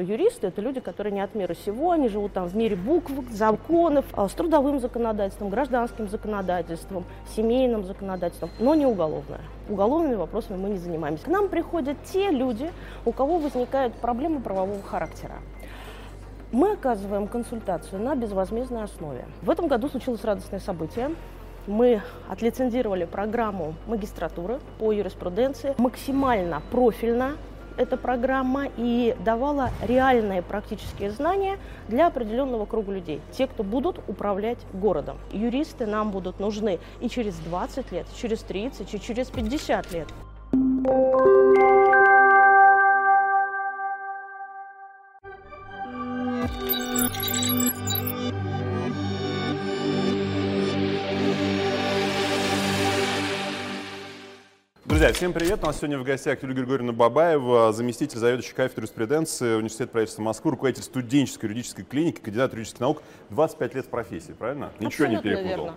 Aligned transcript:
что 0.00 0.12
юристы 0.12 0.46
это 0.46 0.62
люди, 0.62 0.80
которые 0.80 1.12
не 1.12 1.20
от 1.20 1.34
мира 1.34 1.54
сего, 1.54 1.90
они 1.90 2.08
живут 2.08 2.32
там 2.32 2.48
в 2.48 2.56
мире 2.56 2.74
букв, 2.74 3.12
законов, 3.30 4.06
а, 4.14 4.28
с 4.28 4.32
трудовым 4.32 4.80
законодательством, 4.80 5.50
гражданским 5.50 6.08
законодательством, 6.08 7.04
семейным 7.36 7.84
законодательством, 7.84 8.50
но 8.58 8.74
не 8.74 8.86
уголовное. 8.86 9.40
Уголовными 9.68 10.14
вопросами 10.14 10.56
мы 10.56 10.70
не 10.70 10.78
занимаемся. 10.78 11.24
К 11.24 11.28
нам 11.28 11.48
приходят 11.48 11.98
те 12.04 12.30
люди, 12.30 12.70
у 13.04 13.12
кого 13.12 13.38
возникают 13.38 13.94
проблемы 13.94 14.40
правового 14.40 14.82
характера. 14.82 15.34
Мы 16.50 16.72
оказываем 16.72 17.28
консультацию 17.28 18.00
на 18.00 18.14
безвозмездной 18.14 18.84
основе. 18.84 19.26
В 19.42 19.50
этом 19.50 19.68
году 19.68 19.88
случилось 19.88 20.24
радостное 20.24 20.60
событие. 20.60 21.10
Мы 21.66 22.00
отлицензировали 22.26 23.04
программу 23.04 23.74
магистратуры 23.86 24.60
по 24.78 24.92
юриспруденции 24.92 25.74
максимально 25.76 26.62
профильно 26.70 27.34
эта 27.80 27.96
программа 27.96 28.68
и 28.76 29.16
давала 29.24 29.70
реальные 29.80 30.42
практические 30.42 31.10
знания 31.10 31.58
для 31.88 32.08
определенного 32.08 32.66
круга 32.66 32.92
людей. 32.92 33.22
Те, 33.32 33.46
кто 33.46 33.62
будут 33.62 34.00
управлять 34.06 34.58
городом. 34.74 35.16
Юристы 35.32 35.86
нам 35.86 36.10
будут 36.10 36.40
нужны 36.40 36.78
и 37.00 37.08
через 37.08 37.36
20 37.36 37.90
лет, 37.90 38.06
и 38.14 38.20
через 38.20 38.40
30, 38.40 38.92
и 38.92 39.00
через 39.00 39.30
50 39.30 39.92
лет. 39.92 40.08
Друзья, 55.10 55.26
всем 55.26 55.32
привет! 55.32 55.64
У 55.64 55.66
нас 55.66 55.78
сегодня 55.78 55.98
в 55.98 56.04
гостях 56.04 56.40
Юлия 56.40 56.54
Григорьевна 56.54 56.92
Бабаева, 56.92 57.72
заместитель 57.72 58.18
заведующей 58.18 58.54
кафедры 58.54 58.82
юриспруденции 58.82 59.54
Университета 59.54 59.90
правительства 59.90 60.22
Москвы, 60.22 60.52
руководитель 60.52 60.84
студенческой 60.84 61.46
юридической 61.46 61.82
клиники, 61.82 62.20
кандидат 62.20 62.52
юридических 62.52 62.78
наук, 62.78 63.02
25 63.30 63.74
лет 63.74 63.86
в 63.86 63.88
профессии, 63.88 64.30
правильно? 64.30 64.70
Ничего 64.78 65.08
не 65.08 65.20
перепутал. 65.20 65.48
Верно. 65.48 65.74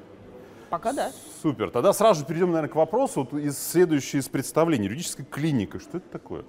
Пока 0.69 0.93
да. 0.93 1.11
Супер. 1.41 1.71
Тогда 1.71 1.93
сразу 1.93 2.19
же 2.19 2.27
перейдем, 2.27 2.51
наверное, 2.51 2.69
к 2.69 2.75
вопросу. 2.75 3.27
Вот 3.27 3.39
из 3.39 3.57
следующее 3.57 4.19
из 4.19 4.29
представлений. 4.29 4.85
Юридическая 4.85 5.25
клиника. 5.25 5.79
Что 5.79 5.97
это 5.97 6.09
такое? 6.11 6.45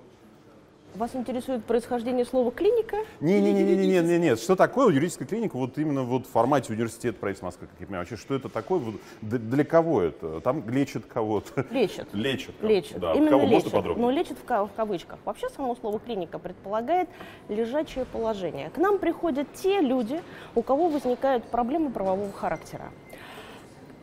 Вас 0.94 1.16
интересует 1.16 1.64
происхождение 1.64 2.24
слова 2.24 2.52
клиника? 2.52 2.98
Не, 3.20 3.40
не, 3.40 3.52
не, 3.52 3.64
не, 3.64 3.76
не, 3.76 4.00
не, 4.00 4.18
не, 4.18 4.36
Что 4.36 4.54
такое 4.54 4.94
юридическая 4.94 5.26
клиника? 5.26 5.56
Вот 5.56 5.76
именно 5.76 6.04
вот 6.04 6.26
в 6.26 6.30
формате 6.30 6.72
университета 6.72 7.18
правительства 7.18 7.46
Москвы, 7.46 7.66
как 7.66 7.80
я 7.80 7.86
понимаю. 7.86 8.06
Вообще, 8.06 8.16
что 8.16 8.36
это 8.36 8.48
такое? 8.48 8.78
Вот 8.78 8.94
для 9.20 9.64
кого 9.64 10.02
это? 10.02 10.40
Там 10.40 10.68
лечат 10.68 11.04
кого-то? 11.06 11.66
Лечат. 11.70 12.06
Лечат. 12.12 12.54
Лечат. 12.62 13.00
Да. 13.00 13.12
Именно 13.12 13.30
кого 13.30 13.42
лечат. 13.42 13.54
можно 13.54 13.70
подробнее? 13.70 14.06
Но 14.06 14.12
лечат 14.12 14.38
в, 14.38 14.44
в 14.44 14.70
кавычках. 14.76 15.18
Вообще 15.24 15.48
само 15.48 15.74
слово 15.74 15.98
клиника 15.98 16.38
предполагает 16.38 17.08
лежачее 17.48 18.04
положение. 18.04 18.70
К 18.70 18.78
нам 18.78 18.98
приходят 18.98 19.48
те 19.54 19.80
люди, 19.80 20.20
у 20.54 20.62
кого 20.62 20.88
возникают 20.88 21.42
проблемы 21.44 21.90
правового 21.90 22.30
характера. 22.30 22.92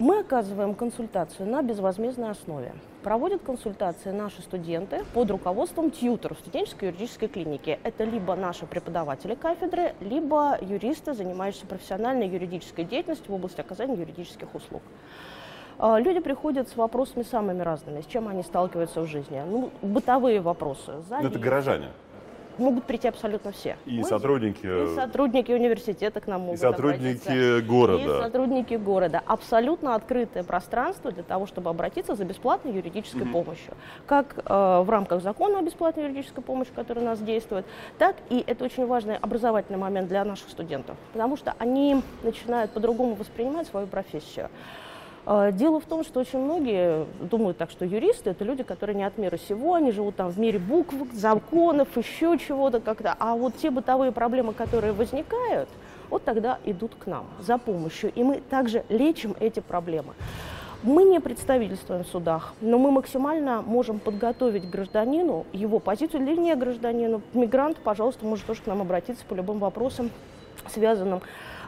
Мы 0.01 0.21
оказываем 0.21 0.73
консультацию 0.73 1.47
на 1.47 1.61
безвозмездной 1.61 2.31
основе. 2.31 2.73
Проводят 3.03 3.43
консультации 3.43 4.09
наши 4.09 4.41
студенты 4.41 5.05
под 5.13 5.29
руководством 5.29 5.91
тьютеров 5.91 6.39
студенческой 6.39 6.85
юридической 6.85 7.27
клиники. 7.27 7.77
Это 7.83 8.03
либо 8.03 8.35
наши 8.35 8.65
преподаватели 8.65 9.35
кафедры, 9.35 9.93
либо 9.99 10.57
юристы, 10.59 11.13
занимающиеся 11.13 11.67
профессиональной 11.67 12.27
юридической 12.27 12.83
деятельностью 12.83 13.31
в 13.31 13.35
области 13.35 13.61
оказания 13.61 13.93
юридических 13.93 14.55
услуг. 14.55 14.81
А, 15.77 15.99
люди 15.99 16.19
приходят 16.19 16.67
с 16.67 16.75
вопросами 16.75 17.21
самыми 17.21 17.61
разными, 17.61 18.01
с 18.01 18.07
чем 18.07 18.27
они 18.27 18.41
сталкиваются 18.41 19.01
в 19.01 19.05
жизни. 19.05 19.39
Ну, 19.47 19.69
бытовые 19.83 20.41
вопросы. 20.41 20.93
Ну, 21.11 21.27
это 21.27 21.37
горожане 21.37 21.89
могут 22.61 22.85
прийти 22.85 23.07
абсолютно 23.07 23.51
все. 23.51 23.77
И 23.85 23.99
Мы, 23.99 24.03
сотрудники... 24.03 24.65
И 24.65 24.95
сотрудники 24.95 25.51
университета 25.51 26.21
к 26.21 26.27
нам 26.27 26.41
могут 26.41 26.55
И 26.55 26.61
сотрудники 26.61 27.27
обратиться. 27.27 27.61
города. 27.67 28.03
И 28.03 28.21
сотрудники 28.21 28.73
города. 28.75 29.21
Абсолютно 29.25 29.95
открытое 29.95 30.43
пространство 30.43 31.11
для 31.11 31.23
того, 31.23 31.47
чтобы 31.47 31.69
обратиться 31.69 32.15
за 32.15 32.25
бесплатной 32.25 32.73
юридической 32.73 33.23
mm-hmm. 33.23 33.31
помощью. 33.31 33.73
Как 34.05 34.37
э, 34.37 34.81
в 34.81 34.89
рамках 34.89 35.21
закона 35.21 35.59
о 35.59 35.61
бесплатной 35.61 36.03
юридической 36.03 36.41
помощи, 36.41 36.71
который 36.73 37.03
у 37.03 37.05
нас 37.05 37.19
действует, 37.19 37.65
так 37.97 38.15
и 38.29 38.43
это 38.45 38.63
очень 38.65 38.85
важный 38.85 39.17
образовательный 39.17 39.79
момент 39.79 40.07
для 40.07 40.23
наших 40.23 40.49
студентов. 40.49 40.95
Потому 41.13 41.37
что 41.37 41.53
они 41.59 42.01
начинают 42.23 42.71
по-другому 42.71 43.15
воспринимать 43.15 43.67
свою 43.67 43.87
профессию. 43.87 44.49
А, 45.25 45.51
дело 45.51 45.79
в 45.79 45.85
том, 45.85 46.03
что 46.03 46.19
очень 46.19 46.39
многие 46.39 47.05
думают 47.19 47.57
так, 47.57 47.69
что 47.69 47.85
юристы 47.85 48.31
это 48.31 48.43
люди, 48.43 48.63
которые 48.63 48.95
не 48.95 49.03
от 49.03 49.17
мира 49.17 49.37
сего, 49.37 49.75
они 49.75 49.91
живут 49.91 50.15
там 50.15 50.29
в 50.29 50.39
мире 50.39 50.57
букв, 50.57 50.95
законов, 51.13 51.95
еще 51.95 52.37
чего-то 52.37 52.79
как-то. 52.79 53.15
А 53.19 53.35
вот 53.35 53.55
те 53.57 53.69
бытовые 53.69 54.11
проблемы, 54.11 54.53
которые 54.53 54.93
возникают, 54.93 55.69
вот 56.09 56.23
тогда 56.23 56.57
идут 56.65 56.95
к 56.95 57.05
нам 57.05 57.25
за 57.39 57.57
помощью. 57.57 58.11
И 58.13 58.23
мы 58.23 58.41
также 58.41 58.83
лечим 58.89 59.35
эти 59.39 59.59
проблемы. 59.59 60.13
Мы 60.83 61.03
не 61.03 61.19
представительствуем 61.19 62.03
в 62.03 62.07
судах, 62.07 62.55
но 62.59 62.79
мы 62.79 62.89
максимально 62.89 63.61
можем 63.61 63.99
подготовить 63.99 64.67
гражданину 64.67 65.45
его 65.53 65.77
позицию 65.77 66.23
или 66.23 66.35
не 66.35 66.55
гражданину. 66.55 67.21
Мигрант, 67.33 67.77
пожалуйста, 67.77 68.25
может 68.25 68.47
тоже 68.47 68.63
к 68.63 68.65
нам 68.65 68.81
обратиться 68.81 69.23
по 69.25 69.35
любым 69.35 69.59
вопросам, 69.59 70.09
связанным 70.73 71.19
а, 71.19 71.21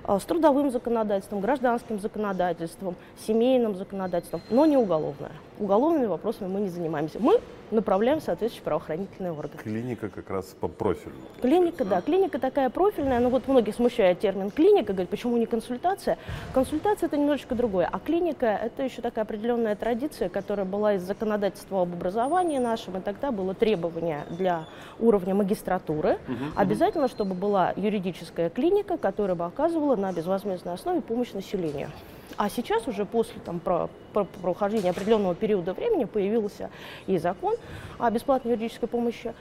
с 0.07 0.23
трудовым 0.23 0.71
законодательством, 0.71 1.41
гражданским 1.41 1.99
законодательством, 1.99 2.95
семейным 3.25 3.75
законодательством, 3.75 4.41
но 4.49 4.65
не 4.65 4.77
уголовное. 4.77 5.31
Уголовными 5.63 6.07
вопросами 6.07 6.49
мы 6.49 6.59
не 6.59 6.67
занимаемся. 6.67 7.19
Мы 7.21 7.39
направляем 7.71 8.19
соответствующие 8.19 8.65
правоохранительные 8.65 9.31
органы. 9.31 9.63
Клиника 9.63 10.09
как 10.09 10.29
раз 10.29 10.47
по 10.59 10.67
профилю. 10.67 11.15
Клиника, 11.41 11.85
да. 11.85 12.01
Клиника 12.01 12.37
такая 12.37 12.69
профильная. 12.69 13.21
Но 13.21 13.29
вот 13.29 13.47
многие 13.47 13.71
смущают 13.71 14.19
термин 14.19 14.51
клиника, 14.51 14.91
говорят, 14.91 15.09
почему 15.09 15.37
не 15.37 15.45
консультация? 15.45 16.17
Консультация 16.53 17.07
это 17.07 17.15
немножечко 17.15 17.55
другое. 17.55 17.87
А 17.89 17.97
клиника 17.99 18.45
это 18.45 18.83
еще 18.83 19.01
такая 19.01 19.23
определенная 19.23 19.77
традиция, 19.77 20.27
которая 20.27 20.65
была 20.65 20.95
из 20.95 21.03
законодательства 21.03 21.83
об 21.83 21.93
образовании 21.93 22.57
нашем. 22.57 22.97
И 22.97 22.99
тогда 22.99 23.31
было 23.31 23.53
требование 23.53 24.25
для 24.31 24.65
уровня 24.99 25.33
магистратуры. 25.33 26.17
Угу, 26.27 26.57
Обязательно, 26.57 27.07
чтобы 27.07 27.35
была 27.35 27.71
юридическая 27.77 28.49
клиника, 28.49 28.97
которая 28.97 29.35
бы 29.35 29.45
оказывала 29.45 29.95
на 29.95 30.11
безвозмездной 30.11 30.73
основе 30.73 30.99
помощь 30.99 31.31
населению. 31.31 31.89
А 32.37 32.49
сейчас 32.49 32.87
уже 32.87 33.05
после 33.05 33.39
там, 33.45 33.59
про, 33.59 33.89
про 34.11 34.23
прохождения 34.23 34.89
определенного 34.89 35.35
периода 35.35 35.73
времени 35.73 36.05
появился 36.05 36.69
и 37.07 37.17
закон 37.17 37.55
о 37.99 38.09
бесплатной 38.09 38.53
юридической 38.53 38.87
помощи. 38.87 39.33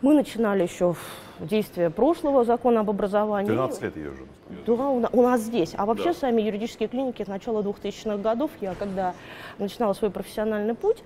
Мы 0.00 0.14
начинали 0.14 0.64
еще 0.64 0.96
действие 1.38 1.90
прошлого 1.90 2.44
закона 2.44 2.80
об 2.80 2.90
образовании. 2.90 3.50
12 3.50 3.82
лет 3.82 3.96
ее 3.96 4.10
уже. 4.10 4.26
Да, 4.66 4.72
у 4.72 5.22
нас 5.22 5.40
здесь. 5.42 5.74
А 5.76 5.86
вообще 5.86 6.12
да. 6.12 6.14
сами 6.14 6.42
юридические 6.42 6.88
клиники 6.88 7.22
с 7.22 7.28
начала 7.28 7.62
2000-х 7.62 8.16
годов, 8.18 8.50
я 8.60 8.74
когда 8.74 9.14
начинала 9.58 9.92
свой 9.92 10.10
профессиональный 10.10 10.74
путь, 10.74 11.02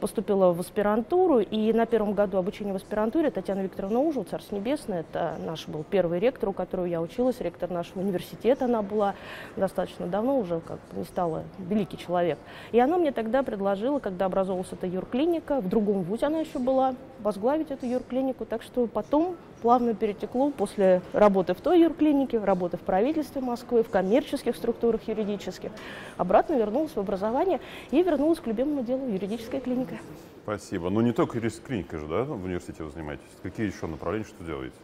поступила 0.00 0.52
в 0.52 0.60
аспирантуру, 0.60 1.40
и 1.40 1.72
на 1.72 1.86
первом 1.86 2.14
году 2.14 2.38
обучения 2.38 2.72
в 2.72 2.76
аспирантуре 2.76 3.30
Татьяна 3.30 3.60
Викторовна 3.60 3.98
Ужу, 3.98 4.24
Царство 4.24 4.56
Небесное, 4.56 5.00
это 5.00 5.36
наш 5.44 5.66
был 5.66 5.84
первый 5.88 6.20
ректор, 6.20 6.50
у 6.50 6.52
которого 6.52 6.86
я 6.86 7.00
училась, 7.00 7.40
ректор 7.40 7.70
нашего 7.70 8.00
университета, 8.00 8.66
она 8.66 8.82
была 8.82 9.14
достаточно 9.56 10.06
давно 10.06 10.38
уже, 10.38 10.60
как 10.60 10.78
не 10.92 11.04
стала 11.04 11.42
великий 11.58 11.98
человек. 11.98 12.38
И 12.70 12.78
она 12.78 12.96
мне 12.96 13.10
тогда 13.10 13.42
предложила, 13.42 13.98
когда 13.98 14.26
образовалась 14.26 14.68
эта 14.70 14.86
юрклиника, 14.86 15.60
в 15.60 15.68
другом 15.68 16.02
вузе 16.02 16.26
она 16.26 16.40
еще 16.40 16.58
была, 16.58 16.94
возглавить 17.20 17.70
эту 17.70 17.86
юрклинику, 17.86 18.44
так 18.44 18.62
что 18.62 18.86
потом 18.86 19.36
плавно 19.62 19.94
перетекло 19.94 20.50
после 20.50 21.02
работы 21.12 21.54
в 21.54 21.60
той 21.60 21.80
юрклинике, 21.80 22.38
работы 22.38 22.76
в 22.76 22.80
правительстве 22.80 23.40
Москвы, 23.40 23.82
в 23.82 23.90
коммерческих 23.90 24.56
структурах 24.56 25.08
юридических. 25.08 25.70
Обратно 26.16 26.54
вернулась 26.54 26.92
в 26.92 26.98
образование 26.98 27.60
и 27.90 28.02
вернулась 28.02 28.40
к 28.40 28.46
любимому 28.46 28.82
делу 28.82 29.06
юридическая 29.08 29.60
клиника. 29.60 29.96
Спасибо. 30.44 30.90
Но 30.90 31.02
не 31.02 31.12
только 31.12 31.38
юридическая 31.38 31.66
клиника 31.66 31.98
же, 31.98 32.06
да, 32.06 32.24
в 32.24 32.44
университете 32.44 32.84
вы 32.84 32.90
занимаетесь? 32.90 33.24
Какие 33.42 33.66
еще 33.66 33.86
направления, 33.86 34.26
что 34.26 34.44
делаете? 34.44 34.76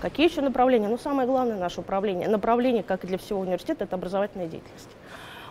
Какие 0.00 0.28
еще 0.28 0.40
направления? 0.42 0.88
Ну, 0.88 0.98
самое 0.98 1.26
главное 1.26 1.58
наше 1.58 1.80
управление, 1.80 2.28
направление, 2.28 2.82
как 2.82 3.04
и 3.04 3.06
для 3.06 3.18
всего 3.18 3.40
университета, 3.40 3.84
это 3.84 3.96
образовательная 3.96 4.46
деятельность. 4.46 4.88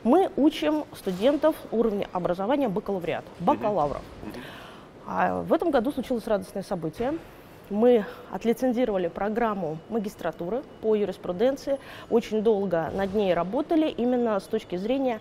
Мы 0.04 0.30
учим 0.38 0.86
студентов 0.96 1.56
уровня 1.72 2.08
образования 2.14 2.70
бакалавриат, 2.70 3.26
бакалавров. 3.40 4.04
А 5.06 5.42
в 5.42 5.54
этом 5.54 5.72
году 5.72 5.92
случилось 5.92 6.28
радостное 6.28 6.64
событие 6.64 7.14
мы 7.70 8.06
отлицензировали 8.32 9.08
программу 9.08 9.78
магистратуры 9.90 10.64
по 10.82 10.96
юриспруденции. 10.96 11.80
Очень 12.10 12.42
долго 12.42 12.90
над 12.96 13.14
ней 13.14 13.34
работали 13.34 13.90
именно 13.90 14.40
с 14.40 14.44
точки 14.44 14.76
зрения 14.76 15.20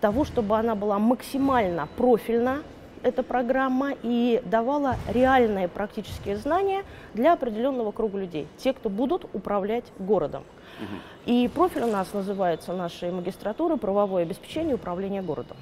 того, 0.00 0.24
чтобы 0.24 0.56
она 0.56 0.74
была 0.74 0.98
максимально 0.98 1.88
профильна, 1.96 2.62
эта 3.02 3.22
программа, 3.22 3.92
и 4.02 4.42
давала 4.44 4.96
реальные 5.08 5.68
практические 5.68 6.36
знания 6.36 6.84
для 7.14 7.32
определенного 7.32 7.92
круга 7.92 8.18
людей, 8.18 8.46
те, 8.58 8.72
кто 8.72 8.88
будут 8.90 9.26
управлять 9.32 9.84
городом. 9.98 10.44
И 11.26 11.50
профиль 11.54 11.82
у 11.82 11.90
нас 11.90 12.12
называется 12.12 12.72
нашей 12.72 13.10
магистратуры 13.10 13.76
«Правовое 13.76 14.22
обеспечение 14.22 14.74
управления 14.74 15.22
городом». 15.22 15.56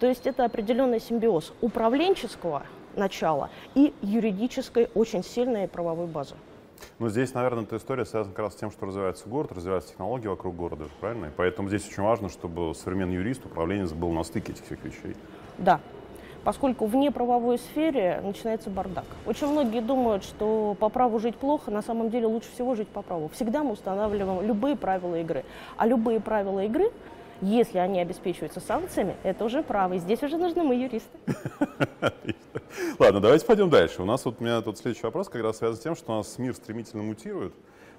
То 0.00 0.06
есть 0.06 0.26
это 0.26 0.44
определенный 0.44 1.00
симбиоз 1.00 1.52
управленческого 1.60 2.64
начала 2.96 3.50
и 3.74 3.92
юридической 4.02 4.88
очень 4.94 5.22
сильной 5.24 5.68
правовой 5.68 6.06
базы. 6.06 6.34
Ну, 6.98 7.08
здесь, 7.08 7.34
наверное, 7.34 7.64
эта 7.64 7.76
история 7.76 8.04
связана 8.04 8.34
как 8.34 8.44
раз 8.46 8.54
с 8.54 8.56
тем, 8.56 8.70
что 8.70 8.86
развивается 8.86 9.28
город, 9.28 9.52
развиваются 9.52 9.90
технологии 9.90 10.28
вокруг 10.28 10.54
города, 10.54 10.84
правильно? 11.00 11.26
И 11.26 11.30
поэтому 11.36 11.68
здесь 11.68 11.86
очень 11.88 12.02
важно, 12.02 12.28
чтобы 12.28 12.74
современный 12.74 13.14
юрист, 13.14 13.44
управленец 13.46 13.92
был 13.92 14.10
на 14.10 14.22
стыке 14.22 14.52
этих 14.52 14.64
всех 14.64 14.84
вещей. 14.84 15.16
Да, 15.58 15.80
поскольку 16.44 16.86
в 16.86 16.94
неправовой 16.94 17.58
сфере 17.58 18.20
начинается 18.22 18.70
бардак. 18.70 19.06
Очень 19.26 19.48
многие 19.48 19.80
думают, 19.80 20.24
что 20.24 20.76
по 20.78 20.88
праву 20.88 21.18
жить 21.18 21.36
плохо, 21.36 21.70
на 21.70 21.82
самом 21.82 22.10
деле 22.10 22.26
лучше 22.26 22.50
всего 22.52 22.74
жить 22.74 22.88
по 22.88 23.02
праву. 23.02 23.28
Всегда 23.34 23.62
мы 23.62 23.72
устанавливаем 23.72 24.46
любые 24.46 24.76
правила 24.76 25.18
игры. 25.20 25.44
А 25.76 25.86
любые 25.86 26.20
правила 26.20 26.64
игры 26.64 26.90
если 27.40 27.78
они 27.78 28.00
обеспечиваются 28.00 28.60
санкциями, 28.60 29.16
это 29.22 29.44
уже 29.44 29.62
право. 29.62 29.94
И 29.94 29.98
здесь 29.98 30.22
уже 30.22 30.36
нужны 30.38 30.62
мы, 30.62 30.76
юристы. 30.76 31.18
Ладно, 32.98 33.20
давайте 33.20 33.46
пойдем 33.46 33.70
дальше. 33.70 34.02
У 34.02 34.04
нас 34.04 34.24
вот 34.24 34.36
у 34.40 34.44
меня 34.44 34.60
тут 34.62 34.78
следующий 34.78 35.04
вопрос 35.04 35.28
как 35.28 35.42
раз 35.42 35.58
связан 35.58 35.76
с 35.76 35.82
тем, 35.82 35.96
что 35.96 36.12
у 36.12 36.16
нас 36.16 36.38
мир 36.38 36.54
стремительно 36.54 37.02
мутирует 37.02 37.52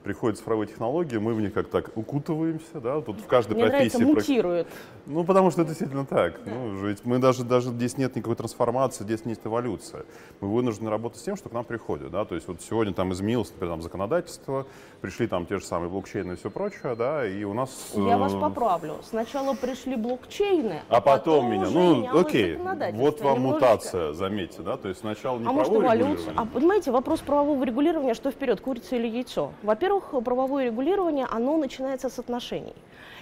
приходят 0.05 0.37
цифровые 0.37 0.67
технологии, 0.67 1.17
мы 1.17 1.33
в 1.33 1.41
них 1.41 1.51
как 1.51 1.67
так 1.67 1.89
укутываемся, 1.95 2.79
да, 2.79 3.01
тут 3.01 3.19
в 3.19 3.25
каждой 3.25 3.55
Мне 3.55 3.65
профессии... 3.65 3.97
Нравится, 3.97 4.19
мутирует. 4.29 4.67
Ну, 5.07 5.23
потому 5.23 5.49
что 5.49 5.63
это 5.63 5.69
действительно 5.69 6.05
так. 6.05 6.35
Да. 6.45 6.51
Ну, 6.51 6.85
ведь 6.85 7.03
мы 7.05 7.17
даже, 7.17 7.43
даже 7.43 7.69
здесь 7.69 7.97
нет 7.97 8.15
никакой 8.15 8.35
трансформации, 8.35 9.03
здесь 9.03 9.25
нет 9.25 9.39
эволюции. 9.43 10.05
Мы 10.41 10.53
вынуждены 10.53 10.91
работать 10.91 11.19
с 11.19 11.23
тем, 11.23 11.35
что 11.35 11.49
к 11.49 11.53
нам 11.53 11.65
приходит, 11.65 12.11
да, 12.11 12.23
то 12.23 12.35
есть 12.35 12.47
вот 12.47 12.61
сегодня 12.61 12.93
там 12.93 13.11
изменилось, 13.13 13.49
например, 13.49 13.73
там, 13.73 13.81
законодательство, 13.81 14.67
пришли 15.01 15.25
там 15.25 15.47
те 15.47 15.57
же 15.57 15.65
самые 15.65 15.89
блокчейны 15.89 16.33
и 16.33 16.35
все 16.35 16.51
прочее, 16.51 16.93
да, 16.95 17.27
и 17.27 17.43
у 17.43 17.55
нас... 17.55 17.91
Я 17.95 18.19
вас 18.19 18.33
э, 18.35 18.39
поправлю. 18.39 18.97
Сначала 19.09 19.55
пришли 19.55 19.95
блокчейны, 19.95 20.81
а, 20.87 20.97
а 20.97 21.01
потом, 21.01 21.51
меня, 21.51 21.67
ну, 21.67 22.19
окей, 22.19 22.57
вот 22.57 22.63
вам 22.67 22.91
немножечко. 22.91 23.39
мутация, 23.39 24.13
заметьте, 24.13 24.61
да, 24.61 24.77
то 24.77 24.87
есть 24.87 24.99
сначала 24.99 25.39
не 25.39 25.47
А 25.47 25.51
может 25.51 25.73
эволюция? 25.73 26.33
А 26.37 26.45
понимаете, 26.45 26.91
вопрос 26.91 27.21
правового 27.21 27.63
регулирования, 27.63 28.13
что 28.13 28.29
вперед, 28.29 28.61
курица 28.61 28.95
или 28.97 29.07
яйцо? 29.07 29.51
Во-первых, 29.63 29.94
во-первых, 29.95 30.23
правовое 30.23 30.65
регулирование, 30.65 31.27
оно 31.29 31.57
начинается 31.57 32.09
с 32.09 32.19
отношений. 32.19 32.75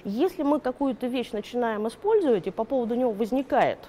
Если 0.04 0.44
мы 0.44 0.60
какую-то 0.60 1.08
вещь 1.08 1.32
начинаем 1.32 1.88
использовать, 1.88 2.48
и 2.48 2.52
по 2.52 2.64
поводу 2.64 2.96
него 2.96 3.12
возникает 3.12 3.80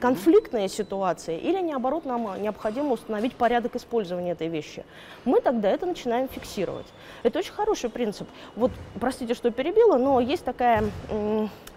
конфликтная 0.00 0.68
ситуация, 0.68 1.38
или 1.38 1.60
наоборот 1.60 2.04
нам 2.04 2.42
необходимо 2.42 2.92
установить 2.92 3.34
порядок 3.34 3.76
использования 3.76 4.32
этой 4.32 4.48
вещи, 4.48 4.84
мы 5.24 5.40
тогда 5.40 5.68
это 5.70 5.86
начинаем 5.86 6.28
фиксировать. 6.28 6.86
Это 7.22 7.38
очень 7.38 7.52
хороший 7.52 7.90
принцип. 7.90 8.28
Вот, 8.56 8.72
простите, 9.00 9.34
что 9.34 9.50
перебила, 9.50 9.98
но 9.98 10.20
есть 10.20 10.44
такая 10.44 10.84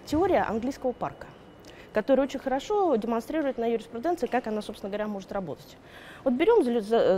теория 0.06 0.42
английского 0.48 0.92
парка 0.92 1.26
которая 1.92 2.26
очень 2.26 2.40
хорошо 2.40 2.94
демонстрирует 2.96 3.56
на 3.56 3.64
юриспруденции, 3.64 4.26
как 4.26 4.46
она, 4.48 4.60
собственно 4.60 4.90
говоря, 4.90 5.06
может 5.06 5.32
работать. 5.32 5.78
Вот 6.24 6.34
берем, 6.34 6.62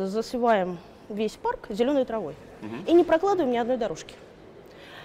засеваем 0.07 0.79
весь 1.09 1.33
парк 1.33 1.67
зеленой 1.71 2.05
травой 2.05 2.35
угу. 2.63 2.75
и 2.87 2.93
не 2.93 3.05
прокладываем 3.05 3.53
ни 3.53 3.57
одной 3.57 3.77
дорожки. 3.77 4.15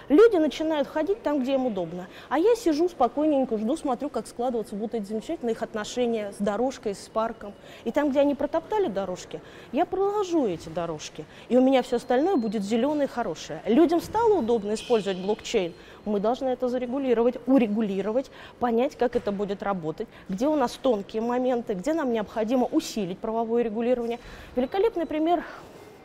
Люди 0.08 0.36
начинают 0.36 0.86
ходить 0.86 1.22
там, 1.22 1.42
где 1.42 1.54
им 1.54 1.66
удобно. 1.66 2.08
А 2.28 2.38
я 2.38 2.54
сижу 2.56 2.88
спокойненько, 2.88 3.56
жду, 3.56 3.76
смотрю, 3.76 4.10
как 4.10 4.26
складываться 4.26 4.74
будут 4.74 4.94
эти 4.94 5.04
замечательные 5.06 5.54
их 5.54 5.62
отношения 5.62 6.32
с 6.32 6.42
дорожкой, 6.42 6.94
с 6.94 7.08
парком. 7.08 7.54
И 7.84 7.90
там, 7.90 8.10
где 8.10 8.20
они 8.20 8.34
протоптали 8.34 8.88
дорожки, 8.88 9.40
я 9.72 9.86
проложу 9.86 10.46
эти 10.46 10.68
дорожки. 10.68 11.24
И 11.48 11.56
у 11.56 11.62
меня 11.62 11.82
все 11.82 11.96
остальное 11.96 12.36
будет 12.36 12.62
зеленое 12.62 13.08
и 13.08 13.10
хорошее. 13.10 13.62
Людям 13.64 14.02
стало 14.02 14.34
удобно 14.34 14.74
использовать 14.74 15.18
блокчейн. 15.18 15.72
Мы 16.04 16.20
должны 16.20 16.48
это 16.48 16.68
зарегулировать, 16.68 17.36
урегулировать, 17.46 18.30
понять, 18.60 18.96
как 18.96 19.16
это 19.16 19.32
будет 19.32 19.62
работать, 19.62 20.06
где 20.28 20.46
у 20.48 20.54
нас 20.54 20.72
тонкие 20.72 21.22
моменты, 21.22 21.72
где 21.72 21.94
нам 21.94 22.12
необходимо 22.12 22.66
усилить 22.66 23.18
правовое 23.18 23.62
регулирование. 23.62 24.18
Великолепный 24.54 25.06
пример 25.06 25.42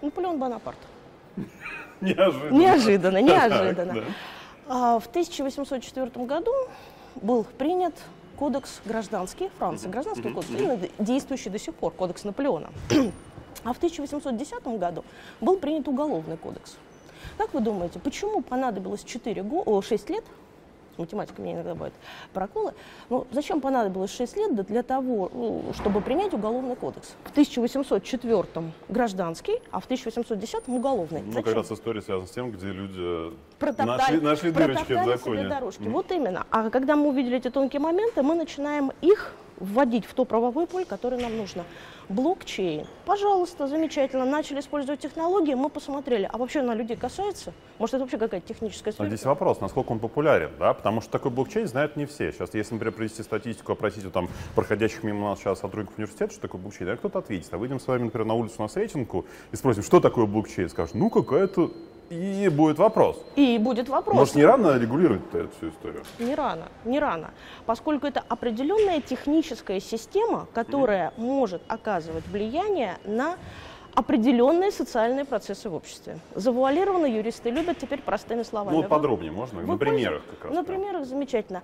Наполеон 0.02 0.40
Бонапарт. 0.40 0.78
Неожиданно. 2.02 2.58
Неожиданно, 2.58 3.18
неожиданно. 3.22 3.94
Так, 3.94 4.04
да. 4.68 5.00
В 5.00 5.08
1804 5.08 6.26
году 6.26 6.52
был 7.16 7.44
принят 7.58 7.96
кодекс 8.38 8.82
гражданский 8.86 9.50
Франции, 9.58 9.90
гражданский 9.90 10.30
кодекс, 10.30 10.92
действующий 11.00 11.50
до 11.50 11.60
сих 11.60 11.76
пор, 11.76 11.92
кодекс 11.92 12.24
Наполеона. 12.24 12.70
А 13.66 13.74
в 13.74 13.78
1810 13.78 14.64
году 14.80 15.04
был 15.42 15.58
принят 15.58 15.86
уголовный 15.90 16.38
кодекс. 16.38 16.78
Как 17.38 17.54
вы 17.54 17.60
думаете, 17.60 18.00
почему 18.00 18.42
понадобилось 18.42 19.04
4 19.04 19.44
го 19.44 19.82
6 19.82 20.10
лет 20.10 20.24
математика 21.00 21.42
меня 21.42 21.56
иногда 21.56 21.74
бывает 21.74 21.94
проколы. 22.34 22.74
Но 23.10 23.26
зачем 23.32 23.62
понадобилось 23.62 24.12
6 24.12 24.38
лет 24.38 24.66
для 24.66 24.84
того, 24.84 25.30
ну, 25.34 25.64
чтобы 25.74 26.02
принять 26.02 26.34
уголовный 26.34 26.76
кодекс? 26.76 27.16
В 27.24 27.32
1804 27.32 28.46
гражданский, 28.90 29.62
а 29.72 29.80
в 29.80 29.86
1810 29.86 30.68
уголовный. 30.68 31.22
Ну, 31.22 31.44
как 31.44 31.56
раз 31.56 31.72
история 31.72 32.02
связана 32.02 32.28
с 32.28 32.32
тем, 32.32 32.52
где 32.52 32.68
люди 32.68 33.34
нашли, 33.78 34.20
нашли 34.20 34.52
дырочки 34.52 34.94
в 34.94 35.06
законе. 35.06 35.48
дорожки. 35.48 35.82
Mm. 35.82 35.92
Вот 35.92 36.12
именно. 36.12 36.46
А 36.52 36.70
когда 36.70 36.96
мы 36.96 37.10
увидели 37.10 37.38
эти 37.38 37.50
тонкие 37.50 37.80
моменты, 37.80 38.22
мы 38.22 38.36
начинаем 38.36 38.92
их 39.02 39.34
вводить 39.60 40.06
в 40.06 40.14
то 40.14 40.26
правовое 40.26 40.66
поле, 40.66 40.86
которое 40.86 41.22
нам 41.22 41.38
нужно. 41.38 41.64
Блокчейн. 42.10 42.88
Пожалуйста, 43.06 43.68
замечательно. 43.68 44.26
Начали 44.26 44.62
использовать 44.62 45.00
технологии, 45.00 45.54
мы 45.54 45.70
посмотрели. 45.70 46.28
А 46.32 46.38
вообще 46.38 46.64
на 46.64 46.74
людей 46.74 46.98
касается? 46.98 47.54
Может, 47.78 47.96
это 47.96 48.04
вообще 48.04 48.18
какая-то 48.18 48.48
техническая 48.48 48.94
сфера? 48.94 49.08
здесь 49.08 49.24
вопрос, 49.26 49.62
насколько 49.62 49.92
он 49.92 50.00
популярен, 50.00 50.52
да? 50.60 50.74
Потому 50.74 51.02
что 51.02 51.12
такой 51.12 51.30
блокчейн 51.32 51.68
знают 51.68 51.96
не 51.98 52.06
все. 52.06 52.32
Сейчас, 52.32 52.54
если, 52.54 52.74
например, 52.74 52.94
привести 52.94 53.22
статистику, 53.22 53.74
опросить 53.74 54.06
у 54.06 54.10
там 54.10 54.28
проходящих 54.56 55.04
мимо 55.04 55.30
нас 55.30 55.40
сейчас 55.40 55.60
сотрудников 55.60 55.98
университета, 55.98 56.32
что 56.34 56.42
такое 56.42 56.62
блокчейн, 56.62 56.90
а 56.90 56.98
кто-то 56.98 57.20
ответит. 57.20 57.54
А 57.54 57.58
выйдем 57.58 57.80
с 57.80 57.88
вами, 57.88 58.06
например, 58.06 58.26
на 58.26 58.34
улицу 58.34 58.56
на 58.60 58.68
Сретенку 58.68 59.26
и 59.52 59.56
спросим, 59.56 59.84
что 59.84 60.00
такое 60.00 60.26
блокчейн? 60.26 60.70
Скажут, 60.70 60.96
ну, 60.96 61.12
какая-то 61.12 61.72
и 62.10 62.50
будет 62.50 62.80
вопрос. 62.80 63.18
И 63.36 63.58
будет 63.58 63.90
вопрос. 63.90 64.16
Может, 64.16 64.36
не 64.36 64.46
рано 64.46 64.78
регулировать 64.78 65.22
эту 65.34 65.50
всю 65.58 65.70
историю? 65.70 66.04
Не 66.20 66.36
рано, 66.36 66.66
не 66.86 67.00
рано. 67.00 67.32
Поскольку 67.66 68.08
это 68.08 68.24
определенная 68.28 69.02
техническая 69.02 69.80
система, 69.80 70.48
которая 70.54 71.10
mm-hmm. 71.10 71.22
может 71.22 71.62
оказывать 71.68 72.26
влияние 72.28 72.98
на 73.06 73.36
определенные 73.94 74.72
социальные 74.72 75.26
процессы 75.26 75.70
в 75.70 75.76
обществе. 75.76 76.20
Завуалированно 76.36 77.06
юристы 77.06 77.50
любят 77.50 77.80
теперь 77.80 78.02
простыми 78.02 78.44
словами. 78.44 78.76
Ну, 78.76 78.84
подробнее 78.84 79.32
можно? 79.32 79.60
Вы 79.62 79.68
на 79.68 79.78
примерах 79.78 80.22
как 80.30 80.46
раз. 80.46 80.54
На 80.54 80.64
примерах 80.64 81.06
замечательно. 81.06 81.64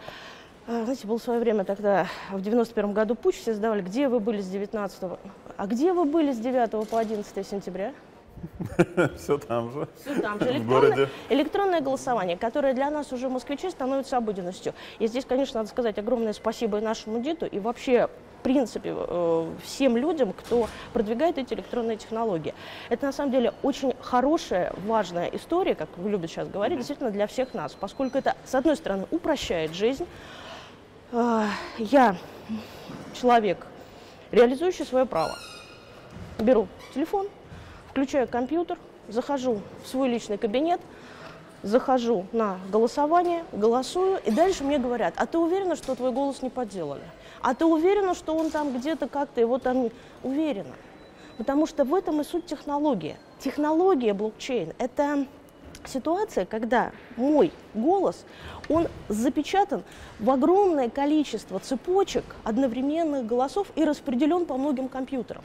А, 0.67 0.83
знаете, 0.83 1.07
было 1.07 1.19
свое 1.19 1.39
время 1.39 1.63
тогда, 1.63 2.07
в 2.31 2.41
91 2.41 2.93
году 2.93 3.15
путь, 3.15 3.35
все 3.35 3.53
задавали, 3.53 3.81
где 3.81 4.07
вы 4.09 4.19
были 4.19 4.41
с 4.41 4.47
19 4.47 5.03
а 5.57 5.67
где 5.67 5.93
вы 5.93 6.03
были 6.05 6.33
с 6.33 6.37
9 6.37 6.89
по 6.89 6.99
11 6.99 7.47
сентября? 7.47 7.93
Все 9.17 9.37
там 9.37 9.71
же. 9.71 9.87
Все 9.99 10.21
там 10.21 10.39
же. 10.39 10.51
Электронное, 10.51 11.09
электронное 11.29 11.81
голосование, 11.81 12.37
которое 12.37 12.73
для 12.73 12.89
нас 12.89 13.11
уже 13.11 13.29
москвичей 13.29 13.71
становится 13.71 14.17
обыденностью. 14.17 14.73
И 14.99 15.07
здесь, 15.07 15.25
конечно, 15.25 15.59
надо 15.59 15.69
сказать 15.69 15.97
огромное 15.97 16.33
спасибо 16.33 16.79
и 16.79 16.81
нашему 16.81 17.19
ДИТу, 17.19 17.45
и 17.45 17.59
вообще 17.59 18.09
в 18.39 18.43
принципе, 18.45 18.93
э, 18.95 19.51
всем 19.63 19.97
людям, 19.97 20.31
кто 20.31 20.67
продвигает 20.93 21.39
эти 21.39 21.55
электронные 21.55 21.97
технологии. 21.97 22.53
Это 22.89 23.07
на 23.07 23.11
самом 23.11 23.31
деле 23.31 23.55
очень 23.63 23.95
хорошая, 23.99 24.71
важная 24.85 25.29
история, 25.29 25.73
как 25.73 25.89
вы 25.97 26.11
любите 26.11 26.33
сейчас 26.33 26.47
говорить, 26.47 26.77
действительно 26.77 27.09
для 27.09 27.25
всех 27.25 27.55
нас, 27.55 27.73
поскольку 27.73 28.19
это, 28.19 28.35
с 28.45 28.53
одной 28.53 28.75
стороны, 28.75 29.07
упрощает 29.09 29.73
жизнь. 29.73 30.05
Э, 31.11 31.47
я 31.79 32.17
человек, 33.19 33.65
реализующий 34.31 34.85
свое 34.85 35.07
право. 35.07 35.35
Беру 36.37 36.67
телефон, 36.93 37.27
включаю 37.95 38.27
компьютер, 38.27 38.77
захожу 39.07 39.61
в 39.81 39.87
свой 39.87 40.09
личный 40.09 40.37
кабинет, 40.37 40.81
захожу 41.63 42.25
на 42.33 42.59
голосование, 42.69 43.45
голосую, 43.53 44.19
и 44.25 44.31
дальше 44.31 44.65
мне 44.65 44.77
говорят, 44.79 45.13
а 45.15 45.25
ты 45.25 45.37
уверена, 45.37 45.77
что 45.77 45.95
твой 45.95 46.11
голос 46.11 46.41
не 46.41 46.49
подделали? 46.49 47.03
А 47.41 47.55
ты 47.55 47.63
уверена, 47.63 48.13
что 48.13 48.35
он 48.35 48.51
там 48.51 48.77
где-то 48.77 49.07
как-то 49.07 49.39
его 49.39 49.59
там... 49.59 49.91
Уверена. 50.23 50.75
Потому 51.37 51.67
что 51.67 51.85
в 51.85 51.95
этом 51.95 52.19
и 52.19 52.25
суть 52.25 52.47
технологии. 52.47 53.15
Технология 53.39 54.13
блокчейн– 54.13 54.73
это 54.77 55.25
ситуация, 55.85 56.45
когда 56.45 56.91
мой 57.15 57.53
голос, 57.73 58.25
он 58.67 58.89
запечатан 59.07 59.83
в 60.19 60.29
огромное 60.29 60.89
количество 60.89 61.59
цепочек 61.59 62.25
одновременных 62.43 63.25
голосов 63.25 63.67
и 63.75 63.85
распределен 63.85 64.45
по 64.45 64.57
многим 64.57 64.89
компьютерам. 64.89 65.43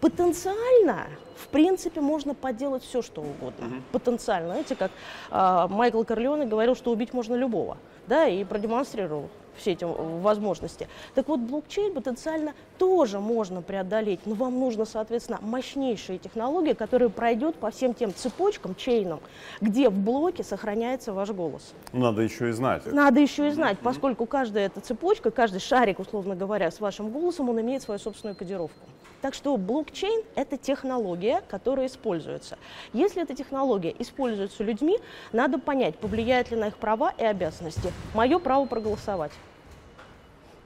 Потенциально, 0.00 1.06
в 1.36 1.48
принципе, 1.48 2.00
можно 2.00 2.34
подделать 2.34 2.82
все, 2.82 3.02
что 3.02 3.20
угодно. 3.20 3.64
Mm-hmm. 3.64 3.82
Потенциально. 3.92 4.48
Знаете, 4.48 4.74
как 4.76 4.90
э, 5.30 5.66
Майкл 5.68 6.02
Корлеоне 6.04 6.46
говорил, 6.46 6.74
что 6.74 6.90
убить 6.90 7.12
можно 7.12 7.34
любого, 7.34 7.76
да, 8.06 8.26
и 8.26 8.44
продемонстрировал 8.44 9.28
все 9.56 9.72
эти 9.72 9.84
возможности. 9.84 10.88
Так 11.14 11.28
вот, 11.28 11.40
блокчейн 11.40 11.92
потенциально 11.92 12.54
тоже 12.78 13.20
можно 13.20 13.62
преодолеть, 13.62 14.20
но 14.24 14.34
вам 14.34 14.58
нужно, 14.58 14.84
соответственно, 14.84 15.38
мощнейшие 15.42 16.18
технологии, 16.18 16.72
которые 16.72 17.10
пройдет 17.10 17.56
по 17.56 17.70
всем 17.70 17.94
тем 17.94 18.14
цепочкам, 18.14 18.74
чейнам, 18.74 19.20
где 19.60 19.90
в 19.90 19.98
блоке 19.98 20.42
сохраняется 20.44 21.12
ваш 21.12 21.30
голос. 21.30 21.74
Надо 21.92 22.22
еще 22.22 22.48
и 22.48 22.52
знать. 22.52 22.86
Надо 22.86 23.20
еще 23.20 23.48
и 23.48 23.50
знать, 23.50 23.78
поскольку 23.80 24.26
каждая 24.26 24.66
эта 24.66 24.80
цепочка, 24.80 25.30
каждый 25.30 25.60
шарик, 25.60 25.98
условно 25.98 26.34
говоря, 26.34 26.70
с 26.70 26.80
вашим 26.80 27.10
голосом, 27.10 27.50
он 27.50 27.60
имеет 27.60 27.82
свою 27.82 27.98
собственную 28.00 28.36
кодировку. 28.36 28.86
Так 29.20 29.34
что 29.34 29.56
блокчейн– 29.56 30.22
это 30.34 30.56
технология, 30.56 31.42
которая 31.48 31.86
используется. 31.86 32.58
Если 32.92 33.22
эта 33.22 33.34
технология 33.34 33.94
используется 33.98 34.64
людьми, 34.64 34.98
надо 35.32 35.58
понять, 35.58 35.96
повлияет 35.98 36.50
ли 36.50 36.56
на 36.56 36.68
их 36.68 36.76
права 36.76 37.12
и 37.18 37.24
обязанности. 37.24 37.92
Мое 38.14 38.38
право 38.38 38.64
проголосовать. 38.64 39.32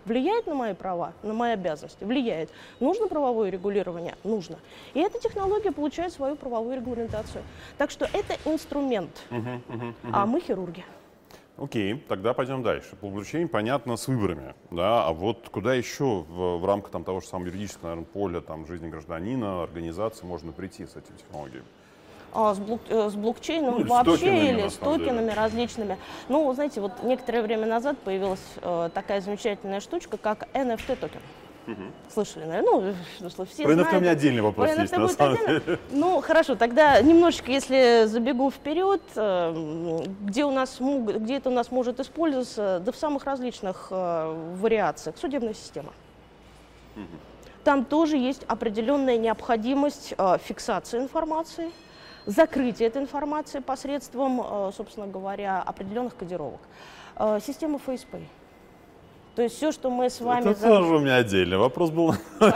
Влияет 0.04 0.46
на 0.46 0.54
мои 0.54 0.74
права, 0.74 1.14
на 1.22 1.32
мои 1.32 1.52
обязанности? 1.52 2.04
Влияет. 2.04 2.50
Нужно 2.78 3.08
правовое 3.08 3.50
регулирование? 3.50 4.14
Нужно. 4.22 4.58
И 4.92 5.00
эта 5.00 5.18
технология 5.18 5.72
получает 5.72 6.12
свою 6.12 6.36
правовую 6.36 6.76
регламентацию. 6.76 7.42
Так 7.78 7.90
что 7.90 8.04
это 8.04 8.36
инструмент, 8.44 9.10
uh-huh, 9.30 9.60
uh-huh, 9.66 9.80
uh-huh. 9.80 10.10
а 10.12 10.26
мы 10.26 10.40
хирурги. 10.40 10.84
Окей, 11.56 11.94
тогда 12.08 12.34
пойдем 12.34 12.64
дальше. 12.64 12.96
По 12.96 13.08
блокчейн 13.08 13.48
понятно 13.48 13.96
с 13.96 14.08
выборами, 14.08 14.54
да, 14.72 15.06
а 15.06 15.12
вот 15.12 15.48
куда 15.50 15.74
еще 15.74 16.24
в, 16.28 16.58
в 16.58 16.66
рамках 16.66 16.90
там, 16.90 17.04
того 17.04 17.20
же 17.20 17.28
самого 17.28 17.46
юридического 17.46 17.90
наверное, 17.90 18.06
поля 18.06 18.40
там, 18.40 18.66
жизни 18.66 18.88
гражданина, 18.88 19.62
организации 19.62 20.26
можно 20.26 20.50
прийти 20.50 20.84
с 20.84 20.96
этими 20.96 21.16
технологиями? 21.16 21.64
А, 22.32 22.52
с, 22.52 22.58
блок, 22.58 22.80
э, 22.88 23.08
с 23.08 23.14
блокчейном 23.14 23.78
ну, 23.78 23.86
вообще 23.86 24.16
с 24.16 24.20
токенами, 24.20 24.48
или 24.48 24.68
с 24.68 24.74
токенами 24.74 25.26
деле. 25.26 25.34
различными. 25.34 25.98
Ну, 26.28 26.52
знаете, 26.54 26.80
вот 26.80 26.90
некоторое 27.04 27.42
время 27.42 27.66
назад 27.66 27.96
появилась 27.98 28.42
э, 28.60 28.90
такая 28.92 29.20
замечательная 29.20 29.78
штучка, 29.78 30.16
как 30.16 30.48
NFT 30.52 30.96
токен. 30.96 31.20
Угу. 31.66 31.82
Слышали, 32.12 32.44
наверное? 32.44 32.94
Ну, 33.20 33.28
все 33.46 33.64
Про 33.64 33.72
NFT 33.72 33.96
у 33.96 34.00
меня 34.00 34.10
отдельный 34.10 34.42
вопрос 34.42 34.70
Про 34.70 34.82
есть, 34.82 34.96
на 34.96 35.08
самом 35.08 35.36
деле. 35.36 35.78
Ну, 35.90 36.20
хорошо, 36.20 36.56
тогда 36.56 37.00
немножечко, 37.00 37.50
если 37.50 38.04
забегу 38.06 38.50
вперед, 38.50 39.00
э, 39.16 40.04
где, 40.20 40.44
у 40.44 40.50
нас, 40.50 40.78
где 40.78 41.36
это 41.36 41.48
у 41.48 41.52
нас 41.52 41.70
может 41.70 42.00
использоваться, 42.00 42.82
да 42.84 42.92
в 42.92 42.96
самых 42.96 43.24
различных 43.24 43.88
э, 43.90 44.54
вариациях. 44.56 45.16
Судебная 45.18 45.54
система. 45.54 45.92
Угу. 46.96 47.04
Там 47.64 47.84
тоже 47.86 48.18
есть 48.18 48.42
определенная 48.46 49.16
необходимость 49.16 50.14
э, 50.16 50.38
фиксации 50.44 50.98
информации, 50.98 51.70
закрытие 52.26 52.88
этой 52.88 53.02
информации 53.02 53.60
посредством, 53.60 54.72
собственно 54.72 55.06
говоря, 55.06 55.60
определенных 55.60 56.16
кодировок. 56.16 56.60
Система 57.44 57.78
FacePay. 57.86 58.22
То 59.34 59.42
есть 59.42 59.56
все, 59.56 59.72
что 59.72 59.90
мы 59.90 60.10
с 60.10 60.20
вами... 60.20 60.50
Это 60.50 60.60
тоже 60.60 60.94
у 60.94 61.00
меня 61.00 61.16
отдельный 61.16 61.56
вопрос 61.56 61.90
был. 61.90 62.14
Но, 62.40 62.52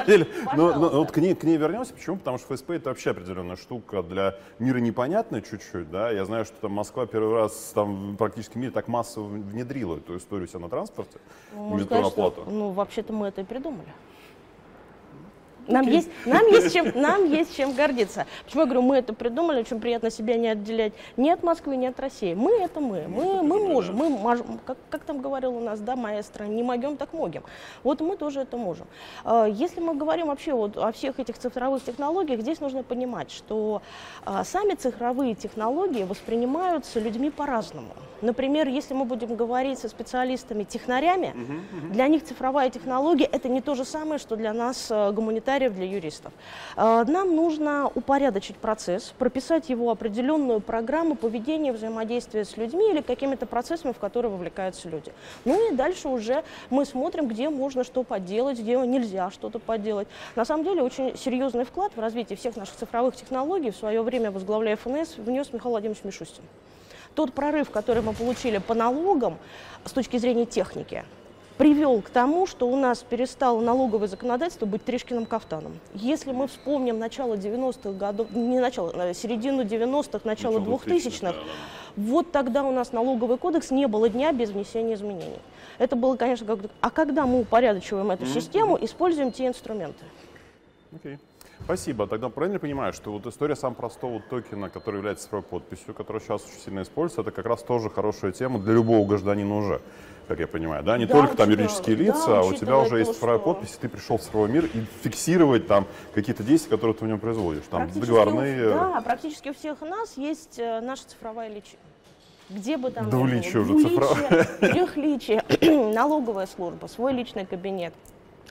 но, 0.55 0.79
но 0.79 0.89
вот 1.01 1.11
к 1.11 1.17
ней, 1.19 1.35
к 1.35 1.43
ней 1.43 1.57
вернемся. 1.57 1.93
Почему? 1.93 2.19
Потому 2.19 2.39
что 2.39 2.55
FSP 2.55 2.77
это 2.77 2.91
вообще 2.91 3.11
определенная 3.11 3.57
штука 3.57 4.03
для 4.03 4.37
мира 4.61 4.79
непонятная 4.79 5.41
чуть-чуть. 5.41 5.91
Да? 5.91 6.11
Я 6.11 6.25
знаю, 6.25 6.45
что 6.45 6.55
там 6.61 6.73
Москва 6.73 7.07
первый 7.07 7.35
раз 7.35 7.73
там, 7.75 8.17
практически 8.17 8.55
в 8.55 8.57
мире 8.57 8.71
так 8.71 8.87
массово 8.87 9.27
внедрила 9.27 9.97
эту 9.97 10.17
историю 10.17 10.47
себя 10.47 10.61
на 10.61 10.69
транспорте. 10.69 11.19
Ну, 11.53 11.79
метро 11.79 12.07
оплату. 12.07 12.45
Ну, 12.49 12.71
вообще-то 12.71 13.13
мы 13.13 13.27
это 13.27 13.41
и 13.41 13.45
придумали. 13.45 13.89
Нам 15.69 15.87
есть, 15.87 16.09
нам, 16.25 16.47
есть 16.47 16.73
чем, 16.73 16.93
нам 16.95 17.31
есть 17.31 17.57
чем 17.57 17.75
гордиться. 17.75 18.27
Почему 18.45 18.63
я 18.63 18.67
говорю, 18.67 18.83
мы 18.83 18.97
это 18.97 19.13
придумали, 19.13 19.61
очень 19.61 19.81
приятно 19.81 20.11
себя 20.11 20.37
не 20.37 20.49
отделять 20.49 20.93
ни 21.17 21.29
от 21.29 21.43
Москвы, 21.43 21.77
ни 21.77 21.87
от 21.87 22.01
России. 22.01 22.35
Мы 22.35 22.53
это 22.53 22.81
мы. 22.81 23.07
Мы, 23.07 23.43
мы 23.43 23.67
можем. 23.67 23.97
Мы 23.97 24.09
можем. 24.09 24.59
Как, 24.65 24.79
как 24.91 25.05
там 25.05 25.21
говорил 25.21 25.57
у 25.57 25.61
нас, 25.61 25.81
да, 25.81 25.97
страна, 26.23 26.53
не 26.53 26.63
могем, 26.63 26.97
так 26.97 27.13
могем. 27.13 27.43
Вот 27.85 28.01
мы 28.01 28.17
тоже 28.17 28.41
это 28.41 28.57
можем. 28.57 28.87
А, 29.25 29.47
если 29.47 29.81
мы 29.81 29.95
говорим 29.95 30.29
вообще 30.29 30.53
вот 30.55 30.77
о 30.77 30.91
всех 30.93 31.21
этих 31.21 31.39
цифровых 31.39 31.85
технологиях, 31.85 32.41
здесь 32.41 32.61
нужно 32.61 32.83
понимать, 32.83 33.31
что 33.31 33.83
а, 34.25 34.45
сами 34.45 34.75
цифровые 34.75 35.35
технологии 35.35 36.05
воспринимаются 36.05 36.99
людьми 37.01 37.31
по-разному. 37.31 37.93
Например, 38.21 38.67
если 38.67 38.95
мы 38.95 39.05
будем 39.05 39.37
говорить 39.37 39.79
со 39.79 39.89
специалистами-технарями, 39.89 41.35
для 41.93 42.09
них 42.09 42.25
цифровая 42.25 42.69
технология 42.71 43.27
это 43.27 43.49
не 43.49 43.61
то 43.61 43.75
же 43.75 43.85
самое, 43.85 44.19
что 44.19 44.35
для 44.37 44.53
нас 44.53 44.89
э, 44.91 45.13
гуманитариев, 45.59 45.75
для 45.75 45.87
юристов. 45.87 46.33
Э, 46.77 47.05
нам 47.07 47.35
нужно 47.35 47.91
упорядочить 47.95 48.57
процесс, 48.57 49.15
прописать 49.19 49.69
его 49.69 49.91
определенную 49.91 50.61
программу 50.61 51.15
поведения, 51.15 51.73
взаимодействия 51.73 52.45
с 52.45 52.57
людьми 52.57 52.91
или 52.91 53.01
какими-то 53.01 53.47
процессами, 53.47 53.93
в 53.93 53.99
которые 53.99 54.31
вовлекаются 54.31 54.89
люди. 54.89 55.13
Ну 55.45 55.71
и 55.71 55.75
дальше 55.75 56.09
уже 56.09 56.45
мы 56.71 56.85
смотрим, 56.85 57.29
где 57.29 57.49
можно 57.51 57.85
что 57.85 58.03
поделать, 58.03 58.59
где 58.59 58.77
нельзя 58.77 59.31
что-то 59.31 59.59
поделать. 59.59 60.09
На 60.37 60.45
самом 60.45 60.65
деле 60.65 60.83
очень 60.83 61.17
серьезный 61.17 61.65
вклад 61.65 61.93
в 61.97 62.01
развитие 62.01 62.37
всех 62.37 62.57
наших 62.57 62.77
цифровых 62.77 63.17
технологий 63.17 63.71
в 63.71 63.77
свое 63.77 64.03
время, 64.03 64.31
возглавляя 64.31 64.77
ФНС, 64.77 65.17
внес 65.17 65.53
Михаил 65.53 65.71
Владимирович 65.71 66.05
Мишустин 66.05 66.45
тот 67.15 67.33
прорыв, 67.33 67.71
который 67.71 68.01
мы 68.01 68.13
получили 68.13 68.59
по 68.59 68.75
налогам 68.75 69.39
с 69.85 69.91
точки 69.91 70.19
зрения 70.19 70.47
техники, 70.47 71.05
привел 71.59 72.01
к 72.01 72.09
тому, 72.09 72.47
что 72.47 72.69
у 72.69 72.77
нас 72.77 73.03
перестало 73.03 73.61
налоговое 73.61 74.07
законодательство 74.07 74.65
быть 74.65 74.85
Тришкиным 74.85 75.27
кафтаном. 75.27 75.79
Если 75.93 76.33
мы 76.33 76.47
вспомним 76.47 76.99
начало 76.99 77.35
90-х 77.35 77.91
годов, 77.99 78.31
не 78.31 78.61
начало, 78.61 78.93
а 78.95 79.13
середину 79.13 79.65
90-х, 79.65 80.21
начало 80.25 80.61
2000-х, 80.61 81.33
да. 81.33 81.39
вот 81.97 82.31
тогда 82.33 82.63
у 82.63 82.71
нас 82.71 82.93
налоговый 82.93 83.37
кодекс 83.37 83.71
не 83.71 83.89
было 83.89 84.09
дня 84.09 84.33
без 84.33 84.51
внесения 84.51 84.95
изменений. 84.95 85.41
Это 85.79 85.97
было, 85.97 86.17
конечно, 86.17 86.47
как... 86.47 86.71
А 86.81 86.91
когда 86.91 87.27
мы 87.27 87.41
упорядочиваем 87.41 88.11
эту 88.13 88.25
mm-hmm. 88.25 88.35
систему, 88.35 88.79
используем 88.81 89.33
те 89.33 89.47
инструменты. 89.47 90.05
Okay. 90.93 91.19
Спасибо. 91.65 92.07
Тогда 92.07 92.29
правильно 92.29 92.59
понимаю, 92.59 92.93
что 92.93 93.13
вот 93.13 93.27
история 93.27 93.57
сам 93.57 93.75
простого 93.75 94.21
токена, 94.31 94.71
который 94.71 94.97
является 94.97 95.25
цифровой 95.25 95.45
подписью, 95.45 95.93
который 95.93 96.21
сейчас 96.21 96.45
очень 96.45 96.61
сильно 96.65 96.83
используется, 96.83 97.23
это 97.23 97.31
как 97.31 97.47
раз 97.47 97.63
тоже 97.63 97.91
хорошая 97.91 98.33
тема 98.33 98.59
для 98.59 98.75
любого 98.75 99.07
гражданина 99.07 99.57
уже, 99.57 99.81
как 100.29 100.39
я 100.41 100.47
понимаю, 100.47 100.85
да? 100.85 100.99
Не 100.99 101.07
да, 101.07 101.15
только 101.15 101.37
там 101.37 101.51
юридические 101.51 101.97
лица, 101.97 102.27
да, 102.27 102.41
а 102.41 102.43
у 102.43 102.53
тебя 102.53 102.79
уже 102.79 102.99
есть 102.99 103.15
цифровая 103.15 103.39
что... 103.39 103.55
подпись, 103.55 103.75
и 103.75 103.81
ты 103.81 103.89
пришел 103.89 104.19
в 104.19 104.23
цифровой 104.23 104.51
мир 104.51 104.67
и 104.67 104.85
фиксировать 105.03 105.67
там 105.67 105.87
какие-то 106.15 106.43
действия, 106.43 106.71
которые 106.71 106.95
ты 106.95 107.05
в 107.05 107.09
нем 107.09 107.19
производишь, 107.19 107.65
там 107.71 107.91
договорные... 107.91 108.69
Да, 108.69 109.01
практически 109.01 109.49
у 109.49 109.55
всех 109.55 109.81
у 109.81 109.87
нас 109.87 110.17
есть 110.17 110.59
э, 110.59 110.81
наша 110.81 111.09
цифровая 111.09 111.49
личина 111.49 111.81
где 112.51 112.79
бы 112.79 112.91
там 112.91 113.11
Двуличие 113.11 113.61
уже 113.61 113.79
цифровое. 113.79 114.45
Трехличие, 114.61 115.45
налоговая 115.93 116.47
служба, 116.47 116.87
свой 116.87 117.13
личный 117.13 117.45
кабинет. 117.45 117.93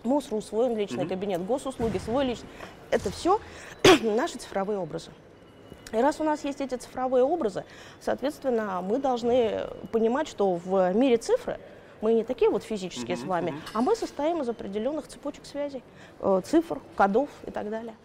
МОСРУ, 0.03 0.41
свой 0.41 0.75
личный 0.75 1.05
mm-hmm. 1.05 1.09
кабинет, 1.09 1.45
госуслуги, 1.45 1.97
свой 1.97 2.25
личный. 2.25 2.47
Это 2.91 3.09
все 3.11 3.39
наши 4.03 4.37
цифровые 4.37 4.77
образы. 4.77 5.09
И 5.91 5.97
раз 5.97 6.19
у 6.19 6.23
нас 6.23 6.43
есть 6.43 6.61
эти 6.61 6.75
цифровые 6.75 7.23
образы, 7.23 7.63
соответственно, 8.01 8.81
мы 8.81 8.99
должны 8.99 9.61
понимать, 9.91 10.27
что 10.27 10.55
в 10.55 10.93
мире 10.93 11.17
цифры 11.17 11.59
мы 12.01 12.13
не 12.13 12.23
такие 12.23 12.49
вот 12.51 12.63
физические 12.63 13.17
mm-hmm. 13.17 13.21
с 13.21 13.27
вами, 13.27 13.53
а 13.73 13.81
мы 13.81 13.95
состоим 13.95 14.41
из 14.41 14.49
определенных 14.49 15.07
цепочек 15.07 15.45
связей, 15.45 15.83
э, 16.19 16.41
цифр, 16.45 16.79
кодов 16.95 17.29
и 17.45 17.51
так 17.51 17.69
далее. 17.69 17.95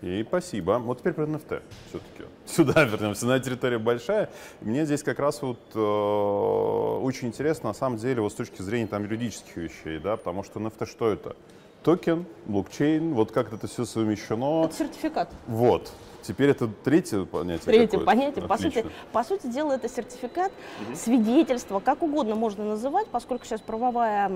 И 0.00 0.22
спасибо. 0.26 0.78
Вот 0.78 0.98
теперь 0.98 1.14
про 1.14 1.24
NFT 1.24 1.62
все-таки. 1.88 2.28
Сюда 2.46 2.84
вернемся. 2.84 3.26
На 3.26 3.40
территория 3.40 3.78
большая. 3.78 4.30
Мне 4.60 4.84
здесь 4.84 5.02
как 5.02 5.18
раз 5.18 5.40
вот 5.40 5.60
э, 5.74 5.78
очень 5.78 7.28
интересно, 7.28 7.70
на 7.70 7.74
самом 7.74 7.98
деле, 7.98 8.20
вот 8.20 8.32
с 8.32 8.34
точки 8.34 8.60
зрения 8.60 8.86
там 8.86 9.02
юридических 9.02 9.56
вещей, 9.56 9.98
да, 9.98 10.16
потому 10.16 10.42
что 10.42 10.60
NFT 10.60 10.86
что 10.86 11.10
это? 11.10 11.36
Токен, 11.82 12.26
блокчейн, 12.46 13.14
вот 13.14 13.32
как 13.32 13.52
это 13.52 13.66
все 13.66 13.84
совмещено. 13.84 14.64
Это 14.64 14.74
сертификат. 14.74 15.30
Вот. 15.46 15.92
Теперь 16.26 16.50
это 16.50 16.68
третье 16.84 17.24
понятие. 17.24 17.64
Третье 17.64 17.98
понятие. 17.98 18.46
По 18.46 18.56
сути, 18.56 18.86
по 19.12 19.22
сути 19.24 19.46
дела, 19.46 19.72
это 19.72 19.88
сертификат, 19.88 20.52
угу. 20.80 20.96
свидетельство, 20.96 21.80
как 21.80 22.02
угодно 22.02 22.34
можно 22.34 22.64
называть, 22.64 23.06
поскольку 23.08 23.44
сейчас 23.44 23.60
правовая 23.60 24.30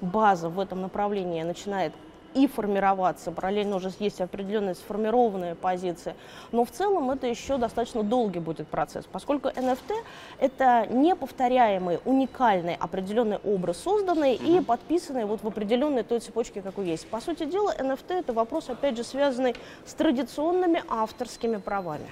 база 0.00 0.48
в 0.48 0.60
этом 0.60 0.82
направлении 0.82 1.42
начинает 1.42 1.92
и 2.34 2.46
формироваться. 2.46 3.30
Параллельно 3.30 3.76
уже 3.76 3.90
есть 3.98 4.20
определенные 4.20 4.74
сформированные 4.74 5.54
позиции. 5.54 6.14
Но 6.52 6.64
в 6.64 6.70
целом 6.70 7.10
это 7.10 7.26
еще 7.26 7.56
достаточно 7.56 8.02
долгий 8.02 8.40
будет 8.40 8.68
процесс, 8.68 9.04
поскольку 9.10 9.48
NFT— 9.48 9.94
это 10.38 10.86
неповторяемый, 10.90 12.00
уникальный 12.04 12.74
определенный 12.74 13.38
образ, 13.38 13.78
созданный 13.78 14.34
mm-hmm. 14.34 14.58
и 14.58 14.64
подписанный 14.64 15.24
вот 15.24 15.42
в 15.42 15.46
определенной 15.46 16.02
той 16.02 16.20
цепочке, 16.20 16.62
какой 16.62 16.86
есть. 16.86 17.06
По 17.08 17.20
сути 17.20 17.44
дела, 17.44 17.74
NFT— 17.78 18.12
это 18.20 18.32
вопрос, 18.32 18.68
опять 18.68 18.96
же, 18.96 19.04
связанный 19.04 19.54
с 19.86 19.94
традиционными 19.94 20.82
авторскими 20.88 21.56
правами. 21.56 22.06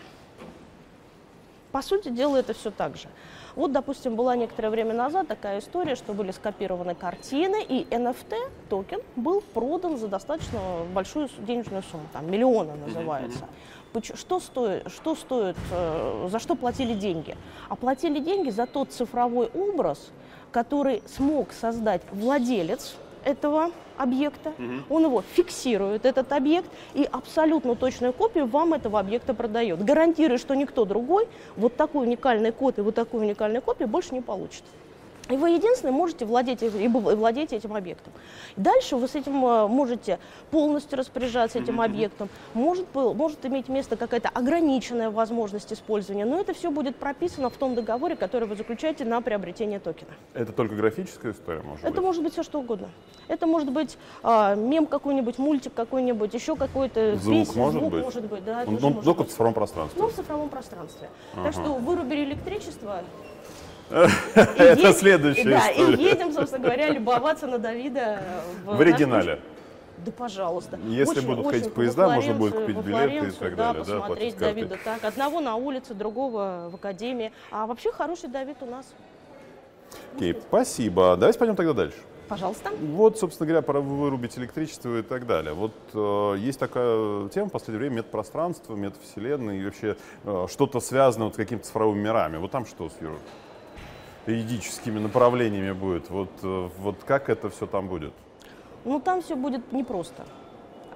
По 1.72 1.80
сути 1.80 2.10
дела, 2.10 2.36
это 2.36 2.52
все 2.52 2.70
так 2.70 2.96
же. 2.96 3.08
Вот, 3.56 3.72
допустим, 3.72 4.14
была 4.14 4.36
некоторое 4.36 4.68
время 4.70 4.94
назад 4.94 5.28
такая 5.28 5.58
история, 5.58 5.94
что 5.94 6.12
были 6.12 6.30
скопированы 6.30 6.94
картины, 6.94 7.62
и 7.62 7.86
NFT 7.90 8.36
токен 8.68 9.00
был 9.16 9.40
продан 9.40 9.96
за 9.96 10.08
достаточно 10.08 10.60
большую 10.94 11.28
денежную 11.38 11.82
сумму, 11.82 12.04
там 12.12 12.30
миллиона 12.30 12.74
называется. 12.76 13.46
Что 14.14 14.40
стоит, 14.40 14.90
что 14.90 15.14
стоит, 15.14 15.56
э, 15.70 16.28
за 16.30 16.38
что 16.38 16.54
платили 16.54 16.94
деньги? 16.94 17.36
Оплатили 17.68 18.20
деньги 18.20 18.48
за 18.48 18.66
тот 18.66 18.90
цифровой 18.90 19.50
образ, 19.52 20.10
который 20.50 21.02
смог 21.06 21.52
создать 21.52 22.00
владелец 22.10 22.96
этого 23.24 23.70
объекта, 23.96 24.50
угу. 24.50 24.94
он 24.96 25.04
его 25.04 25.22
фиксирует, 25.22 26.04
этот 26.04 26.32
объект, 26.32 26.68
и 26.94 27.08
абсолютно 27.10 27.76
точную 27.76 28.12
копию 28.12 28.46
вам 28.46 28.74
этого 28.74 28.98
объекта 28.98 29.34
продает. 29.34 29.84
Гарантируя, 29.84 30.38
что 30.38 30.54
никто 30.54 30.84
другой 30.84 31.28
вот 31.56 31.76
такой 31.76 32.06
уникальный 32.06 32.52
код 32.52 32.78
и 32.78 32.82
вот 32.82 32.94
такую 32.94 33.24
уникальную 33.24 33.62
копию 33.62 33.88
больше 33.88 34.14
не 34.14 34.20
получит. 34.20 34.64
И 35.28 35.36
вы 35.36 35.50
единственный 35.50 35.92
можете 35.92 36.24
владеть, 36.24 36.62
и 36.62 36.88
владеть 36.88 37.52
этим 37.52 37.74
объектом. 37.74 38.12
Дальше 38.56 38.96
вы 38.96 39.06
с 39.06 39.14
этим 39.14 39.44
э, 39.46 39.68
можете 39.68 40.18
полностью 40.50 40.98
распоряжаться 40.98 41.58
этим 41.58 41.80
объектом. 41.80 42.28
Может, 42.54 42.86
может 42.94 43.44
иметь 43.46 43.68
место 43.68 43.96
какая-то 43.96 44.28
ограниченная 44.28 45.10
возможность 45.10 45.72
использования, 45.72 46.24
но 46.24 46.40
это 46.40 46.52
все 46.54 46.70
будет 46.70 46.96
прописано 46.96 47.50
в 47.50 47.56
том 47.56 47.74
договоре, 47.74 48.16
который 48.16 48.48
вы 48.48 48.56
заключаете 48.56 49.04
на 49.04 49.20
приобретение 49.20 49.78
токена. 49.78 50.10
Это 50.34 50.52
только 50.52 50.74
графическая 50.74 51.32
история, 51.32 51.62
может 51.62 51.84
Это 51.84 51.94
быть? 51.94 52.02
может 52.02 52.22
быть 52.24 52.32
все 52.32 52.42
что 52.42 52.58
угодно. 52.58 52.90
Это 53.28 53.46
может 53.46 53.70
быть 53.72 53.96
э, 54.24 54.56
мем 54.56 54.86
какой-нибудь, 54.86 55.38
мультик 55.38 55.72
какой-нибудь, 55.72 56.34
еще 56.34 56.56
какой-то 56.56 57.16
Звук 57.16 57.46
песня, 57.46 57.62
может 57.62 57.80
звук 57.80 57.92
быть? 57.92 58.02
может 58.04 58.24
быть, 58.24 58.44
да. 58.44 58.64
Ну, 58.66 58.72
ну, 58.72 58.88
может 58.90 59.04
только 59.04 59.20
быть. 59.22 59.28
в 59.28 59.32
цифровом 59.32 59.54
пространстве. 59.54 60.02
Ну, 60.02 60.08
в 60.08 60.12
цифровом 60.12 60.48
пространстве. 60.48 61.08
Ага. 61.34 61.44
Так 61.44 61.52
что 61.52 61.74
вырубили 61.74 62.24
электричество. 62.24 63.02
Это 63.90 64.92
следующая 64.94 65.44
Да, 65.44 65.70
и 65.70 66.02
едем, 66.02 66.32
собственно 66.32 66.64
говоря, 66.64 66.90
любоваться 66.90 67.46
на 67.46 67.58
Давида 67.58 68.22
В 68.64 68.80
оригинале. 68.80 69.40
Да, 70.04 70.10
пожалуйста. 70.10 70.78
Если 70.84 71.20
будут 71.20 71.46
ходить 71.46 71.66
очень 71.66 71.74
поезда, 71.74 72.08
во 72.08 72.14
можно 72.14 72.34
будет 72.34 72.54
купить 72.54 72.76
билеты 72.78 73.28
и 73.28 73.30
так 73.30 73.54
да, 73.54 73.72
далее, 73.72 73.84
да, 73.84 74.00
посмотреть 74.00 74.34
картой. 74.34 74.54
Давида 74.54 74.78
так. 74.84 75.04
Одного 75.04 75.40
на 75.40 75.54
улице, 75.54 75.94
другого 75.94 76.68
в 76.72 76.74
академии. 76.74 77.32
А 77.50 77.66
вообще 77.66 77.92
хороший 77.92 78.28
Давид 78.28 78.56
у 78.62 78.66
нас. 78.66 78.86
Окей, 80.16 80.36
спасибо. 80.48 81.16
Давайте 81.16 81.38
пойдем 81.38 81.54
тогда 81.54 81.72
дальше. 81.72 81.96
Пожалуйста. 82.28 82.70
Вот, 82.80 83.18
собственно 83.18 83.46
говоря, 83.46 83.62
пора 83.62 83.80
вырубить 83.80 84.38
электричество 84.38 84.98
и 84.98 85.02
так 85.02 85.26
далее. 85.26 85.52
Вот 85.52 85.72
э, 85.92 86.36
есть 86.38 86.58
такая 86.58 87.28
тема 87.28 87.48
в 87.48 87.52
последнее 87.52 87.80
время 87.80 87.96
метапространство, 87.96 88.74
метавселенная 88.74 89.56
и 89.56 89.64
вообще 89.64 89.96
э, 90.24 90.46
что-то 90.50 90.80
связано 90.80 91.26
вот 91.26 91.34
с 91.34 91.36
какими-то 91.36 91.66
цифровыми 91.66 92.00
мирами. 92.00 92.38
Вот 92.38 92.50
там 92.50 92.64
что 92.64 92.88
с 92.88 92.94
юр- 93.00 93.18
юридическими 94.26 94.98
направлениями 94.98 95.72
будет? 95.72 96.10
Вот, 96.10 96.30
э, 96.42 96.68
вот 96.78 96.96
как 97.04 97.28
это 97.28 97.50
все 97.50 97.66
там 97.66 97.88
будет? 97.88 98.12
Ну, 98.84 99.00
там 99.00 99.22
все 99.22 99.36
будет 99.36 99.72
непросто. 99.72 100.24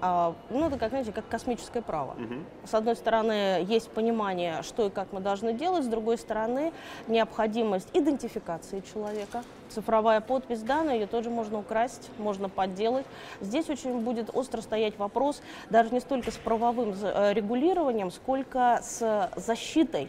А, 0.01 0.35
ну, 0.51 0.67
это, 0.67 0.79
как, 0.79 0.91
знаете, 0.91 1.13
как 1.13 1.27
космическое 1.29 1.83
право. 1.83 2.17
С 2.65 2.75
одной 2.75 2.97
стороны, 2.97 3.65
есть 3.67 3.91
понимание, 3.91 4.63
что 4.63 4.87
и 4.87 4.91
как 4.91 5.13
мы 5.13 5.21
должны 5.21 5.53
делать, 5.53 5.85
с 5.85 5.89
другой 5.89 6.19
стороны, 6.19 6.73
необходимость 7.07 7.89
идентификации 7.93 8.83
человека. 8.93 9.43
Цифровая 9.71 10.21
подпись, 10.21 10.61
да, 10.61 10.83
но 10.83 10.93
ее 10.93 11.07
тоже 11.07 11.31
можно 11.31 11.59
украсть, 11.59 12.11
можно 12.19 12.49
подделать. 12.49 13.07
Здесь 13.41 13.69
очень 13.69 14.01
будет 14.01 14.31
остро 14.35 14.61
стоять 14.61 14.99
вопрос 14.99 15.43
даже 15.71 15.93
не 15.93 16.01
столько 16.01 16.31
с 16.31 16.37
правовым 16.37 16.95
э, 17.01 17.33
регулированием, 17.33 18.11
сколько 18.11 18.81
с 18.83 19.31
защитой 19.37 20.09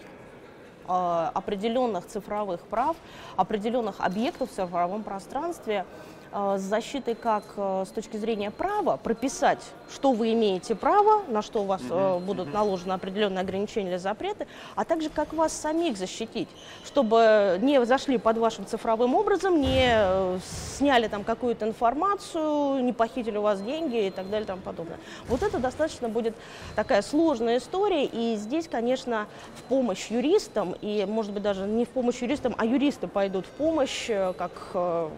определенных 0.88 2.08
цифровых 2.08 2.62
прав, 2.62 2.96
определенных 3.36 4.00
объектов 4.00 4.51
в 4.51 4.53
цифровом 4.53 5.03
пространстве. 5.03 5.86
э, 5.86 6.17
с 6.32 6.62
защитой 6.62 7.16
как 7.16 7.44
э, 7.56 7.86
с 7.88 7.92
точки 7.92 8.18
зрения 8.18 8.52
права 8.52 8.98
прописать, 8.98 9.64
что 9.94 10.12
вы 10.12 10.34
имеете 10.34 10.76
право, 10.76 11.24
на 11.28 11.42
что 11.42 11.64
у 11.64 11.66
вас 11.66 11.82
э, 11.90 12.20
будут 12.20 12.54
наложены 12.54 12.94
определенные 12.94 13.42
ограничения 13.42 13.92
или 13.92 13.98
запреты, 13.98 14.48
а 14.76 14.86
также 14.86 15.10
как 15.10 15.34
вас 15.34 15.54
самих 15.54 15.98
защитить, 15.98 16.50
чтобы 16.86 17.58
не 17.62 17.84
зашли 17.86 18.18
под 18.18 18.38
вашим 18.38 18.66
цифровым 18.66 19.16
образом, 19.16 19.62
не 19.62 19.90
э, 19.90 20.40
сняли 20.78 21.08
там 21.08 21.24
какую-то 21.24 21.68
информацию, 21.68 22.84
не 22.84 22.94
похитили 22.94 23.38
у 23.38 23.42
вас 23.42 23.62
деньги 23.62 24.08
и 24.08 24.10
так 24.10 24.30
далее 24.30 24.44
и 24.44 24.48
тому 24.48 24.62
подобное. 24.62 24.98
Вот 25.28 25.44
это 25.44 25.60
достаточно 25.60 26.10
будет 26.10 26.36
такая 26.76 27.02
сложная 27.02 27.58
история, 27.58 28.06
и 28.06 28.36
здесь, 28.36 28.68
конечно, 28.68 29.28
в 29.56 29.64
помощь 29.64 30.08
юристам, 30.10 30.76
и, 30.82 31.06
может 31.06 31.32
быть, 31.32 31.44
даже 31.44 31.66
не 31.66 31.86
в 31.86 31.90
помощь 31.90 32.22
юристам, 32.22 32.56
а 32.58 32.66
юристы 32.66 33.08
пойдут 33.08 33.46
в 33.46 33.50
помощь, 33.50 34.10
э, 34.10 34.34
как 34.38 34.52
э, 34.74 35.10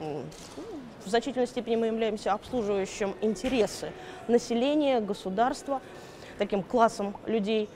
в 1.06 1.10
значительной 1.10 1.48
степени 1.48 1.76
мы 1.76 1.88
являемся 1.88 2.34
обслуживающим 2.34 3.16
интересы 3.22 3.92
населения, 4.28 5.00
государства, 5.00 5.82
таким 6.38 6.64
классом 6.64 7.16
людей. 7.26 7.70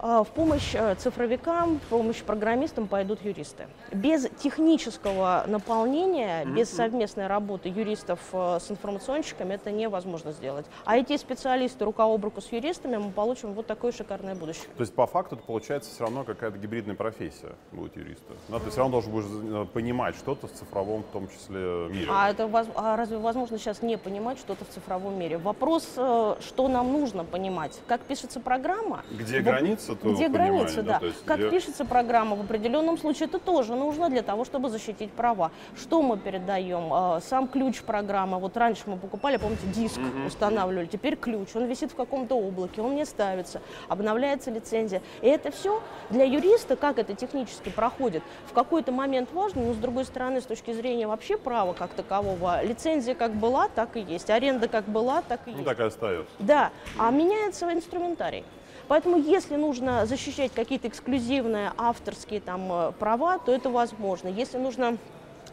А 0.00 0.22
В 0.22 0.28
помощь 0.28 0.74
э, 0.74 0.94
цифровикам, 0.94 1.78
в 1.80 1.82
помощь 1.88 2.22
программистам 2.22 2.86
пойдут 2.86 3.24
юристы. 3.24 3.66
Без 3.92 4.28
технического 4.38 5.44
наполнения, 5.48 6.44
без 6.44 6.70
совместной 6.70 7.26
работы 7.26 7.68
юристов 7.68 8.20
э, 8.32 8.58
с 8.60 8.70
информационщиками 8.70 9.54
это 9.54 9.72
невозможно 9.72 10.30
сделать. 10.30 10.66
А 10.84 10.96
эти 10.96 11.16
специалисты 11.16 11.84
рука 11.84 12.04
об 12.04 12.22
руку 12.24 12.40
с 12.40 12.52
юристами 12.52 12.96
мы 12.96 13.10
получим 13.10 13.54
вот 13.54 13.66
такое 13.66 13.90
шикарное 13.90 14.36
будущее. 14.36 14.66
То 14.76 14.82
есть 14.82 14.94
по 14.94 15.06
факту 15.06 15.34
это 15.34 15.44
получается 15.44 15.90
все 15.90 16.04
равно 16.04 16.22
какая-то 16.22 16.58
гибридная 16.58 16.94
профессия 16.94 17.56
будет 17.72 17.96
юриста. 17.96 18.34
Да, 18.48 18.60
ты 18.60 18.70
все 18.70 18.78
равно 18.78 18.92
должен 19.00 19.10
будешь 19.10 19.26
э, 19.28 19.66
понимать 19.72 20.14
что-то 20.14 20.46
в 20.46 20.52
цифровом, 20.52 21.02
в 21.02 21.12
том 21.12 21.28
числе, 21.28 21.88
мире. 21.88 22.06
А 22.08 22.30
это 22.30 22.48
а 22.76 22.96
разве 22.96 23.18
возможно 23.18 23.58
сейчас 23.58 23.82
не 23.82 23.98
понимать 23.98 24.38
что-то 24.38 24.64
в 24.64 24.68
цифровом 24.68 25.18
мире? 25.18 25.38
Вопрос, 25.38 25.84
что 25.94 26.68
нам 26.68 26.92
нужно 26.92 27.24
понимать. 27.24 27.80
Как 27.88 28.00
пишется 28.02 28.38
программа? 28.38 29.02
Где 29.10 29.40
в- 29.40 29.87
граница, 29.94 30.02
то 30.02 30.14
Где 30.14 30.28
граница, 30.28 30.82
да. 30.82 30.98
то 30.98 31.06
есть 31.06 31.24
как 31.24 31.38
где- 31.38 31.50
пишется 31.50 31.84
программа 31.84 32.36
в 32.36 32.40
определенном 32.40 32.98
случае, 32.98 33.28
это 33.28 33.38
тоже 33.38 33.74
нужно 33.74 34.08
для 34.08 34.22
того, 34.22 34.44
чтобы 34.44 34.68
защитить 34.70 35.10
права. 35.12 35.50
Что 35.76 36.02
мы 36.02 36.16
передаем? 36.18 36.92
Э, 36.92 37.20
Сам 37.22 37.48
ключ 37.48 37.82
программы. 37.82 38.38
Вот 38.38 38.56
раньше 38.56 38.82
мы 38.86 38.96
покупали, 38.96 39.36
помните, 39.36 39.62
диск 39.74 39.98
устанавливали, 40.26 40.86
теперь 40.86 41.16
ключ. 41.16 41.48
Он 41.54 41.64
висит 41.66 41.92
в 41.92 41.94
каком-то 41.94 42.34
облаке, 42.36 42.80
он 42.82 42.94
не 42.94 43.04
ставится, 43.04 43.60
обновляется 43.88 44.50
лицензия. 44.50 45.02
И 45.22 45.26
это 45.28 45.50
все 45.50 45.82
для 46.10 46.24
юриста, 46.24 46.76
как 46.76 46.98
это 46.98 47.14
технически 47.14 47.68
проходит, 47.70 48.22
в 48.46 48.52
какой-то 48.52 48.92
момент 48.92 49.30
важно, 49.32 49.62
но 49.62 49.72
с 49.72 49.76
другой 49.76 50.04
стороны, 50.04 50.40
с 50.40 50.44
точки 50.46 50.72
зрения 50.72 51.06
вообще 51.06 51.36
права 51.36 51.72
как 51.72 51.90
такового, 51.90 52.62
лицензия 52.64 53.14
как 53.14 53.32
была, 53.34 53.68
так 53.68 53.96
и 53.96 54.00
есть, 54.00 54.30
аренда 54.30 54.68
как 54.68 54.84
была, 54.84 55.22
так 55.22 55.40
и 55.46 55.50
Ну 55.50 55.56
есть. 55.58 55.64
так 55.68 55.80
и 55.80 55.82
остается. 55.82 56.32
Да, 56.38 56.70
а 56.98 57.10
меняется 57.10 57.72
инструментарий. 57.72 58.44
Поэтому, 58.88 59.18
если 59.18 59.56
нужно 59.56 60.06
защищать 60.06 60.52
какие-то 60.52 60.88
эксклюзивные 60.88 61.72
авторские 61.76 62.40
там, 62.40 62.72
э, 62.72 62.92
права, 62.98 63.38
то 63.38 63.52
это 63.52 63.70
возможно. 63.70 64.28
Если 64.28 64.58
нужно 64.58 64.96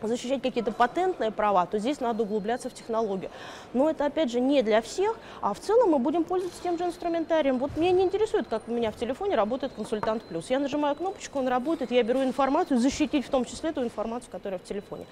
защищать 0.02 0.42
какие-то 0.42 0.72
патентные 0.72 1.32
права, 1.32 1.66
то 1.66 1.80
здесь 1.80 2.00
надо 2.00 2.24
углубляться 2.24 2.70
в 2.70 2.74
технологию. 2.74 3.30
Но 3.74 3.90
это, 3.90 4.06
опять 4.06 4.32
же, 4.32 4.40
не 4.40 4.62
для 4.62 4.82
всех, 4.82 5.18
а 5.42 5.54
в 5.54 5.60
целом 5.60 5.92
мы 5.92 6.00
будем 6.00 6.24
пользоваться 6.24 6.62
тем 6.62 6.78
же 6.78 6.86
инструментарием. 6.86 7.58
Вот 7.58 7.76
меня 7.78 7.92
не 7.92 8.04
интересует, 8.04 8.48
как 8.48 8.64
у 8.68 8.72
меня 8.72 8.92
в 8.92 8.96
телефоне 8.96 9.36
работает 9.36 9.74
консультант 9.74 10.24
плюс. 10.24 10.50
Я 10.50 10.60
нажимаю 10.60 10.96
кнопочку, 10.96 11.40
он 11.40 11.48
работает, 11.48 11.92
я 11.92 12.04
беру 12.04 12.24
информацию, 12.24 12.80
защитить 12.80 13.26
в 13.26 13.30
том 13.30 13.46
числе 13.46 13.72
ту 13.72 13.84
информацию, 13.84 14.32
которая 14.32 14.60
в 14.60 14.64
телефоне. 14.64 15.06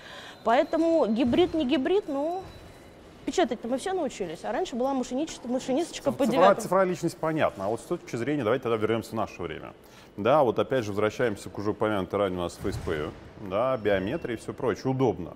Поэтому 0.44 1.08
гибрид, 1.08 1.54
не 1.54 1.66
гибрид, 1.66 2.08
ну, 2.08 2.44
Печатать-то 3.26 3.68
мы 3.70 3.78
все 3.78 3.94
научились, 3.94 4.44
а 4.44 4.52
раньше 4.52 4.76
была 4.76 4.94
машиничество, 4.94 5.48
машинисточка 5.48 6.12
по 6.12 6.26
Цифра- 6.26 6.32
девятым. 6.32 6.62
цифровая 6.64 6.86
личность 6.86 7.18
понятна, 7.18 7.66
а 7.66 7.68
вот 7.70 7.80
с 7.80 7.84
точки 7.84 8.18
зрения, 8.18 8.44
давайте 8.44 8.64
тогда 8.64 8.78
вернемся 8.78 9.12
в 9.12 9.14
наше 9.14 9.42
время. 9.42 9.74
Да, 10.18 10.44
вот 10.44 10.60
опять 10.60 10.84
же 10.84 10.92
возвращаемся 10.92 11.50
к 11.50 11.58
уже 11.58 11.72
упомянутой 11.72 12.20
ранее 12.20 12.40
у 12.40 12.44
нас 12.44 12.60
FacePay, 12.62 13.10
да, 13.50 13.78
биометрия 13.78 14.36
и 14.36 14.40
все 14.40 14.54
прочее, 14.54 14.92
удобно. 14.92 15.34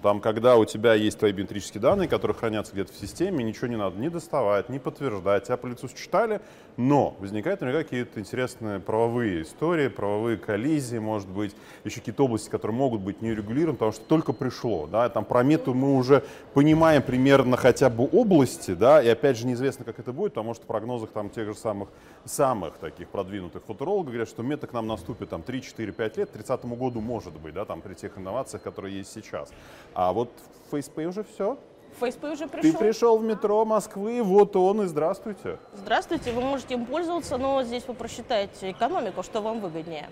Там, 0.00 0.20
когда 0.20 0.56
у 0.56 0.64
тебя 0.64 0.94
есть 0.94 1.18
твои 1.18 1.32
биометрические 1.32 1.80
данные, 1.80 2.08
которые 2.08 2.36
хранятся 2.36 2.72
где-то 2.72 2.92
в 2.92 2.96
системе, 2.96 3.42
ничего 3.42 3.66
не 3.66 3.76
надо 3.76 3.98
ни 3.98 4.08
доставать, 4.08 4.68
ни 4.68 4.78
подтверждать, 4.78 5.44
тебя 5.44 5.56
по 5.56 5.66
лицу 5.66 5.88
считали, 5.88 6.40
но 6.78 7.16
возникают 7.18 7.60
наверняка 7.60 7.84
какие-то 7.84 8.20
интересные 8.20 8.78
правовые 8.78 9.42
истории, 9.42 9.88
правовые 9.88 10.38
коллизии, 10.38 10.98
может 10.98 11.28
быть, 11.28 11.54
еще 11.82 11.98
какие-то 11.98 12.24
области, 12.24 12.48
которые 12.48 12.76
могут 12.76 13.00
быть 13.00 13.20
не 13.20 13.34
регулированы, 13.34 13.76
потому 13.76 13.90
что 13.90 14.04
только 14.04 14.32
пришло, 14.32 14.86
да, 14.86 15.08
там 15.08 15.24
про 15.24 15.42
мету 15.42 15.74
мы 15.74 15.96
уже 15.96 16.22
понимаем 16.54 17.02
примерно 17.02 17.56
хотя 17.56 17.90
бы 17.90 18.04
области, 18.04 18.74
да, 18.74 19.02
и 19.02 19.08
опять 19.08 19.36
же 19.36 19.48
неизвестно, 19.48 19.84
как 19.84 19.98
это 19.98 20.12
будет, 20.12 20.34
потому 20.34 20.54
что 20.54 20.62
в 20.62 20.66
прогнозах 20.68 21.10
там 21.10 21.30
тех 21.30 21.46
же 21.48 21.54
самых, 21.56 21.88
самых 22.24 22.78
таких 22.78 23.08
продвинутых 23.08 23.64
футурологов 23.64 24.12
говорят, 24.12 24.28
что 24.28 24.44
мета 24.44 24.68
к 24.68 24.72
нам 24.72 24.86
наступит 24.86 25.30
там 25.30 25.42
3, 25.42 25.60
4, 25.60 25.90
5 25.92 26.16
лет, 26.16 26.30
к 26.30 26.32
30 26.34 26.64
году 26.64 27.00
может 27.00 27.32
быть, 27.40 27.54
да, 27.54 27.64
там 27.64 27.80
при 27.80 27.94
тех 27.94 28.16
инновациях, 28.16 28.62
которые 28.62 28.98
есть 28.98 29.12
сейчас. 29.12 29.50
А 29.94 30.12
вот 30.12 30.30
в 30.70 30.74
FacePay 30.74 31.06
уже 31.06 31.24
все. 31.24 31.58
FacePay 32.00 32.32
уже 32.32 32.48
Ты 32.48 32.58
пришел. 32.60 32.78
пришел 32.78 33.18
в 33.18 33.24
метро 33.24 33.64
Москвы, 33.64 34.22
вот 34.22 34.56
он 34.56 34.82
и 34.82 34.86
здравствуйте. 34.86 35.58
Здравствуйте, 35.74 36.32
вы 36.32 36.40
можете 36.40 36.74
им 36.74 36.86
пользоваться, 36.86 37.36
но 37.38 37.62
здесь 37.62 37.84
вы 37.86 37.94
просчитаете 37.94 38.70
экономику, 38.70 39.22
что 39.22 39.40
вам 39.40 39.60
выгоднее. 39.60 40.08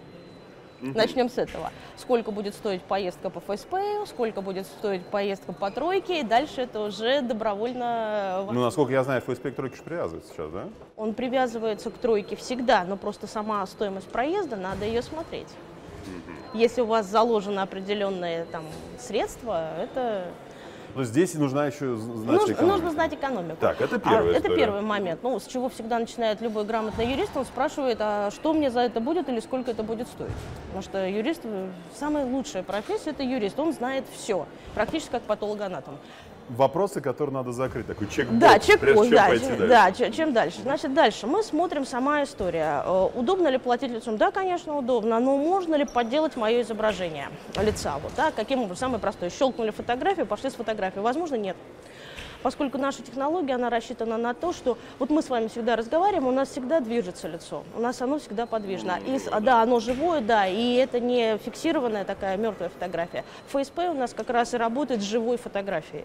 Начнем 0.81 1.31
с 1.31 1.39
этого. 1.39 1.71
Сколько 1.97 2.31
будет 2.31 2.55
стоить 2.55 2.83
поездка 2.83 3.31
по 3.31 3.39
FacePay, 3.39 4.07
сколько 4.07 4.43
будет 4.43 4.67
стоить 4.67 5.07
поездка 5.07 5.53
по 5.53 5.71
тройке, 5.71 6.21
и 6.21 6.23
дальше 6.23 6.63
это 6.63 6.81
уже 6.81 7.23
добровольно... 7.23 8.47
Ну, 8.53 8.63
насколько 8.63 8.93
я 8.93 9.03
знаю, 9.03 9.23
FacePay 9.27 9.53
к 9.53 9.57
тройке 9.57 9.77
же 9.77 9.83
привязывается 9.83 10.33
сейчас, 10.33 10.51
да? 10.51 10.69
Он 10.97 11.15
привязывается 11.15 11.91
к 11.91 11.95
тройке 11.95 12.37
всегда, 12.37 12.85
но 12.85 12.97
просто 12.97 13.27
сама 13.27 13.65
стоимость 13.67 14.09
проезда, 14.09 14.57
надо 14.57 14.85
ее 14.85 15.03
смотреть. 15.03 15.49
Если 16.55 16.81
у 16.83 16.87
вас 16.87 17.07
заложены 17.07 17.61
определенные 17.61 18.45
там, 18.45 18.65
средства, 18.99 19.77
это 19.79 20.27
Но 20.97 21.05
здесь 21.05 21.35
нужна 21.35 21.67
еще 21.67 21.95
знать 21.97 22.27
Нужно, 22.41 22.53
экономику. 22.55 22.65
нужно 22.65 22.91
знать 22.91 23.13
экономику. 23.13 23.57
Так, 23.61 23.81
это 23.83 23.97
А, 23.97 23.99
первая 23.99 24.31
это 24.31 24.39
история. 24.39 24.57
первый 24.57 24.81
момент. 24.81 25.21
Ну, 25.23 25.39
с 25.39 25.45
чего 25.47 25.69
всегда 25.69 25.99
начинает 25.99 26.41
любой 26.41 26.65
грамотный 26.65 27.07
юрист, 27.13 27.37
он 27.37 27.45
спрашивает, 27.45 27.99
а 28.01 28.31
что 28.31 28.55
мне 28.55 28.71
за 28.71 28.81
это 28.81 28.99
будет 29.01 29.29
или 29.29 29.41
сколько 29.41 29.71
это 29.73 29.83
будет 29.83 30.09
стоить. 30.09 30.31
Потому 30.69 30.83
что 30.83 31.07
юрист, 31.07 31.43
э, 31.45 31.69
самая 31.95 32.25
лучшая 32.25 32.63
профессия– 32.63 33.11
это 33.13 33.23
юрист. 33.23 33.59
Он 33.61 33.75
знает 33.75 34.05
все, 34.11 34.47
практически 34.75 35.11
как 35.11 35.23
патологоанатом. 35.25 35.99
Вопросы, 36.49 37.01
которые 37.01 37.35
надо 37.35 37.51
закрыть. 37.53 37.87
Такой 37.87 38.07
чек-бокс, 38.09 38.39
Да, 38.41 38.59
чек-пост, 38.61 39.09
чем 39.09 39.11
да, 39.11 39.27
пойти 39.27 39.47
чем- 39.47 39.57
дальше. 39.59 39.67
да, 39.69 39.93
че- 39.93 40.13
чем 40.13 40.33
дальше. 40.33 40.63
Значит, 40.63 40.95
дальше 40.95 41.27
мы 41.27 41.43
смотрим 41.43 41.85
сама 41.85 42.23
история. 42.23 42.83
Э, 42.85 43.09
Удобно 43.15 43.49
ли 43.49 43.59
платить 43.59 43.91
лицом? 43.91 44.17
Да, 44.17 44.31
конечно, 44.31 44.77
удобно, 44.79 45.19
но 45.19 45.37
можно 45.37 45.75
ли 45.75 45.85
подделать 45.85 46.37
мое 46.37 46.63
изображение 46.63 47.29
лица? 47.61 47.95
Вот, 48.03 48.13
да, 48.17 48.31
каким 48.31 48.61
образом? 48.61 48.77
Самое 48.77 49.01
простое. 49.01 49.31
Щелкнули 49.31 49.71
фотографию, 49.71 50.25
пошли 50.27 50.51
с 50.51 50.55
фотографией. 50.55 51.03
Возможно, 51.03 51.35
нет. 51.35 51.57
Поскольку 52.43 52.79
наша 52.79 53.03
технология, 53.03 53.55
она 53.55 53.69
рассчитана 53.71 54.17
на 54.17 54.33
то, 54.33 54.53
что 54.53 54.79
вот 55.01 55.11
мы 55.11 55.23
с 55.23 55.29
вами 55.31 55.49
всегда 55.49 55.75
разговариваем, 55.75 56.29
у 56.29 56.31
нас 56.31 56.51
всегда 56.51 56.79
движется 56.79 57.27
лицо, 57.27 57.65
у 57.77 57.81
нас 57.81 58.01
оно 58.01 58.21
всегда 58.21 58.47
подвижно. 58.47 59.01
И, 59.05 59.19
да, 59.41 59.63
оно 59.63 59.81
живое, 59.81 60.21
да, 60.21 60.47
и 60.47 60.75
это 60.75 61.01
не 61.01 61.39
фиксированная 61.39 62.05
такая 62.05 62.37
мертвая 62.37 62.69
фотография. 62.69 63.25
ФСП 63.49 63.79
у 63.91 63.95
нас 63.95 64.15
как 64.15 64.31
раз 64.31 64.55
и 64.55 64.59
работает 64.59 65.01
с 65.01 65.05
живой 65.05 65.39
фотографией. 65.39 66.05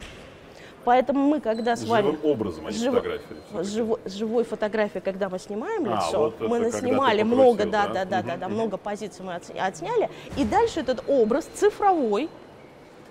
Поэтому 0.83 1.27
мы, 1.27 1.39
когда 1.39 1.75
с 1.75 1.85
вами... 1.85 2.07
живым 2.07 2.19
образом, 2.25 2.67
а 2.67 2.71
не 2.71 2.77
с 2.77 2.81
живо- 2.81 2.95
фотографией. 2.95 3.39
живо- 3.63 3.99
живой 4.05 4.43
фотографией, 4.43 5.01
когда 5.01 5.29
мы 5.29 5.37
снимаем 5.39 5.85
А, 5.91 5.95
лицо, 5.97 6.19
вот 6.19 6.39
мы 6.41 6.59
наснимали 6.59 7.23
много, 7.23 7.65
да, 7.65 7.87
да? 7.87 8.05
да, 8.05 8.21
да, 8.21 8.37
да, 8.37 8.47
много 8.49 8.77
позиций 8.77 9.23
мы 9.23 9.33
отс- 9.35 9.51
отсняли, 9.57 10.09
и 10.37 10.43
дальше 10.43 10.79
этот 10.79 11.03
образ 11.07 11.45
цифровой, 11.53 12.29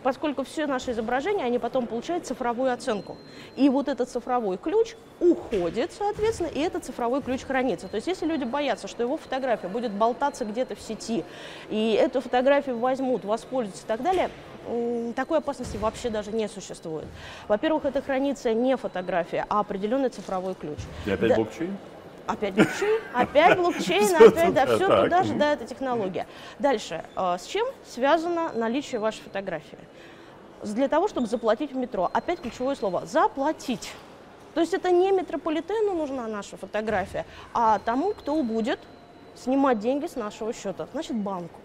поскольку 0.02 0.44
все 0.44 0.66
наши 0.66 0.92
изображения, 0.92 1.44
они 1.44 1.58
потом 1.58 1.86
получают 1.86 2.26
цифровую 2.26 2.72
оценку. 2.72 3.18
И 3.56 3.68
вот 3.68 3.86
этот 3.86 4.08
цифровой 4.08 4.56
ключ 4.56 4.96
уходит, 5.20 5.92
соответственно, 5.92 6.48
и 6.48 6.58
этот 6.60 6.84
цифровой 6.86 7.22
ключ 7.22 7.42
хранится. 7.42 7.86
То 7.86 7.96
есть 7.96 8.06
если 8.06 8.26
люди 8.26 8.44
боятся, 8.44 8.88
что 8.88 9.02
его 9.02 9.16
фотография 9.18 9.68
будет 9.68 9.92
болтаться 9.92 10.44
где-то 10.44 10.74
в 10.74 10.80
сети, 10.80 11.22
и 11.68 11.92
эту 11.92 12.20
фотографию 12.22 12.78
возьмут, 12.78 13.24
воспользуются 13.24 13.84
и 13.84 13.86
так 13.86 14.02
далее, 14.02 14.30
такой 15.14 15.38
опасности 15.38 15.76
вообще 15.76 16.10
даже 16.10 16.32
не 16.32 16.48
существует. 16.48 17.06
Во-первых, 17.48 17.84
это 17.84 18.02
хранится 18.02 18.52
не 18.54 18.76
фотография, 18.76 19.46
а 19.48 19.60
определенный 19.60 20.08
цифровой 20.08 20.54
ключ. 20.54 20.78
И 21.06 21.10
опять 21.10 21.30
Да. 21.30 21.36
блокчейн? 21.36 21.76
Опять 22.26 22.54
блокчейн, 22.54 23.00
опять 23.14 23.58
блокчейн, 23.58 24.16
опять, 24.16 24.54
да, 24.54 24.66
все 24.66 25.02
туда 25.02 25.22
же, 25.24 25.34
да, 25.34 25.52
это 25.52 25.66
технология. 25.66 26.26
Дальше, 26.58 27.04
э, 27.16 27.36
с 27.38 27.44
чем 27.44 27.66
связано 27.86 28.52
наличие 28.52 29.00
вашей 29.00 29.22
фотографии? 29.22 29.78
Для 30.62 30.88
того, 30.88 31.08
чтобы 31.08 31.26
заплатить 31.26 31.72
в 31.72 31.76
метро. 31.76 32.10
Опять 32.12 32.40
ключевое 32.40 32.74
слово– 32.76 33.04
заплатить. 33.06 33.92
То 34.54 34.60
есть 34.60 34.74
это 34.74 34.90
не 34.90 35.10
метрополитену 35.10 35.94
нужна 35.94 36.26
наша 36.26 36.56
фотография, 36.56 37.24
а 37.54 37.78
тому, 37.78 38.12
кто 38.14 38.40
будет 38.42 38.78
снимать 39.36 39.78
деньги 39.78 40.06
с 40.06 40.16
нашего 40.16 40.52
счета, 40.52 40.88
значит, 40.92 41.16
банку. 41.16 41.59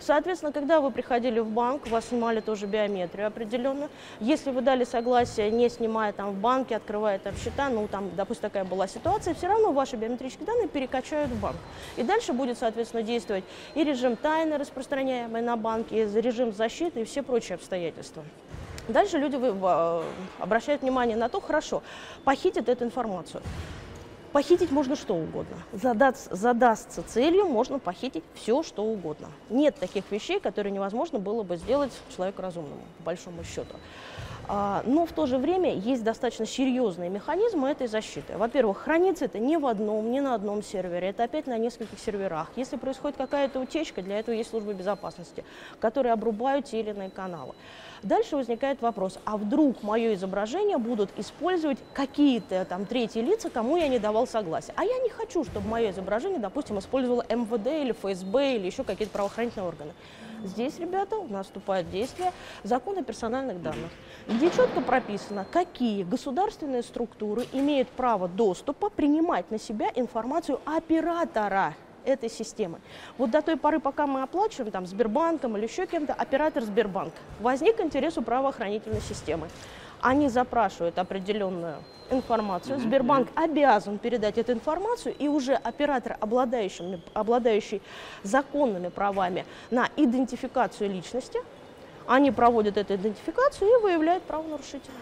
Соответственно, 0.00 0.52
когда 0.52 0.80
вы 0.80 0.90
приходили 0.90 1.40
в 1.40 1.48
банк, 1.48 1.86
вас 1.88 2.06
снимали 2.08 2.40
тоже 2.40 2.66
биометрию 2.66 3.26
определенно. 3.26 3.88
Если 4.20 4.50
вы 4.50 4.60
дали 4.60 4.84
согласие, 4.84 5.50
не 5.50 5.68
снимая 5.68 6.12
там 6.12 6.30
в 6.32 6.34
банке, 6.34 6.76
открывая 6.76 7.18
там 7.18 7.34
счета, 7.36 7.68
ну 7.68 7.88
там, 7.88 8.10
допустим, 8.16 8.42
такая 8.42 8.64
была 8.64 8.86
ситуация, 8.86 9.34
все 9.34 9.46
равно 9.46 9.72
ваши 9.72 9.96
биометрические 9.96 10.46
данные 10.46 10.68
перекачают 10.68 11.30
в 11.30 11.40
банк. 11.40 11.56
И 11.96 12.02
дальше 12.02 12.32
будет, 12.32 12.58
соответственно, 12.58 13.02
действовать 13.02 13.44
и 13.74 13.84
режим 13.84 14.16
тайны, 14.16 14.58
распространяемый 14.58 15.42
на 15.42 15.56
банке, 15.56 16.02
и 16.02 16.20
режим 16.20 16.52
защиты 16.52 17.02
и 17.02 17.04
все 17.04 17.22
прочие 17.22 17.54
обстоятельства. 17.56 18.24
Дальше 18.88 19.18
люди 19.18 19.36
в- 19.36 20.04
обращают 20.40 20.82
внимание 20.82 21.16
на 21.16 21.28
то, 21.28 21.40
хорошо, 21.40 21.82
похитят 22.24 22.68
эту 22.68 22.84
информацию. 22.84 23.42
Похитить 24.32 24.70
можно 24.70 24.96
что 24.96 25.14
угодно. 25.14 25.56
Задаться, 25.72 26.34
задастся 26.34 27.02
целью, 27.02 27.46
можно 27.46 27.78
похитить 27.78 28.24
все, 28.34 28.62
что 28.62 28.82
угодно. 28.82 29.28
Нет 29.50 29.76
таких 29.76 30.10
вещей, 30.10 30.40
которые 30.40 30.72
невозможно 30.72 31.18
было 31.18 31.42
бы 31.42 31.56
сделать 31.56 31.92
человеку 32.16 32.40
разумному, 32.40 32.80
по 32.98 33.04
большому 33.04 33.44
счету. 33.44 33.76
А, 34.48 34.82
Но 34.86 35.06
в 35.06 35.12
то 35.12 35.26
же 35.26 35.38
время 35.38 35.74
есть 35.74 36.02
достаточно 36.02 36.46
серьезные 36.46 37.10
механизмы 37.10 37.70
этой 37.70 37.86
защиты. 37.86 38.36
Во-первых, 38.36 38.78
хранится 38.78 39.26
это 39.26 39.38
не 39.38 39.56
в 39.56 39.66
одном, 39.66 40.10
не 40.10 40.20
на 40.20 40.34
одном 40.34 40.62
сервере, 40.62 41.08
это 41.08 41.24
опять 41.24 41.46
на 41.46 41.58
нескольких 41.58 41.98
серверах. 41.98 42.50
Если 42.56 42.76
происходит 42.76 43.16
какая-то 43.16 43.60
утечка, 43.60 44.02
для 44.02 44.18
этого 44.18 44.34
есть 44.34 44.50
службы 44.50 44.74
безопасности, 44.74 45.44
которые 45.80 46.12
обрубают 46.12 46.66
те 46.66 46.80
или 46.80 46.90
иные 46.90 47.10
каналы. 47.10 47.54
Дальше 48.02 48.34
возникает 48.34 48.82
вопрос, 48.82 49.18
а 49.24 49.36
вдруг 49.36 49.84
мое 49.84 50.14
изображение 50.14 50.76
будут 50.76 51.10
использовать 51.16 51.78
какие-то 51.94 52.64
там 52.64 52.84
третьи 52.84 53.20
лица, 53.20 53.48
кому 53.48 53.76
я 53.76 53.86
не 53.86 54.00
давал 54.00 54.26
согласия. 54.26 54.72
А 54.74 54.84
я 54.84 54.98
не 54.98 55.08
хочу, 55.08 55.44
чтобы 55.44 55.68
мое 55.68 55.92
изображение, 55.92 56.40
допустим, 56.40 56.80
использовало 56.80 57.24
МВД 57.28 57.66
или 57.68 57.92
ФСБ 57.92 58.56
или 58.56 58.66
еще 58.66 58.82
какие-то 58.82 59.12
правоохранительные 59.12 59.68
органы. 59.68 59.92
Здесь, 60.44 60.78
ребята, 60.78 61.16
у 61.16 61.28
нас 61.28 61.46
вступает 61.46 61.86
в 61.86 61.90
действие 61.90 62.32
закон 62.64 63.02
персональных 63.04 63.62
данных, 63.62 63.90
где 64.26 64.50
четко 64.50 64.80
прописано, 64.80 65.46
какие 65.50 66.02
государственные 66.02 66.82
структуры 66.82 67.46
имеют 67.52 67.88
право 67.88 68.28
доступа 68.28 68.90
принимать 68.90 69.50
на 69.50 69.58
себя 69.58 69.90
информацию 69.94 70.60
оператора 70.64 71.74
этой 72.04 72.28
системы. 72.28 72.80
Вот 73.18 73.30
до 73.30 73.42
той 73.42 73.56
поры, 73.56 73.78
пока 73.78 74.06
мы 74.06 74.22
оплачиваем 74.22 74.72
там 74.72 74.86
Сбербанком 74.86 75.56
или 75.56 75.64
еще 75.64 75.86
кем-то, 75.86 76.12
оператор 76.12 76.64
Сбербанк, 76.64 77.12
возник 77.40 77.80
интерес 77.80 78.18
у 78.18 78.22
правоохранительной 78.22 79.00
системы. 79.00 79.48
Они 80.02 80.28
запрашивают 80.28 80.98
определенную 80.98 81.76
информацию, 82.10 82.78
Сбербанк 82.80 83.28
обязан 83.36 83.98
передать 83.98 84.36
эту 84.36 84.52
информацию, 84.52 85.14
и 85.16 85.28
уже 85.28 85.54
оператор, 85.54 86.16
обладающий, 86.20 87.02
обладающий 87.14 87.80
законными 88.22 88.88
правами 88.88 89.46
на 89.70 89.88
идентификацию 89.96 90.90
личности, 90.90 91.40
они 92.06 92.32
проводят 92.32 92.76
эту 92.76 92.96
идентификацию 92.96 93.70
и 93.70 93.82
выявляют 93.82 94.24
правонарушителя. 94.24 94.92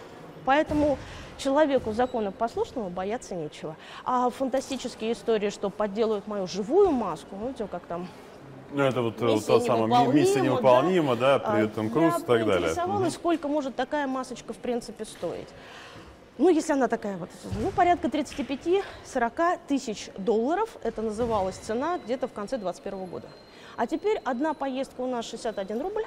Поэтому 0.45 0.97
человеку 1.37 1.93
законопослушному 1.93 2.89
бояться 2.89 3.35
нечего. 3.35 3.75
А 4.05 4.29
фантастические 4.29 5.13
истории, 5.13 5.49
что 5.49 5.69
подделают 5.69 6.27
мою 6.27 6.47
живую 6.47 6.91
маску, 6.91 7.35
ну, 7.35 7.67
как 7.67 7.83
там 7.83 8.07
Ну, 8.73 8.83
это 8.83 9.01
вот, 9.01 9.21
э, 9.21 9.25
Миссия 9.25 9.47
та 9.47 9.59
самая 9.59 9.83
невыполнима, 9.87 10.13
миссия 10.13 10.35
да. 10.39 10.45
невыполнима, 10.45 11.15
да, 11.15 11.39
при 11.39 11.61
А, 11.61 11.63
этом 11.65 11.89
Круз 11.89 12.13
я 12.13 12.19
и 12.19 12.21
так 12.21 12.27
далее. 12.27 12.45
поинтересовалась, 12.61 13.13
сколько 13.13 13.47
может 13.47 13.75
такая 13.75 14.07
масочка 14.07 14.53
в 14.53 14.57
принципе 14.57 15.05
стоить. 15.05 15.47
Ну, 16.37 16.49
если 16.49 16.73
она 16.73 16.87
такая 16.87 17.17
вот, 17.17 17.29
ну, 17.61 17.69
порядка 17.71 18.07
35-40 18.07 19.59
тысяч 19.67 20.09
долларов, 20.17 20.69
это 20.83 21.01
называлась 21.01 21.55
цена 21.57 21.99
где-то 22.03 22.27
в 22.27 22.33
конце 22.33 22.57
2021 22.57 23.05
года. 23.07 23.27
А 23.75 23.85
теперь 23.87 24.17
одна 24.23 24.53
поездка 24.53 25.01
у 25.01 25.07
нас 25.07 25.25
61 25.25 25.81
рубль. 25.81 26.05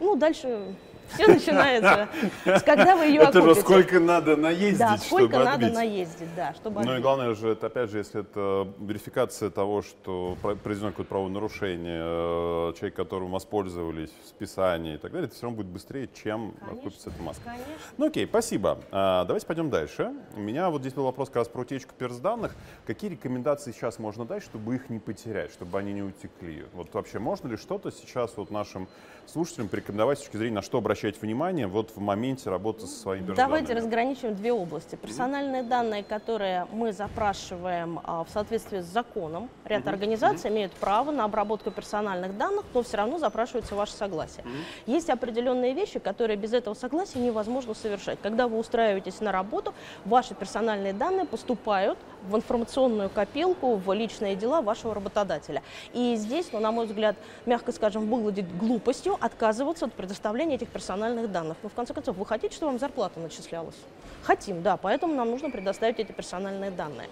Ну, 0.00 0.16
дальше 0.16 0.76
все 1.14 1.26
начинается, 1.28 2.08
с 2.44 2.62
когда 2.62 2.96
вы 2.96 3.04
ее 3.06 3.22
Это 3.22 3.32
же 3.32 3.38
окупите. 3.50 3.60
сколько 3.60 4.00
надо 4.00 4.36
наездить, 4.36 4.78
Да, 4.78 4.96
сколько 4.98 5.28
чтобы 5.32 5.44
надо 5.44 5.66
отбить. 5.66 5.74
наездить, 5.74 6.34
да, 6.36 6.54
чтобы 6.54 6.84
Ну 6.84 6.96
и 6.96 7.00
главное 7.00 7.34
же, 7.34 7.48
это 7.50 7.66
опять 7.66 7.90
же, 7.90 7.98
если 7.98 8.20
это 8.20 8.68
верификация 8.78 9.50
того, 9.50 9.82
что 9.82 10.36
про- 10.42 10.54
произведено 10.56 10.90
какое-то 10.90 11.08
правонарушение, 11.10 12.00
э, 12.02 12.72
человек, 12.78 12.94
которым 12.94 13.30
воспользовались 13.30 14.10
в 14.24 14.28
списании 14.28 14.94
и 14.94 14.98
так 14.98 15.12
далее, 15.12 15.26
это 15.26 15.34
все 15.36 15.44
равно 15.44 15.56
будет 15.58 15.68
быстрее, 15.68 16.08
чем 16.12 16.52
Конечно. 16.60 16.82
купится 16.82 17.10
эта 17.10 17.22
маска. 17.22 17.42
Конечно. 17.44 17.64
Ну 17.98 18.06
окей, 18.06 18.26
спасибо. 18.26 18.78
А, 18.90 19.24
давайте 19.24 19.46
пойдем 19.46 19.70
дальше. 19.70 20.12
У 20.34 20.40
меня 20.40 20.70
вот 20.70 20.80
здесь 20.80 20.92
был 20.94 21.04
вопрос 21.04 21.28
как 21.28 21.36
раз 21.36 21.48
про 21.48 21.62
утечку 21.62 21.94
персданных. 21.96 22.54
Какие 22.86 23.10
рекомендации 23.10 23.72
сейчас 23.72 23.98
можно 23.98 24.24
дать, 24.24 24.42
чтобы 24.42 24.74
их 24.74 24.90
не 24.90 24.98
потерять, 24.98 25.52
чтобы 25.52 25.78
они 25.78 25.92
не 25.92 26.02
утекли? 26.02 26.64
Вот 26.72 26.92
вообще 26.94 27.18
можно 27.18 27.48
ли 27.48 27.56
что-то 27.56 27.90
сейчас 27.90 28.36
вот 28.36 28.50
нашим 28.50 28.88
слушателям 29.26 29.68
порекомендовать 29.68 30.18
с 30.18 30.22
точки 30.22 30.36
зрения, 30.36 30.56
на 30.56 30.62
что 30.62 30.80
обращать 30.96 31.20
внимание 31.20 31.66
вот 31.66 31.90
в 31.90 32.00
моменте 32.00 32.48
работы 32.48 32.86
со 32.86 32.96
своими 32.96 33.26
Давайте 33.34 33.74
персданными? 33.74 33.84
разграничим 33.84 34.34
две 34.34 34.52
области. 34.52 34.96
Персональные 34.96 35.62
данные, 35.62 36.02
которые 36.02 36.66
мы 36.72 36.92
запрашиваем 36.92 38.00
а, 38.02 38.24
в 38.24 38.30
соответствии 38.30 38.80
с 38.80 38.86
законом. 38.86 39.50
Ряд 39.66 39.86
организаций 39.88 40.50
имеют 40.50 40.72
право 40.72 41.10
на 41.10 41.24
обработку 41.24 41.70
персональных 41.70 42.38
данных, 42.38 42.64
но 42.72 42.82
все 42.82 42.96
равно 42.96 43.18
запрашивается 43.18 43.74
ваше 43.74 43.92
согласие. 43.92 44.44
Есть 44.86 45.10
определенные 45.10 45.74
вещи, 45.74 45.98
которые 45.98 46.38
без 46.38 46.54
этого 46.54 46.72
согласия 46.72 47.18
невозможно 47.18 47.74
совершать. 47.74 48.18
Когда 48.22 48.48
вы 48.48 48.58
устраиваетесь 48.58 49.20
на 49.20 49.32
работу, 49.32 49.74
ваши 50.06 50.34
персональные 50.34 50.94
данные 50.94 51.26
поступают 51.26 51.98
в 52.28 52.36
информационную 52.36 53.10
копилку, 53.10 53.76
в 53.76 53.92
личные 53.92 54.36
дела 54.36 54.62
вашего 54.62 54.94
работодателя. 54.94 55.62
И 55.92 56.16
здесь, 56.16 56.48
ну, 56.52 56.60
на 56.60 56.72
мой 56.72 56.86
взгляд, 56.86 57.16
мягко 57.46 57.72
скажем, 57.72 58.08
выглядит 58.08 58.56
глупостью 58.56 59.16
отказываться 59.20 59.86
от 59.86 59.92
предоставления 59.92 60.56
этих 60.56 60.68
персональных 60.68 61.30
данных. 61.30 61.56
Но 61.62 61.68
в 61.68 61.74
конце 61.74 61.94
концов, 61.94 62.16
вы 62.16 62.26
хотите, 62.26 62.54
чтобы 62.54 62.72
вам 62.72 62.78
зарплата 62.78 63.20
начислялась? 63.20 63.76
Хотим, 64.22 64.62
да, 64.62 64.76
поэтому 64.76 65.14
нам 65.14 65.30
нужно 65.30 65.50
предоставить 65.50 65.98
эти 65.98 66.12
персональные 66.12 66.70
данные. 66.70 67.08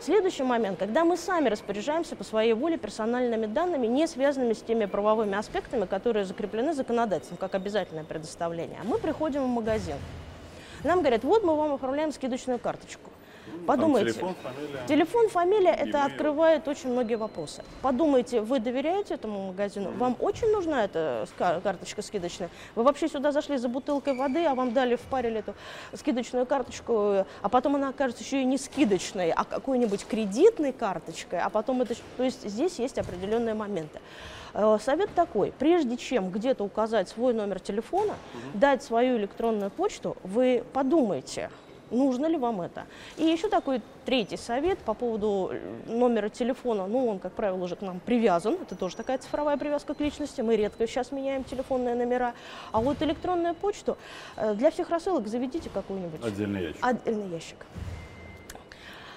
Следующий 0.00 0.42
момент, 0.42 0.78
когда 0.78 1.04
мы 1.04 1.16
сами 1.16 1.48
распоряжаемся 1.48 2.14
по 2.14 2.24
своей 2.24 2.52
воле 2.52 2.76
персональными 2.76 3.46
данными, 3.46 3.86
не 3.86 4.06
связанными 4.06 4.52
с 4.52 4.60
теми 4.60 4.84
правовыми 4.84 5.36
аспектами, 5.36 5.86
которые 5.86 6.24
закреплены 6.24 6.74
законодательством, 6.74 7.38
как 7.38 7.54
обязательное 7.54 8.04
предоставление. 8.04 8.80
Мы 8.84 8.98
приходим 8.98 9.44
в 9.44 9.48
магазин. 9.48 9.96
Нам 10.84 11.00
говорят, 11.00 11.24
вот 11.24 11.42
мы 11.42 11.56
вам 11.56 11.72
оформляем 11.72 12.12
скидочную 12.12 12.58
карточку. 12.58 13.10
Подумайте. 13.66 14.12
телефон, 14.12 14.34
фамилия. 14.42 14.86
Телефон, 14.86 15.28
фамилия, 15.28 15.70
это 15.72 16.04
открывает 16.04 16.66
очень 16.68 16.90
многие 16.90 17.16
вопросы. 17.16 17.62
Подумайте, 17.82 18.40
вы 18.40 18.60
доверяете 18.60 19.14
этому 19.14 19.48
магазину? 19.48 19.90
Вам 19.92 20.16
очень 20.20 20.50
нужна 20.50 20.84
эта 20.84 21.26
карточка 21.36 22.02
скидочная? 22.02 22.50
Вы 22.74 22.82
вообще 22.82 23.08
сюда 23.08 23.32
зашли 23.32 23.56
за 23.58 23.68
бутылкой 23.68 24.14
воды, 24.14 24.44
а 24.46 24.54
вам 24.54 24.72
дали, 24.72 24.96
впарили 24.96 25.40
эту 25.40 25.54
скидочную 25.94 26.46
карточку, 26.46 27.26
а 27.42 27.48
потом 27.50 27.76
она 27.76 27.90
окажется 27.90 28.24
еще 28.24 28.40
и 28.42 28.44
не 28.44 28.58
скидочной, 28.58 29.32
а 29.32 29.44
какой-нибудь 29.44 30.06
кредитной 30.06 30.72
карточкой, 30.72 31.40
а 31.40 31.50
потом 31.50 31.82
это... 31.82 31.94
То 32.16 32.22
есть 32.24 32.48
здесь 32.48 32.78
есть 32.78 32.98
определенные 32.98 33.54
моменты. 33.54 34.00
Э, 34.54 34.78
Совет 34.82 35.14
такой, 35.14 35.52
прежде 35.58 35.96
чем 35.96 36.30
где-то 36.30 36.64
указать 36.64 37.08
свой 37.08 37.34
номер 37.34 37.60
телефона, 37.60 38.14
дать 38.54 38.82
свою 38.82 39.18
электронную 39.18 39.70
почту, 39.70 40.16
вы 40.22 40.64
подумайте, 40.72 41.50
нужно 41.90 42.26
ли 42.26 42.36
вам 42.36 42.60
это. 42.60 42.86
И 43.16 43.24
еще 43.24 43.48
такой 43.48 43.80
третий 44.04 44.36
совет 44.36 44.78
по 44.78 44.94
поводу 44.94 45.50
э, 45.52 45.60
номера 45.86 46.28
телефона. 46.28 46.86
Ну, 46.86 47.06
он, 47.08 47.18
как 47.18 47.32
правило, 47.32 47.62
уже 47.62 47.76
к 47.76 47.82
нам 47.82 48.00
привязан. 48.00 48.54
Это 48.54 48.74
тоже 48.74 48.96
такая 48.96 49.18
цифровая 49.18 49.56
привязка 49.56 49.94
к 49.94 50.00
личности. 50.00 50.40
Мы 50.40 50.56
редко 50.56 50.86
сейчас 50.86 51.12
меняем 51.12 51.44
телефонные 51.44 51.94
номера. 51.94 52.34
А 52.72 52.80
вот 52.80 53.02
электронную 53.02 53.54
почту 53.54 53.96
э, 54.36 54.54
для 54.54 54.70
всех 54.70 54.90
рассылок 54.90 55.26
заведите 55.28 55.70
какую-нибудь. 55.70 56.24
Отдельный 56.24 56.62
ящик. 56.62 56.84
Отдельный 56.84 57.28
ящик. 57.28 57.66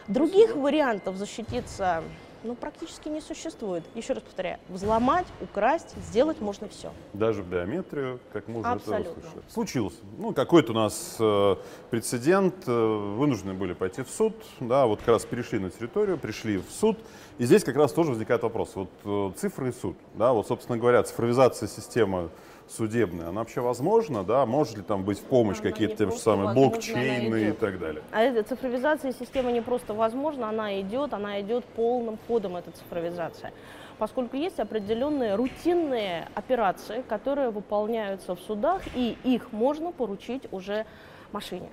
Других 0.07 0.55
вариантов 0.55 1.15
защититься 1.15 2.03
ну, 2.43 2.55
практически 2.55 3.09
не 3.09 3.21
существует. 3.21 3.83
Еще 3.95 4.13
раз 4.13 4.23
повторяю, 4.23 4.59
взломать, 4.69 5.27
украсть, 5.41 5.95
сделать 6.09 6.41
можно 6.41 6.67
все. 6.67 6.91
Даже 7.13 7.43
биометрию, 7.43 8.19
как 8.33 8.47
мы 8.47 8.59
уже 8.59 8.69
это 8.69 8.71
Абсолютно. 8.77 9.11
услышали. 9.11 9.43
Случилось. 9.49 9.93
Ну, 10.17 10.33
какой-то 10.33 10.71
у 10.71 10.75
нас 10.75 11.15
э, 11.19 11.55
прецедент. 11.89 12.55
э, 12.67 12.71
вынуждены 13.17 13.53
были 13.53 13.73
пойти 13.73 14.03
в 14.03 14.09
суд. 14.09 14.33
Да, 14.59 14.85
вот 14.85 14.99
как 14.99 15.09
раз 15.09 15.25
перешли 15.25 15.59
на 15.59 15.69
территорию, 15.69 16.17
пришли 16.17 16.57
в 16.57 16.69
суд. 16.71 16.97
И 17.37 17.45
здесь 17.45 17.63
как 17.63 17.75
раз 17.75 17.91
тоже 17.93 18.11
возникает 18.11 18.43
вопрос. 18.43 18.71
Вот 18.75 18.89
э, 19.05 19.31
цифры 19.37 19.69
и 19.69 19.71
суд. 19.71 19.95
Да, 20.15 20.33
вот, 20.33 20.47
собственно 20.47 20.77
говоря, 20.77 21.03
цифровизация 21.03 21.67
системы 21.67 22.29
судебная, 22.71 23.29
она 23.29 23.41
вообще 23.41 23.61
возможна, 23.61 24.23
да? 24.23 24.45
Может 24.45 24.77
ли 24.77 24.83
там 24.83 25.03
быть 25.03 25.19
в 25.19 25.23
помощь 25.23 25.59
Она 25.59 25.69
какие-то 25.69 25.95
те 25.97 26.11
же 26.11 26.17
самые 26.17 26.53
блокчейны 26.53 27.49
и 27.49 27.51
так 27.51 27.79
далее? 27.79 28.01
А 28.11 28.21
эта 28.21 28.43
цифровизация 28.43 29.11
системы 29.11 29.51
не 29.51 29.61
просто 29.61 29.93
возможна, 29.93 30.49
она 30.49 30.79
идет, 30.81 31.13
она 31.13 31.41
идет 31.41 31.65
полным 31.65 32.17
ходом, 32.27 32.55
эта 32.55 32.71
цифровизация. 32.71 33.51
Поскольку 33.97 34.35
есть 34.35 34.59
определенные 34.59 35.35
рутинные 35.35 36.27
операции, 36.33 37.03
которые 37.07 37.51
выполняются 37.51 38.35
в 38.35 38.39
судах, 38.39 38.81
и 38.95 39.15
их 39.23 39.51
можно 39.51 39.91
поручить 39.91 40.47
уже 40.51 40.85
машине. 41.31 41.69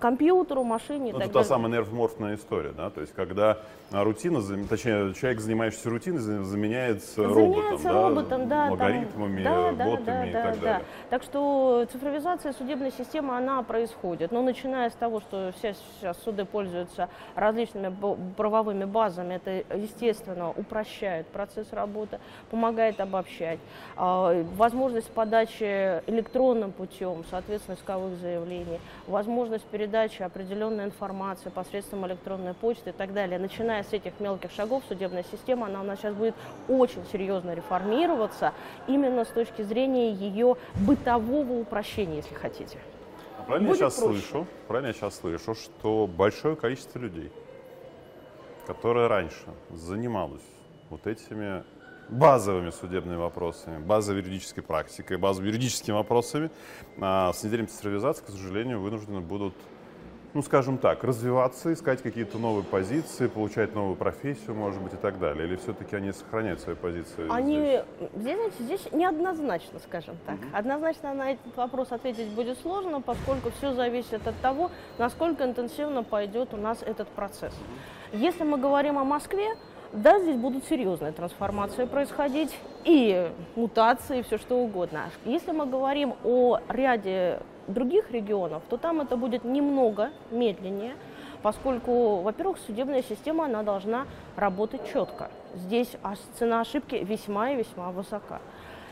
Компьютеру, 0.00 0.64
машине 0.64 1.12
Ну, 1.12 1.20
это 1.20 1.32
та 1.32 1.44
самая 1.44 1.72
нервморфная 1.72 2.34
история, 2.34 2.72
да? 2.72 2.90
То 2.90 3.00
есть, 3.00 3.14
когда 3.14 3.58
рутина, 4.02 4.40
зам- 4.40 4.66
точнее, 4.66 5.14
человек, 5.14 5.40
занимающийся 5.40 5.90
рутиной, 5.90 6.18
за- 6.18 6.42
заменяется, 6.42 7.28
Заменяется 7.28 7.88
роботом, 7.92 8.08
роботом, 8.08 8.48
да, 8.48 8.68
алгоритмами, 8.68 9.42
да, 9.44 9.72
да, 9.72 9.84
ботами 9.84 10.04
да, 10.04 10.26
и 10.26 10.32
да, 10.32 10.42
так 10.42 10.54
да. 10.54 10.60
далее. 10.64 10.86
Так 11.10 11.22
что 11.22 11.86
цифровизация 11.92 12.52
судебной 12.52 12.90
системы, 12.90 13.36
она 13.36 13.62
происходит. 13.62 14.32
Но 14.32 14.42
начиная 14.42 14.90
с 14.90 14.94
того, 14.94 15.20
что 15.20 15.52
все 15.58 15.74
сейчас 15.74 16.18
суды 16.24 16.44
пользуются 16.44 17.08
различными 17.36 17.94
правовыми 18.36 18.84
базами, 18.84 19.34
это, 19.34 19.62
естественно, 19.76 20.50
упрощает 20.50 21.26
процесс 21.28 21.72
работы, 21.72 22.18
помогает 22.50 22.98
обобщать. 23.00 23.58
А, 23.96 24.42
Возможность 24.56 25.10
подачи 25.10 26.02
электронным 26.06 26.72
путем, 26.72 27.24
соответственно, 27.30 27.76
исковых 27.76 28.16
заявлений, 28.16 28.80
возможность 29.06 29.64
передачи 29.66 30.22
определенной 30.22 30.84
информации 30.86 31.50
посредством 31.50 32.06
электронной 32.06 32.54
почты 32.54 32.90
и 32.90 32.92
так 32.92 33.12
далее. 33.12 33.38
Начиная 33.38 33.83
с 33.84 33.92
этих 33.92 34.18
мелких 34.20 34.50
шагов, 34.50 34.82
судебная 34.88 35.24
система, 35.30 35.66
она 35.66 35.80
у 35.80 35.84
нас 35.84 35.98
сейчас 36.00 36.14
будет 36.14 36.34
очень 36.68 37.04
серьезно 37.12 37.54
реформироваться 37.54 38.52
именно 38.86 39.24
с 39.24 39.28
точки 39.28 39.62
зрения 39.62 40.12
ее 40.12 40.56
бытового 40.74 41.60
упрощения, 41.60 42.16
если 42.16 42.34
хотите. 42.34 42.78
А 43.38 43.42
правильно 43.42 43.68
Будет 43.68 43.80
я 43.80 43.90
сейчас 43.90 44.00
проще. 44.02 44.20
слышу, 44.20 44.46
правильно 44.68 44.88
я 44.88 44.92
сейчас 44.94 45.16
слышу, 45.16 45.54
что 45.54 46.06
большое 46.06 46.56
количество 46.56 46.98
людей, 46.98 47.30
которое 48.66 49.08
раньше 49.08 49.44
занималось 49.70 50.42
вот 50.90 51.06
этими 51.06 51.64
базовыми 52.08 52.70
судебными 52.70 53.16
вопросами, 53.16 53.78
базовой 53.78 54.20
юридической 54.20 54.62
практикой, 54.62 55.16
базовыми 55.16 55.50
юридическими 55.50 55.94
вопросами, 55.94 56.50
а 57.00 57.32
с 57.32 57.42
внедрением 57.42 57.68
цифровизации, 57.68 58.24
к 58.24 58.28
сожалению, 58.28 58.80
вынуждены 58.80 59.20
будут, 59.20 59.54
ну, 60.34 60.42
скажем 60.42 60.78
так, 60.78 61.04
развиваться, 61.04 61.72
искать 61.72 62.02
какие-то 62.02 62.38
новые 62.38 62.64
позиции, 62.64 63.28
получать 63.28 63.72
новую 63.74 63.94
профессию, 63.94 64.54
может 64.54 64.82
быть, 64.82 64.92
и 64.92 64.96
так 64.96 65.20
далее. 65.20 65.46
Или 65.46 65.56
все-таки 65.56 65.94
они 65.94 66.12
сохраняют 66.12 66.60
свои 66.60 66.74
позиции? 66.74 67.26
Они, 67.30 67.80
здесь, 68.16 68.34
знаете, 68.34 68.56
здесь 68.60 68.92
неоднозначно, 68.92 69.78
скажем 69.78 70.16
так. 70.26 70.36
Однозначно 70.52 71.14
на 71.14 71.32
этот 71.32 71.56
вопрос 71.56 71.92
ответить 71.92 72.28
будет 72.30 72.58
сложно, 72.58 73.00
поскольку 73.00 73.50
все 73.52 73.74
зависит 73.74 74.26
от 74.26 74.36
того, 74.40 74.72
насколько 74.98 75.44
интенсивно 75.44 76.02
пойдет 76.02 76.52
у 76.52 76.56
нас 76.56 76.82
этот 76.82 77.06
процесс. 77.08 77.54
Если 78.12 78.42
мы 78.42 78.58
говорим 78.58 78.98
о 78.98 79.04
Москве, 79.04 79.54
да, 79.92 80.18
здесь 80.18 80.36
будут 80.36 80.64
серьезные 80.64 81.12
трансформации 81.12 81.84
происходить, 81.84 82.58
и 82.84 83.30
мутации, 83.54 84.18
и 84.18 84.22
все 84.22 84.38
что 84.38 84.56
угодно. 84.58 85.04
Если 85.24 85.52
мы 85.52 85.66
говорим 85.66 86.14
о 86.24 86.58
ряде 86.68 87.40
других 87.66 88.10
регионов, 88.10 88.62
то 88.68 88.76
там 88.76 89.00
это 89.00 89.16
будет 89.16 89.44
немного 89.44 90.10
медленнее, 90.30 90.94
поскольку, 91.42 92.20
во-первых, 92.20 92.58
судебная 92.66 93.02
система, 93.02 93.44
она 93.44 93.62
должна 93.62 94.06
работать 94.36 94.80
четко. 94.92 95.30
Здесь 95.54 95.96
цена 96.38 96.60
ошибки 96.60 96.96
весьма 96.96 97.50
и 97.50 97.56
весьма 97.56 97.90
высока. 97.90 98.40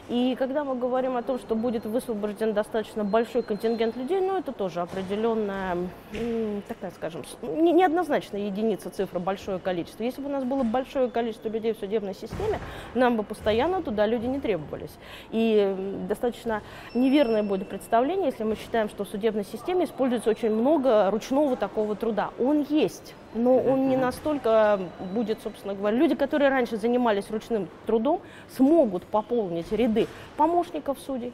И 0.09 0.35
когда 0.39 0.65
мы 0.65 0.75
говорим 0.75 1.17
о 1.17 1.23
том, 1.23 1.39
что 1.39 1.55
будет 1.55 1.87
высвобожден 1.87 2.53
достаточно 2.53 3.05
большой 3.05 3.43
контингент 3.43 3.97
людей, 3.97 4.21
ну 4.21 4.37
это 4.37 4.53
тоже 4.53 4.81
определенная, 4.81 5.77
такая, 6.69 6.91
скажем, 6.91 7.23
неоднозначная 7.43 8.43
единица 8.43 8.91
цифра, 8.91 9.21
большое 9.21 9.59
количество. 9.59 10.03
Если 10.03 10.21
бы 10.21 10.29
у 10.29 10.33
нас 10.33 10.45
было 10.45 10.65
большое 10.65 11.09
количество 11.09 11.49
людей 11.49 11.73
в 11.73 11.79
судебной 11.79 12.15
системе, 12.15 12.59
нам 12.95 13.17
бы 13.17 13.23
постоянно 13.23 13.83
туда 13.83 14.07
люди 14.07 14.27
не 14.27 14.41
требовались. 14.41 14.93
И 15.31 16.05
достаточно 16.09 16.63
неверное 16.95 17.43
будет 17.43 17.69
представление, 17.69 18.27
если 18.27 18.45
мы 18.45 18.57
считаем, 18.57 18.89
что 18.89 19.05
в 19.05 19.09
судебной 19.09 19.45
системе 19.45 19.85
используется 19.85 20.31
очень 20.31 20.51
много 20.51 21.11
ручного 21.11 21.57
такого 21.57 21.95
труда. 21.95 22.31
Он 22.39 22.67
есть, 22.69 23.15
но 23.35 23.59
он 23.59 23.89
не 23.89 23.97
настолько 23.97 24.81
будет, 25.15 25.41
собственно 25.43 25.75
говоря, 25.75 25.97
люди, 25.97 26.15
которые 26.15 26.51
раньше 26.51 26.77
занимались 26.77 27.31
ручным 27.31 27.69
трудом, 27.87 28.21
смогут 28.57 29.05
пополнить 29.05 29.71
ряды 29.73 30.07
помощников 30.37 30.99
судей. 30.99 31.33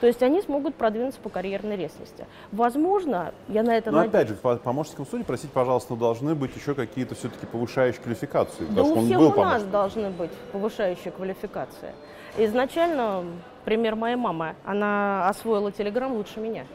То 0.00 0.08
есть 0.08 0.20
они 0.20 0.42
смогут 0.42 0.74
продвинуться 0.74 1.20
по 1.20 1.28
карьерной 1.28 1.76
лестнице. 1.76 2.26
Возможно, 2.50 3.32
я 3.46 3.62
на 3.62 3.76
это 3.76 3.92
Но 3.92 3.98
надеюсь. 3.98 4.14
опять 4.14 4.28
же, 4.30 4.34
по 4.34 4.56
помощникам 4.56 5.06
судей, 5.06 5.22
простите, 5.22 5.52
пожалуйста, 5.54 5.94
но 5.94 6.00
должны 6.00 6.34
быть 6.34 6.56
еще 6.56 6.74
какие-то 6.74 7.14
все-таки 7.14 7.46
повышающие 7.46 8.02
квалификации. 8.02 8.64
Да 8.70 8.82
у 8.82 9.00
всех 9.00 9.20
у 9.20 9.40
нас 9.40 9.62
должны 9.62 10.10
быть 10.10 10.32
повышающие 10.50 11.12
квалификации. 11.12 11.92
Изначально, 12.36 13.24
пример 13.64 13.94
моей 13.94 14.16
мамы, 14.16 14.56
она 14.64 15.28
освоила 15.28 15.70
Телеграм 15.70 16.12
лучше 16.12 16.40
меня. 16.40 16.66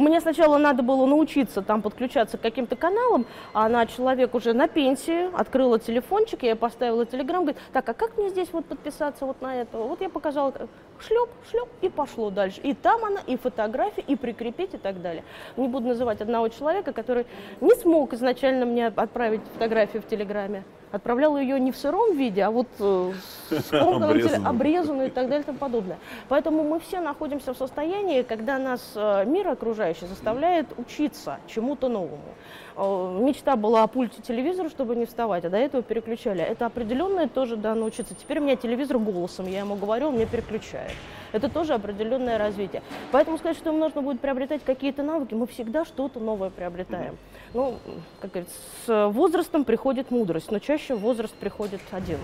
Мне 0.00 0.18
сначала 0.22 0.56
надо 0.56 0.82
было 0.82 1.04
научиться 1.04 1.60
там 1.60 1.82
подключаться 1.82 2.38
к 2.38 2.40
каким-то 2.40 2.74
каналам, 2.74 3.26
а 3.52 3.66
она 3.66 3.84
человек 3.84 4.34
уже 4.34 4.54
на 4.54 4.66
пенсии, 4.66 5.28
открыла 5.38 5.78
телефончик, 5.78 6.42
я 6.42 6.50
ей 6.50 6.54
поставила 6.54 7.04
телеграм, 7.04 7.42
говорит, 7.42 7.60
так, 7.74 7.86
а 7.86 7.92
как 7.92 8.16
мне 8.16 8.30
здесь 8.30 8.48
вот 8.50 8.64
подписаться 8.64 9.26
вот 9.26 9.42
на 9.42 9.56
это? 9.60 9.76
Вот 9.76 10.00
я 10.00 10.08
показала, 10.08 10.54
шлеп, 11.02 11.28
шлеп, 11.50 11.68
и 11.80 11.88
пошло 11.88 12.30
дальше. 12.30 12.60
И 12.62 12.74
там 12.74 13.04
она, 13.04 13.20
и 13.26 13.36
фотографии, 13.36 14.04
и 14.06 14.16
прикрепить, 14.16 14.74
и 14.74 14.78
так 14.78 15.00
далее. 15.02 15.24
Не 15.56 15.68
буду 15.68 15.88
называть 15.88 16.20
одного 16.20 16.48
человека, 16.48 16.92
который 16.92 17.26
не 17.60 17.74
смог 17.74 18.12
изначально 18.14 18.66
мне 18.66 18.86
отправить 18.86 19.40
фотографию 19.54 20.02
в 20.02 20.06
телеграме. 20.06 20.64
Отправляла 20.92 21.36
ее 21.36 21.60
не 21.60 21.70
в 21.70 21.76
сыром 21.76 22.16
виде, 22.16 22.42
а 22.42 22.50
вот 22.50 22.66
э, 22.80 23.12
обрезанную. 23.70 24.48
обрезанную 24.48 25.06
и 25.08 25.10
так 25.10 25.28
далее 25.28 25.42
и 25.42 25.46
тому 25.46 25.58
подобное. 25.58 25.98
Поэтому 26.28 26.64
мы 26.64 26.80
все 26.80 27.00
находимся 27.00 27.54
в 27.54 27.56
состоянии, 27.56 28.22
когда 28.22 28.58
нас 28.58 28.92
э, 28.96 29.24
мир 29.24 29.48
окружающий 29.48 30.06
заставляет 30.06 30.66
учиться 30.78 31.38
чему-то 31.46 31.88
новому. 31.88 32.34
Э, 32.82 33.18
мечта 33.20 33.56
была 33.56 33.82
о 33.82 33.86
пульте 33.86 34.22
телевизора, 34.22 34.70
чтобы 34.70 34.96
не 34.96 35.04
вставать, 35.04 35.44
а 35.44 35.50
до 35.50 35.58
этого 35.58 35.82
переключали. 35.82 36.40
Это 36.42 36.64
определенное 36.64 37.28
тоже 37.28 37.56
да 37.56 37.74
научиться. 37.74 38.14
Теперь 38.14 38.38
у 38.38 38.42
меня 38.42 38.56
телевизор 38.56 38.98
голосом, 38.98 39.46
я 39.46 39.60
ему 39.60 39.76
говорю, 39.76 40.08
он 40.08 40.14
мне 40.14 40.24
переключает. 40.24 40.92
Это 41.32 41.50
тоже 41.50 41.74
определенное 41.74 42.38
развитие. 42.38 42.82
Поэтому 43.12 43.36
сказать, 43.36 43.58
что 43.58 43.70
им 43.70 43.78
нужно 43.78 44.00
будет 44.00 44.20
приобретать 44.20 44.64
какие-то 44.64 45.02
навыки, 45.02 45.34
мы 45.34 45.46
всегда 45.46 45.84
что-то 45.84 46.20
новое 46.20 46.48
приобретаем. 46.48 47.18
Ну, 47.52 47.76
как 48.20 48.30
говорится, 48.30 48.56
с 48.86 49.08
возрастом 49.10 49.64
приходит 49.64 50.10
мудрость, 50.10 50.50
но 50.50 50.58
чаще 50.58 50.94
возраст 50.94 51.34
приходит 51.34 51.80
один. 51.90 52.18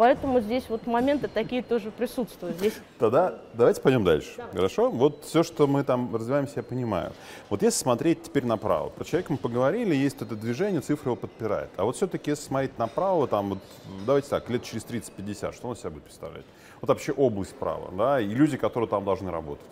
Поэтому 0.00 0.40
здесь 0.40 0.64
вот 0.70 0.86
моменты 0.86 1.28
такие 1.28 1.62
тоже 1.62 1.90
присутствуют. 1.90 2.56
Здесь... 2.56 2.72
Тогда 2.98 3.34
давайте 3.52 3.82
пойдем 3.82 4.02
дальше. 4.02 4.30
Да. 4.38 4.48
Хорошо? 4.50 4.90
Вот 4.90 5.26
все, 5.26 5.42
что 5.42 5.66
мы 5.66 5.84
там 5.84 6.16
развиваемся, 6.16 6.54
я 6.56 6.62
понимаю. 6.62 7.12
Вот 7.50 7.60
если 7.60 7.80
смотреть 7.80 8.22
теперь 8.22 8.46
направо, 8.46 8.88
про 8.88 9.04
человека 9.04 9.32
мы 9.32 9.36
поговорили, 9.36 9.94
есть 9.94 10.22
это 10.22 10.36
движение, 10.36 10.80
цифра 10.80 11.10
его 11.10 11.16
подпирает. 11.16 11.68
А 11.76 11.84
вот 11.84 11.96
все-таки 11.96 12.30
если 12.30 12.44
смотреть 12.44 12.78
направо, 12.78 13.28
там 13.28 13.50
вот, 13.50 13.58
давайте 14.06 14.30
так, 14.30 14.48
лет 14.48 14.62
через 14.62 14.86
30-50, 14.86 15.52
что 15.52 15.68
он 15.68 15.76
себя 15.76 15.90
будет 15.90 16.04
представлять? 16.04 16.46
Вот 16.80 16.88
вообще 16.88 17.12
область 17.12 17.54
права, 17.56 17.90
да, 17.94 18.22
и 18.22 18.28
люди, 18.28 18.56
которые 18.56 18.88
там 18.88 19.04
должны 19.04 19.30
работать 19.30 19.68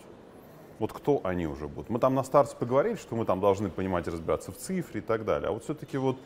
вот 0.79 0.93
кто 0.93 1.21
они 1.25 1.47
уже 1.47 1.67
будут. 1.67 1.91
Мы 1.91 1.99
там 1.99 2.14
на 2.14 2.23
старте 2.23 2.55
поговорили, 2.57 2.97
что 2.97 3.17
мы 3.17 3.25
там 3.25 3.41
должны 3.41 3.69
понимать 3.69 4.07
и 4.07 4.11
разбираться 4.11 4.53
в 4.53 4.57
цифре 4.57 5.01
и 5.01 5.03
так 5.03 5.25
далее. 5.25 5.49
А 5.49 5.53
вот 5.53 5.64
все-таки 5.64 5.97
вот 5.97 6.17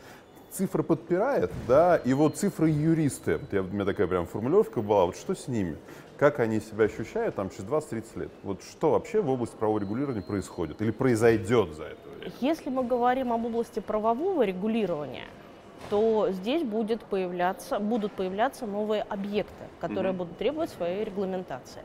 цифра 0.53 0.83
подпирает, 0.83 1.51
да, 1.67 1.97
и 1.97 2.13
вот 2.13 2.37
цифры 2.37 2.69
юристы, 2.69 3.39
я, 3.51 3.61
у 3.61 3.65
меня 3.65 3.85
такая 3.85 4.07
прям 4.07 4.25
формулировка 4.25 4.81
была, 4.81 5.05
вот 5.05 5.17
что 5.17 5.35
с 5.35 5.47
ними? 5.47 5.77
Как 6.17 6.39
они 6.39 6.59
себя 6.59 6.85
ощущают 6.85 7.35
там 7.35 7.49
через 7.49 7.65
20-30 7.65 8.19
лет? 8.19 8.31
Вот 8.43 8.61
что 8.63 8.91
вообще 8.91 9.21
в 9.21 9.29
области 9.29 9.55
правового 9.55 9.79
регулирования 9.79 10.21
происходит 10.21 10.81
или 10.81 10.91
произойдет 10.91 11.75
за 11.75 11.85
это 11.85 12.09
время? 12.17 12.31
Если 12.39 12.69
мы 12.69 12.83
говорим 12.83 13.33
об 13.33 13.45
области 13.45 13.79
правового 13.79 14.43
регулирования, 14.43 15.25
то 15.89 16.29
здесь 16.31 16.63
будет 16.63 17.01
появляться, 17.03 17.79
будут 17.79 18.11
появляться 18.13 18.65
новые 18.65 19.03
объекты, 19.03 19.53
которые 19.79 20.13
mm-hmm. 20.13 20.17
будут 20.17 20.37
требовать 20.37 20.69
своей 20.69 21.03
регламентации. 21.03 21.81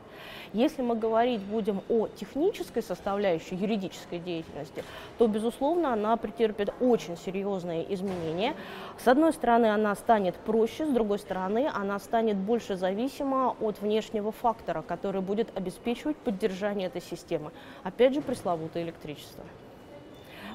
Если 0.53 0.81
мы 0.81 0.95
говорить 0.95 1.41
будем 1.41 1.81
о 1.89 2.07
технической 2.07 2.81
составляющей 2.81 3.55
юридической 3.55 4.19
деятельности, 4.19 4.83
то, 5.17 5.27
безусловно, 5.27 5.93
она 5.93 6.17
претерпит 6.17 6.73
очень 6.79 7.17
серьезные 7.17 7.93
изменения. 7.93 8.55
С 8.97 9.07
одной 9.07 9.31
стороны, 9.33 9.67
она 9.67 9.93
станет 9.95 10.35
проще, 10.35 10.85
с 10.85 10.89
другой 10.89 11.19
стороны, 11.19 11.69
она 11.71 11.99
станет 11.99 12.37
больше 12.37 12.75
зависима 12.75 13.55
от 13.59 13.79
внешнего 13.81 14.31
фактора, 14.31 14.81
который 14.81 15.21
будет 15.21 15.55
обеспечивать 15.55 16.17
поддержание 16.17 16.87
этой 16.87 17.01
системы. 17.01 17.51
Опять 17.83 18.15
же, 18.15 18.21
пресловутое 18.21 18.83
электричество. 18.83 19.43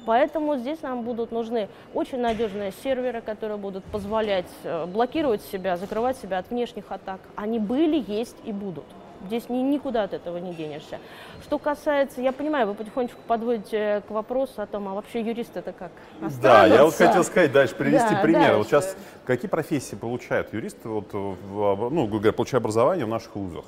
Поэтому 0.05 0.57
здесь 0.57 0.81
нам 0.81 1.01
будут 1.03 1.31
нужны 1.31 1.67
очень 1.93 2.19
надежные 2.19 2.71
серверы, 2.83 3.21
которые 3.21 3.57
будут 3.57 3.83
позволять 3.85 4.45
э, 4.63 4.85
блокировать 4.85 5.41
себя, 5.41 5.77
закрывать 5.77 6.17
себя 6.17 6.37
от 6.39 6.49
внешних 6.49 6.85
атак. 6.89 7.19
Они 7.35 7.59
были, 7.59 8.03
есть 8.07 8.35
и 8.43 8.51
будут. 8.51 8.85
Здесь 9.27 9.49
ни, 9.49 9.57
никуда 9.57 10.03
от 10.03 10.13
этого 10.13 10.37
не 10.37 10.53
денешься. 10.53 10.99
Что 11.41 11.57
касается, 11.57 12.21
я 12.21 12.31
понимаю, 12.31 12.67
вы 12.67 12.75
потихонечку 12.75 13.19
подводите 13.27 14.03
к 14.07 14.11
вопросу 14.11 14.61
о 14.61 14.67
том, 14.67 14.87
а 14.87 14.93
вообще 14.93 15.21
юрист 15.21 15.57
это 15.57 15.71
как 15.71 15.91
останутся? 16.15 16.41
Да, 16.41 16.65
я 16.67 16.85
вот 16.85 16.93
хотел 16.93 17.23
сказать 17.23 17.51
дальше, 17.51 17.75
привести 17.75 18.13
да, 18.13 18.21
пример. 18.21 18.41
Дальше. 18.41 18.57
Вот 18.57 18.67
сейчас 18.67 18.95
какие 19.25 19.49
профессии 19.49 19.95
получают 19.95 20.53
юристы, 20.53 20.89
вот, 20.89 21.11
ну, 21.13 22.07
говоря, 22.07 22.33
получая 22.33 22.61
образование 22.61 23.05
в 23.05 23.09
наших 23.09 23.35
вузах? 23.35 23.65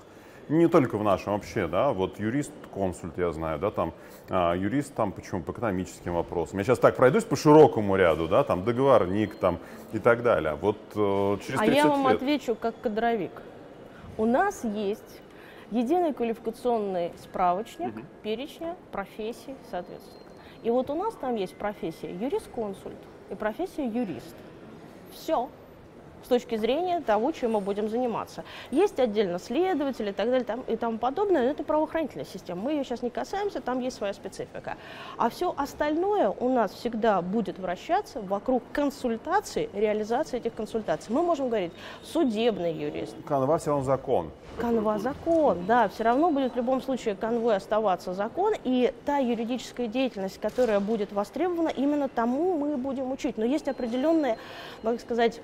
Не 0.49 0.67
только 0.67 0.97
в 0.97 1.03
нашем 1.03 1.33
вообще, 1.33 1.67
да, 1.67 1.91
вот 1.91 2.19
юрист, 2.19 2.53
консульт, 2.73 3.17
я 3.17 3.31
знаю, 3.31 3.59
да, 3.59 3.69
там 3.69 3.93
а, 4.29 4.53
юрист 4.53 4.93
там 4.93 5.11
почему 5.11 5.41
по 5.41 5.51
экономическим 5.51 6.13
вопросам. 6.13 6.59
Я 6.59 6.63
сейчас 6.63 6.79
так 6.79 6.95
пройдусь 6.95 7.25
по 7.25 7.35
широкому 7.35 7.95
ряду, 7.97 8.27
да, 8.27 8.43
там 8.43 8.63
договорник 8.63 9.35
там 9.35 9.59
и 9.91 9.99
так 9.99 10.23
далее. 10.23 10.55
Вот 10.55 10.77
э, 10.95 11.37
через 11.45 11.59
30 11.59 11.61
А 11.61 11.65
я 11.65 11.87
вам 11.87 12.07
лет... 12.07 12.15
отвечу 12.15 12.55
как 12.55 12.79
кадровик. 12.79 13.41
У 14.17 14.25
нас 14.25 14.63
есть 14.63 15.21
единый 15.71 16.13
квалификационный 16.13 17.11
справочник 17.21 17.95
угу. 17.95 18.05
перечня 18.23 18.75
профессий, 18.91 19.55
соответственно. 19.69 20.23
И 20.63 20.69
вот 20.69 20.89
у 20.89 20.95
нас 20.95 21.13
там 21.15 21.35
есть 21.35 21.55
профессия 21.55 22.11
юрист-консульт 22.13 22.97
и 23.29 23.35
профессия 23.35 23.85
юрист. 23.85 24.35
Все 25.11 25.49
с 26.27 26.29
точки 26.29 26.57
зрения 26.57 26.99
того, 26.99 27.31
чем 27.31 27.53
мы 27.53 27.61
будем 27.61 27.87
заниматься. 27.87 28.43
Есть 28.69 28.99
отдельно 28.99 29.39
следователи 29.39 30.09
и 30.09 30.13
так 30.13 30.25
далее 30.25 30.43
там, 30.43 30.61
и 30.67 30.75
тому 30.75 30.97
подобное, 30.97 31.43
но 31.43 31.49
это 31.49 31.63
правоохранительная 31.63 32.25
система. 32.25 32.63
Мы 32.63 32.71
ее 32.73 32.83
сейчас 32.83 33.01
не 33.01 33.09
касаемся, 33.09 33.61
там 33.61 33.79
есть 33.79 33.95
своя 33.95 34.11
специфика. 34.11 34.75
А 35.17 35.29
все 35.29 35.53
остальное 35.55 36.29
у 36.29 36.49
нас 36.49 36.73
всегда 36.73 37.21
будет 37.21 37.59
вращаться 37.59 38.19
вокруг 38.19 38.61
консультаций, 38.73 39.69
реализации 39.73 40.37
этих 40.37 40.53
консультаций. 40.53 41.15
Мы 41.15 41.23
можем 41.23 41.47
говорить 41.47 41.71
судебный 42.03 42.73
юрист. 42.73 43.15
Канва 43.25 43.57
все 43.57 43.69
равно 43.69 43.85
закон. 43.85 44.31
Канва 44.59 44.99
закон, 44.99 45.65
да, 45.65 45.87
все 45.87 46.03
равно 46.03 46.31
будет 46.31 46.53
в 46.53 46.55
любом 46.57 46.81
случае 46.81 47.15
конвой 47.15 47.55
оставаться 47.55 48.13
закон, 48.13 48.53
и 48.65 48.91
та 49.05 49.19
юридическая 49.19 49.87
деятельность, 49.87 50.39
которая 50.41 50.81
будет 50.81 51.13
востребована, 51.13 51.69
именно 51.69 52.09
тому 52.09 52.57
мы 52.57 52.75
будем 52.75 53.11
учить. 53.11 53.37
Но 53.37 53.45
есть 53.45 53.67
определенные, 53.69 54.37
как 54.81 54.99
сказать, 54.99 55.39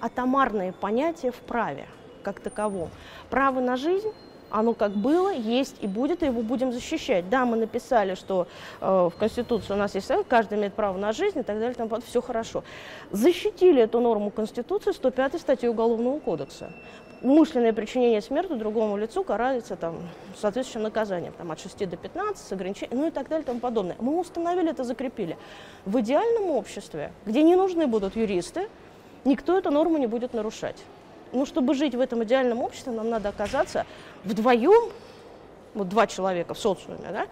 атомарные 0.00 0.72
понятия 0.72 1.30
в 1.30 1.40
праве 1.40 1.86
как 2.22 2.40
таковом. 2.40 2.90
Право 3.30 3.60
на 3.60 3.76
жизнь 3.76 4.12
оно 4.50 4.74
как 4.74 4.92
было, 4.92 5.32
есть 5.32 5.76
и 5.80 5.86
будет, 5.86 6.22
и 6.22 6.26
его 6.26 6.42
будем 6.42 6.72
защищать. 6.72 7.28
Да, 7.28 7.44
мы 7.44 7.56
написали, 7.56 8.14
что 8.14 8.46
э, 8.80 9.10
в 9.12 9.18
Конституции 9.18 9.72
у 9.72 9.76
нас 9.76 9.94
есть 9.94 10.10
каждый 10.28 10.58
имеет 10.58 10.74
право 10.74 10.98
на 10.98 11.12
жизнь 11.12 11.38
и 11.38 11.42
так 11.42 11.58
далее, 11.58 11.74
там 11.74 11.88
все 12.02 12.20
хорошо. 12.20 12.64
Защитили 13.10 13.82
эту 13.82 14.00
норму 14.00 14.30
Конституции 14.30 14.92
105 14.92 15.40
статьи 15.40 15.68
Уголовного 15.68 16.18
кодекса. 16.18 16.72
Умышленное 17.22 17.74
причинение 17.74 18.22
смерти 18.22 18.54
другому 18.54 18.96
лицу 18.96 19.22
карается 19.24 19.76
там, 19.76 19.98
соответствующим 20.34 20.82
наказанием, 20.82 21.34
там, 21.36 21.52
от 21.52 21.60
6 21.60 21.88
до 21.88 21.96
15, 21.96 22.46
с 22.46 22.52
ограничением, 22.52 22.98
ну 22.98 23.08
и 23.08 23.10
так 23.10 23.28
далее 23.28 23.42
и 23.42 23.46
тому 23.46 23.60
подобное. 23.60 23.96
Мы 24.00 24.18
установили 24.18 24.70
это, 24.70 24.84
закрепили. 24.84 25.36
В 25.84 26.00
идеальном 26.00 26.50
обществе, 26.50 27.12
где 27.26 27.42
не 27.42 27.56
нужны 27.56 27.86
будут 27.86 28.16
юристы, 28.16 28.68
никто 29.24 29.56
эту 29.56 29.70
норму 29.70 29.98
не 29.98 30.06
будет 30.06 30.34
нарушать. 30.34 30.76
Ну, 31.32 31.46
чтобы 31.46 31.74
жить 31.74 31.94
в 31.94 32.00
этом 32.00 32.24
идеальном 32.24 32.62
обществе, 32.62 32.92
нам 32.92 33.08
надо 33.08 33.28
оказаться 33.28 33.86
вдвоем, 34.24 34.90
вот 35.74 35.88
два 35.88 36.06
человека 36.06 36.54
в 36.54 36.58
социуме, 36.58 36.98
да, 37.10 37.26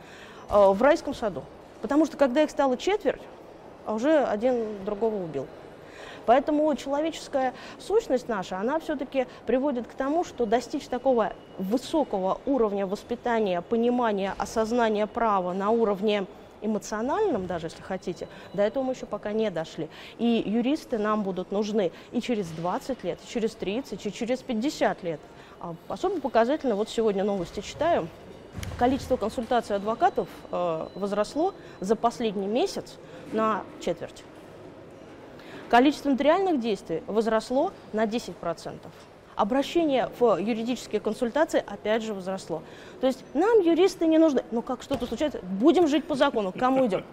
э, 0.51 0.73
в 0.73 0.81
райском 0.81 1.15
саду. 1.15 1.43
Потому 1.83 2.07
что 2.07 2.17
когда 2.17 2.43
их 2.43 2.51
стало 2.51 2.77
четверть, 2.77 3.23
а 3.87 3.95
уже 3.95 4.25
один 4.25 4.85
другого 4.85 5.17
убил. 5.17 5.47
Поэтому 6.27 6.75
человеческая 6.77 7.55
сущность 7.79 8.29
наша, 8.29 8.59
она 8.59 8.79
все-таки 8.81 9.27
приводит 9.47 9.87
к 9.87 9.95
тому, 9.95 10.25
что 10.25 10.45
достичь 10.45 10.87
такого 10.87 11.33
высокого 11.59 12.39
уровня 12.45 12.87
воспитания, 12.87 13.63
понимания, 13.63 14.35
осознания 14.37 15.07
права 15.07 15.55
на 15.55 15.71
уровне 15.71 16.27
эмоциональном, 16.61 17.47
даже 17.47 17.67
если 17.67 17.83
хотите, 17.83 18.29
до 18.53 18.63
этого 18.63 18.83
мы 18.83 18.93
еще 18.93 19.07
пока 19.07 19.33
не 19.33 19.51
дошли. 19.51 19.89
И 20.19 20.43
юристы 20.47 20.99
нам 20.99 21.23
будут 21.23 21.53
нужны 21.53 21.93
и 22.13 22.21
через 22.21 22.49
20 22.49 23.05
лет, 23.05 23.19
и 23.25 23.29
через 23.29 23.55
30, 23.55 24.05
и 24.05 24.13
через 24.13 24.43
50 24.43 25.03
лет. 25.03 25.21
А 25.61 25.75
особо 25.89 26.21
показательно, 26.21 26.77
вот 26.77 26.89
сегодня 26.89 27.25
новости 27.25 27.61
читаю, 27.61 28.09
количество 28.79 29.17
консультаций 29.17 29.77
адвокатов 29.77 30.29
э, 30.51 30.89
возросло 30.95 31.55
за 31.81 31.97
последний 31.97 32.47
месяц 32.47 32.97
на 33.33 33.65
четверть. 33.81 34.25
Количество 35.69 36.11
нотариальных 36.11 36.61
действий 36.61 37.03
возросло 37.07 37.73
на 37.93 38.07
10% 38.07 38.35
обращение 39.39 40.11
в 40.19 40.37
юридические 40.37 41.01
консультации 41.01 41.63
опять 41.65 42.03
же 42.03 42.13
возросло. 42.13 42.63
То 43.01 43.07
есть 43.07 43.25
нам 43.35 43.61
юристы 43.61 44.07
не 44.07 44.19
нужны. 44.19 44.43
Но 44.51 44.63
как 44.63 44.83
что-то 44.83 45.07
случается, 45.07 45.41
будем 45.43 45.87
жить 45.87 46.05
по 46.05 46.17
закону. 46.17 46.53
К 46.53 46.59
кому 46.59 46.87
идем? 46.87 47.05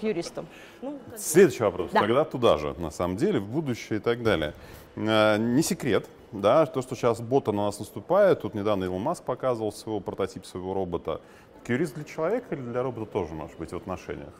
К 0.00 0.02
юристам. 0.02 0.46
Ну, 0.80 0.98
Следующий 1.16 1.62
вопрос. 1.62 1.90
Да. 1.92 2.00
Тогда 2.00 2.24
туда 2.24 2.56
же, 2.56 2.74
на 2.78 2.90
самом 2.90 3.16
деле, 3.16 3.40
в 3.40 3.46
будущее 3.46 3.98
и 3.98 4.02
так 4.02 4.22
далее. 4.22 4.54
А, 4.96 5.36
не 5.36 5.62
секрет, 5.62 6.06
да, 6.32 6.64
то, 6.64 6.80
что 6.80 6.94
сейчас 6.96 7.20
бота 7.20 7.52
на 7.52 7.66
нас 7.66 7.78
наступает. 7.78 8.40
Тут 8.40 8.54
недавно 8.54 8.84
Илон 8.84 9.02
Маск 9.02 9.22
показывал 9.22 9.70
своего 9.70 10.00
прототип 10.00 10.46
своего 10.46 10.72
робота. 10.72 11.20
Юрист 11.68 11.94
для 11.94 12.04
человека 12.04 12.54
или 12.54 12.62
для 12.62 12.82
робота 12.82 13.10
тоже 13.10 13.34
может 13.34 13.58
быть 13.58 13.72
в 13.72 13.76
отношениях? 13.76 14.32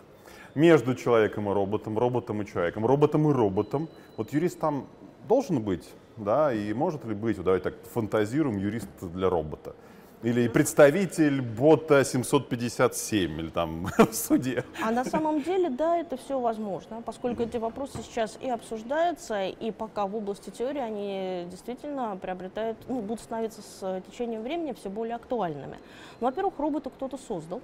Между 0.55 0.95
человеком 0.95 1.51
и 1.51 1.53
роботом, 1.53 1.99
роботом 1.99 2.41
и 2.41 2.47
человеком, 2.47 2.87
роботом 2.87 3.29
и 3.29 3.33
роботом. 3.33 3.89
Вот 4.17 4.33
юрист 4.33 4.59
там 4.59 4.87
должен 5.29 5.61
быть 5.61 5.85
да, 6.17 6.53
и 6.53 6.73
может 6.73 7.05
ли 7.05 7.15
быть, 7.15 7.43
давайте 7.43 7.71
так 7.71 7.75
фантазируем, 7.93 8.59
юрист 8.59 8.89
для 9.01 9.29
робота. 9.29 9.75
Или 10.23 10.49
представитель 10.49 11.43
бота 11.43 12.03
757 12.03 13.39
или 13.39 13.51
там 13.51 13.87
в 13.99 14.13
суде. 14.13 14.65
А 14.83 14.91
на 14.91 15.05
самом 15.05 15.43
деле, 15.43 15.69
да, 15.69 15.99
это 15.99 16.17
все 16.17 16.41
возможно, 16.41 17.03
поскольку 17.05 17.43
эти 17.43 17.59
вопросы 17.59 17.99
сейчас 18.03 18.39
и 18.41 18.49
обсуждаются, 18.49 19.47
и 19.47 19.71
пока 19.71 20.07
в 20.07 20.17
области 20.17 20.51
теории 20.51 20.81
они 20.81 21.47
действительно 21.51 22.17
приобретают, 22.17 22.79
ну, 22.89 23.03
будут 23.03 23.21
становиться 23.21 23.61
с 23.61 24.03
течением 24.11 24.43
времени 24.43 24.73
все 24.73 24.89
более 24.89 25.17
актуальными. 25.17 25.77
Ну, 26.21 26.27
во-первых, 26.27 26.59
робота 26.59 26.89
кто-то 26.89 27.19
создал, 27.19 27.61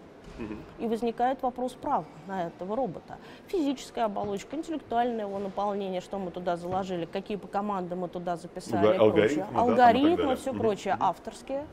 и 0.79 0.87
возникает 0.87 1.43
вопрос 1.43 1.73
прав 1.73 2.05
на 2.27 2.47
этого 2.47 2.77
робота. 2.77 3.19
Физическая 3.49 4.07
оболочка, 4.07 4.57
интеллектуальное 4.57 5.27
его 5.27 5.39
наполнение, 5.39 6.01
что 6.01 6.19
мы 6.19 6.31
туда 6.31 6.57
заложили, 6.57 7.05
какие 7.05 7.37
по 7.37 7.49
командам 7.49 8.01
мы 8.01 8.09
туда 8.09 8.37
записали, 8.37 8.97
алгоритмы, 8.97 9.47
да, 9.53 9.61
алгоритмы, 9.61 10.37
все 10.37 10.53
прочее, 10.53 10.97
авторские 10.99 11.67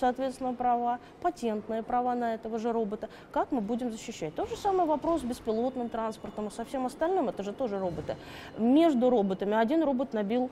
соответственно, 0.00 0.54
права, 0.54 0.98
патентные 1.20 1.82
права 1.82 2.14
на 2.14 2.34
этого 2.34 2.58
же 2.58 2.72
робота. 2.72 3.08
Как 3.32 3.52
мы 3.52 3.60
будем 3.60 3.90
защищать? 3.90 4.34
Тот 4.34 4.48
же 4.48 4.56
самый 4.56 4.86
вопрос 4.86 5.20
с 5.20 5.24
беспилотным 5.24 5.88
транспортом 5.88 6.48
и 6.48 6.50
со 6.50 6.64
всем 6.64 6.86
остальным, 6.86 7.28
это 7.28 7.42
же 7.42 7.52
тоже 7.52 7.78
роботы. 7.78 8.16
Между 8.58 9.10
роботами 9.10 9.54
один 9.56 9.82
робот 9.82 10.12
набил 10.12 10.50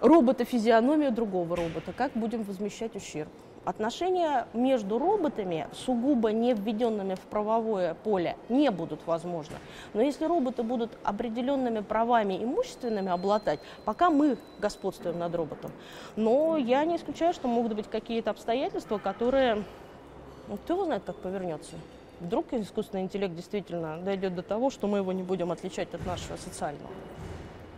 робота 0.00 0.44
физиономию 0.44 1.12
другого 1.12 1.56
робота. 1.56 1.92
Как 1.92 2.12
будем 2.12 2.42
возмещать 2.42 2.96
ущерб? 2.96 3.30
Отношения 3.64 4.48
между 4.54 4.98
роботами, 4.98 5.68
сугубо 5.72 6.32
не 6.32 6.52
введенными 6.52 7.14
в 7.14 7.20
правовое 7.20 7.94
поле, 7.94 8.36
не 8.48 8.70
будут 8.72 9.06
возможны. 9.06 9.54
Но 9.94 10.02
если 10.02 10.24
роботы 10.24 10.64
будут 10.64 10.90
определенными 11.04 11.78
правами 11.80 12.42
имущественными 12.42 13.12
обладать, 13.12 13.60
пока 13.84 14.10
мы 14.10 14.36
господствуем 14.58 15.20
над 15.20 15.32
роботом. 15.36 15.70
Но 16.16 16.56
я 16.56 16.84
не 16.84 16.96
исключаю, 16.96 17.32
что 17.34 17.46
могут 17.46 17.74
быть 17.74 17.88
какие-то 17.88 18.30
обстоятельства, 18.30 18.98
которые, 18.98 19.62
ну, 20.48 20.56
кто 20.56 20.74
его 20.74 20.84
знает, 20.86 21.04
как 21.06 21.16
повернется. 21.16 21.76
Вдруг 22.18 22.52
искусственный 22.52 23.04
интеллект 23.04 23.34
действительно 23.34 23.98
дойдет 23.98 24.34
до 24.34 24.42
того, 24.42 24.70
что 24.70 24.88
мы 24.88 24.98
его 24.98 25.12
не 25.12 25.22
будем 25.22 25.52
отличать 25.52 25.94
от 25.94 26.04
нашего 26.04 26.36
социального. 26.36 26.90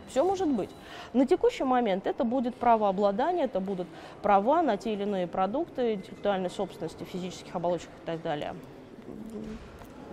Все 0.07 0.23
может 0.23 0.47
быть. 0.47 0.69
На 1.13 1.25
текущий 1.25 1.63
момент 1.63 2.07
это 2.07 2.23
будет 2.23 2.55
право 2.55 2.89
обладания, 2.89 3.45
это 3.45 3.59
будут 3.59 3.87
права 4.21 4.61
на 4.61 4.77
те 4.77 4.93
или 4.93 5.03
иные 5.03 5.27
продукты 5.27 5.95
интеллектуальной 5.95 6.49
собственности, 6.49 7.03
физических 7.03 7.55
оболочек 7.55 7.89
и 8.03 8.05
так 8.05 8.21
далее. 8.21 8.53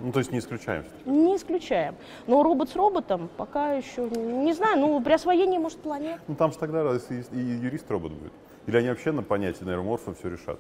Ну, 0.01 0.11
то 0.11 0.19
есть 0.19 0.33
не 0.33 0.41
исключаем? 0.41 0.85
Не 1.07 1.37
исключаем. 1.37 1.95
Но 2.27 2.43
робот 2.43 2.71
с 2.71 2.75
роботом 2.77 3.29
пока 3.37 3.75
еще, 3.75 4.09
не 4.11 4.53
знаю, 4.53 4.81
ну, 4.81 5.01
при 5.01 5.13
освоении, 5.13 5.59
может, 5.59 5.79
планет. 5.79 6.21
Ну, 6.27 6.35
там 6.35 6.51
же 6.51 6.59
тогда 6.59 6.83
и, 6.83 7.15
и 7.33 7.39
юрист-робот 7.39 8.13
будет. 8.13 8.33
Или 8.67 8.79
они 8.79 8.89
вообще 8.89 9.13
на 9.13 9.23
понятие 9.23 9.67
нейроморфа 9.67 10.15
все 10.15 10.31
решат? 10.31 10.59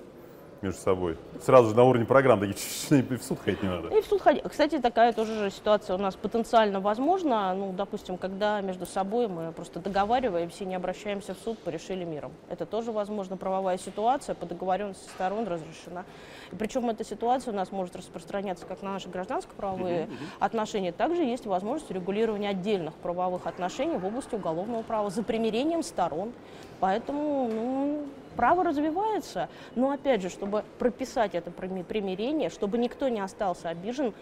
Между 0.62 0.80
собой. 0.80 1.16
Сразу 1.42 1.70
же 1.70 1.76
на 1.76 1.84
уровне 1.84 2.06
программ, 2.06 2.40
такие 2.40 2.54
и 3.00 3.16
в 3.16 3.22
суд 3.22 3.38
ходить 3.44 3.62
не 3.62 3.68
надо. 3.68 3.88
И 3.88 4.00
в 4.00 4.06
суд 4.06 4.22
ходить. 4.22 4.44
Кстати, 4.48 4.78
такая 4.78 5.12
тоже 5.12 5.34
же 5.34 5.50
ситуация 5.50 5.96
у 5.96 5.98
нас 5.98 6.14
потенциально 6.14 6.80
возможна. 6.80 7.52
Ну, 7.54 7.72
допустим, 7.72 8.16
когда 8.16 8.60
между 8.60 8.86
собой 8.86 9.28
мы 9.28 9.52
просто 9.52 9.80
договариваемся 9.80 10.64
и 10.64 10.66
не 10.66 10.74
обращаемся 10.74 11.34
в 11.34 11.38
суд, 11.38 11.58
порешили 11.58 12.04
миром. 12.04 12.32
Это 12.48 12.66
тоже 12.66 12.92
возможно 12.92 13.36
правовая 13.36 13.78
ситуация, 13.78 14.34
по 14.34 14.46
договоренности 14.46 15.08
сторон 15.08 15.46
разрешена. 15.46 16.04
И 16.52 16.56
причем 16.56 16.88
эта 16.90 17.04
ситуация 17.04 17.52
у 17.52 17.56
нас 17.56 17.72
может 17.72 17.96
распространяться 17.96 18.66
как 18.66 18.82
на 18.82 18.92
наши 18.92 19.08
гражданско-правовые 19.08 20.08
отношения, 20.38 20.92
также 20.92 21.22
есть 21.22 21.46
возможность 21.46 21.90
регулирования 21.90 22.50
отдельных 22.50 22.94
правовых 22.94 23.46
отношений 23.46 23.96
в 23.96 24.04
области 24.04 24.34
уголовного 24.34 24.82
права 24.82 25.10
за 25.10 25.22
примирением 25.22 25.82
сторон. 25.82 26.32
Поэтому 26.80 27.48
ну, 27.52 28.06
право 28.36 28.64
развивается, 28.64 29.48
но 29.74 29.90
опять 29.90 30.22
же, 30.22 30.28
чтобы 30.28 30.64
прописать 30.78 31.34
это 31.34 31.50
примирение, 31.50 32.50
чтобы 32.50 32.78
никто 32.78 33.08
не 33.08 33.20
остался 33.20 33.68
обижен, 33.68 34.14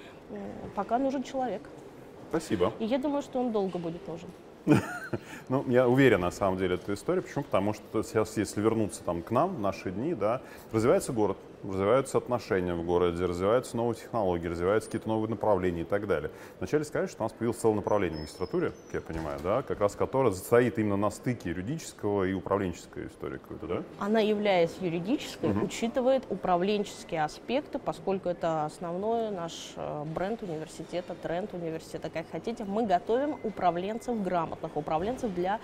пока 0.74 0.98
нужен 0.98 1.22
человек. 1.22 1.62
Спасибо. 2.30 2.72
И 2.78 2.84
я 2.84 2.98
думаю, 2.98 3.22
что 3.22 3.40
он 3.40 3.52
долго 3.52 3.78
будет 3.78 4.06
нужен. 4.06 4.28
Ну, 5.48 5.64
я 5.66 5.88
уверен, 5.88 6.20
на 6.20 6.30
самом 6.30 6.58
деле, 6.58 6.76
эта 6.76 6.94
история. 6.94 7.22
Почему? 7.22 7.42
Потому 7.42 7.74
что 7.74 8.04
сейчас, 8.04 8.36
если 8.36 8.60
вернуться 8.60 9.02
там 9.02 9.20
к 9.20 9.32
нам, 9.32 9.56
в 9.56 9.60
наши 9.60 9.90
дни, 9.90 10.14
да, 10.14 10.42
развивается 10.70 11.12
город, 11.12 11.36
развиваются 11.62 12.18
отношения 12.18 12.74
в 12.74 12.84
городе, 12.84 13.24
развиваются 13.24 13.76
новые 13.76 13.96
технологии, 13.96 14.48
развиваются 14.48 14.88
какие-то 14.88 15.08
новые 15.08 15.30
направления 15.30 15.82
и 15.82 15.84
так 15.84 16.06
далее. 16.06 16.30
Вначале 16.58 16.84
сказать, 16.84 17.10
что 17.10 17.22
у 17.22 17.24
нас 17.24 17.32
появилось 17.32 17.58
целое 17.58 17.76
направление 17.76 18.18
в 18.18 18.20
магистратуре, 18.22 18.72
как 18.86 18.94
я 18.94 19.00
понимаю, 19.00 19.38
да, 19.42 19.62
как 19.62 19.80
раз 19.80 19.94
которое 19.94 20.32
стоит 20.32 20.78
именно 20.78 20.96
на 20.96 21.10
стыке 21.10 21.50
юридического 21.50 22.24
и 22.24 22.32
управленческой 22.32 23.06
истории 23.08 23.38
какой-то, 23.38 23.66
да? 23.66 23.82
Она, 23.98 24.20
являясь 24.20 24.76
юридической, 24.80 25.50
угу. 25.50 25.66
учитывает 25.66 26.24
управленческие 26.28 27.24
аспекты, 27.24 27.78
поскольку 27.78 28.28
это 28.28 28.64
основной 28.64 29.30
наш 29.30 29.72
э, 29.76 30.04
бренд 30.14 30.42
университета, 30.42 31.14
тренд 31.14 31.52
университета, 31.54 32.10
как 32.10 32.30
хотите. 32.30 32.64
Мы 32.64 32.86
готовим 32.86 33.36
управленцев, 33.42 34.22
грамотных 34.22 34.76
управленцев 34.76 35.32
для 35.34 35.60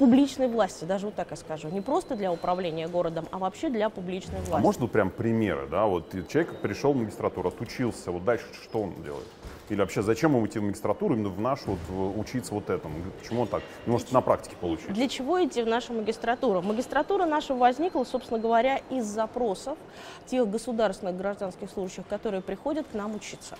публичной 0.00 0.48
власти, 0.48 0.86
даже 0.86 1.04
вот 1.06 1.14
так 1.14 1.30
я 1.30 1.36
скажу. 1.36 1.68
Не 1.68 1.82
просто 1.82 2.16
для 2.16 2.32
управления 2.32 2.88
городом, 2.88 3.28
а 3.30 3.38
вообще 3.38 3.68
для 3.68 3.90
публичной 3.90 4.38
власти. 4.38 4.54
А 4.54 4.58
можно 4.58 4.86
прям 4.86 5.10
примеры, 5.10 5.68
да? 5.70 5.84
Вот 5.84 6.10
человек 6.26 6.58
пришел 6.62 6.94
в 6.94 6.96
магистратуру, 6.96 7.50
отучился, 7.50 8.10
вот 8.10 8.24
дальше 8.24 8.46
что 8.62 8.80
он 8.80 8.94
делает? 9.02 9.26
Или 9.68 9.78
вообще 9.78 10.00
зачем 10.00 10.34
ему 10.34 10.46
идти 10.46 10.58
в 10.58 10.62
магистратуру, 10.62 11.14
именно 11.14 11.28
в 11.28 11.38
нашу, 11.38 11.76
вот, 11.90 12.18
учиться 12.18 12.54
вот 12.54 12.70
этому? 12.70 12.94
Почему 13.20 13.42
он 13.42 13.48
так? 13.48 13.62
Не 13.84 13.92
может 13.92 14.10
на 14.10 14.22
практике 14.22 14.56
получить. 14.58 14.90
Для 14.94 15.06
чего 15.06 15.44
идти 15.44 15.62
в 15.62 15.66
нашу 15.66 15.92
магистратуру? 15.92 16.62
Магистратура 16.62 17.26
наша 17.26 17.54
возникла, 17.54 18.04
собственно 18.04 18.40
говоря, 18.40 18.80
из 18.88 19.04
запросов 19.04 19.76
тех 20.24 20.48
государственных 20.48 21.18
гражданских 21.18 21.70
служащих, 21.70 22.06
которые 22.06 22.40
приходят 22.40 22.86
к 22.90 22.94
нам 22.94 23.14
учиться 23.14 23.58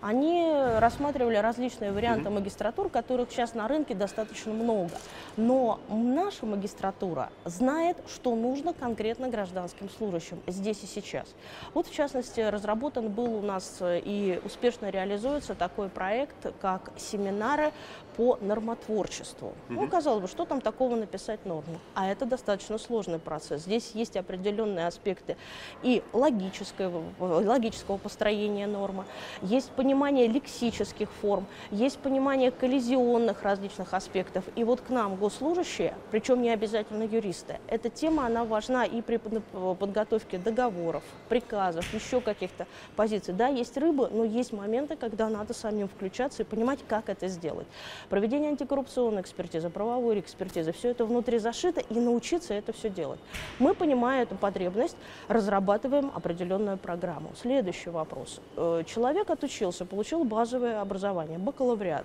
они 0.00 0.50
рассматривали 0.78 1.36
различные 1.36 1.92
варианты 1.92 2.28
mm-hmm. 2.28 2.34
магистратур, 2.34 2.88
которых 2.88 3.30
сейчас 3.30 3.54
на 3.54 3.68
рынке 3.68 3.94
достаточно 3.94 4.52
много. 4.52 4.90
Но 5.36 5.80
наша 5.88 6.46
магистратура 6.46 7.30
знает, 7.44 7.96
что 8.08 8.34
нужно 8.34 8.72
конкретно 8.72 9.28
гражданским 9.28 9.90
служащим 9.90 10.40
здесь 10.46 10.82
и 10.82 10.86
сейчас. 10.86 11.26
Вот, 11.74 11.86
в 11.86 11.94
частности, 11.94 12.40
разработан 12.40 13.08
был 13.08 13.34
у 13.36 13.42
нас 13.42 13.78
э, 13.80 14.00
и 14.04 14.40
успешно 14.44 14.90
реализуется 14.90 15.54
такой 15.54 15.88
проект, 15.88 16.54
как 16.60 16.92
семинары 16.96 17.72
по 18.20 18.36
нормотворчеству. 18.42 19.48
Mm-hmm. 19.48 19.54
Ну, 19.70 19.88
казалось 19.88 20.20
бы, 20.20 20.28
что 20.28 20.44
там 20.44 20.60
такого 20.60 20.94
написать 20.94 21.46
норму? 21.46 21.80
А 21.94 22.06
это 22.06 22.26
достаточно 22.26 22.76
сложный 22.76 23.18
процесс. 23.18 23.62
Здесь 23.62 23.92
есть 23.94 24.14
определенные 24.14 24.86
аспекты 24.86 25.38
и 25.82 26.02
логического, 26.12 27.02
логического 27.18 27.96
построения 27.96 28.66
нормы, 28.66 29.06
есть 29.40 29.70
понимание 29.70 30.26
лексических 30.26 31.10
форм, 31.22 31.46
есть 31.70 31.98
понимание 31.98 32.50
коллизионных 32.50 33.42
различных 33.42 33.94
аспектов. 33.94 34.44
И 34.54 34.64
вот 34.64 34.82
к 34.82 34.90
нам 34.90 35.16
госслужащие, 35.16 35.94
причем 36.10 36.42
не 36.42 36.50
обязательно 36.50 37.04
юристы, 37.04 37.58
эта 37.68 37.88
тема, 37.88 38.26
она 38.26 38.44
важна 38.44 38.84
и 38.84 39.00
при 39.00 39.16
подготовке 39.16 40.36
договоров, 40.36 41.04
приказов, 41.30 41.90
еще 41.94 42.20
каких-то 42.20 42.66
позиций. 42.96 43.32
Да, 43.32 43.46
есть 43.48 43.78
рыба, 43.78 44.10
но 44.12 44.24
есть 44.24 44.52
моменты, 44.52 44.96
когда 44.96 45.30
надо 45.30 45.54
самим 45.54 45.88
включаться 45.88 46.42
и 46.42 46.44
понимать, 46.44 46.80
как 46.86 47.08
это 47.08 47.26
сделать 47.26 47.66
проведение 48.10 48.50
антикоррупционной 48.50 49.22
экспертизы, 49.22 49.70
правовой 49.70 50.20
экспертизы, 50.20 50.72
все 50.72 50.90
это 50.90 51.06
внутри 51.06 51.38
зашито 51.38 51.80
и 51.80 51.94
научиться 51.94 52.52
это 52.52 52.72
все 52.72 52.90
делать. 52.90 53.20
Мы, 53.58 53.72
понимая 53.72 54.24
эту 54.24 54.34
потребность, 54.34 54.96
разрабатываем 55.28 56.10
определенную 56.14 56.76
программу. 56.76 57.30
Следующий 57.40 57.90
вопрос. 57.90 58.40
Э, 58.56 58.82
человек 58.86 59.30
отучился, 59.30 59.86
получил 59.86 60.24
базовое 60.24 60.80
образование, 60.80 61.38
бакалавриат. 61.38 62.04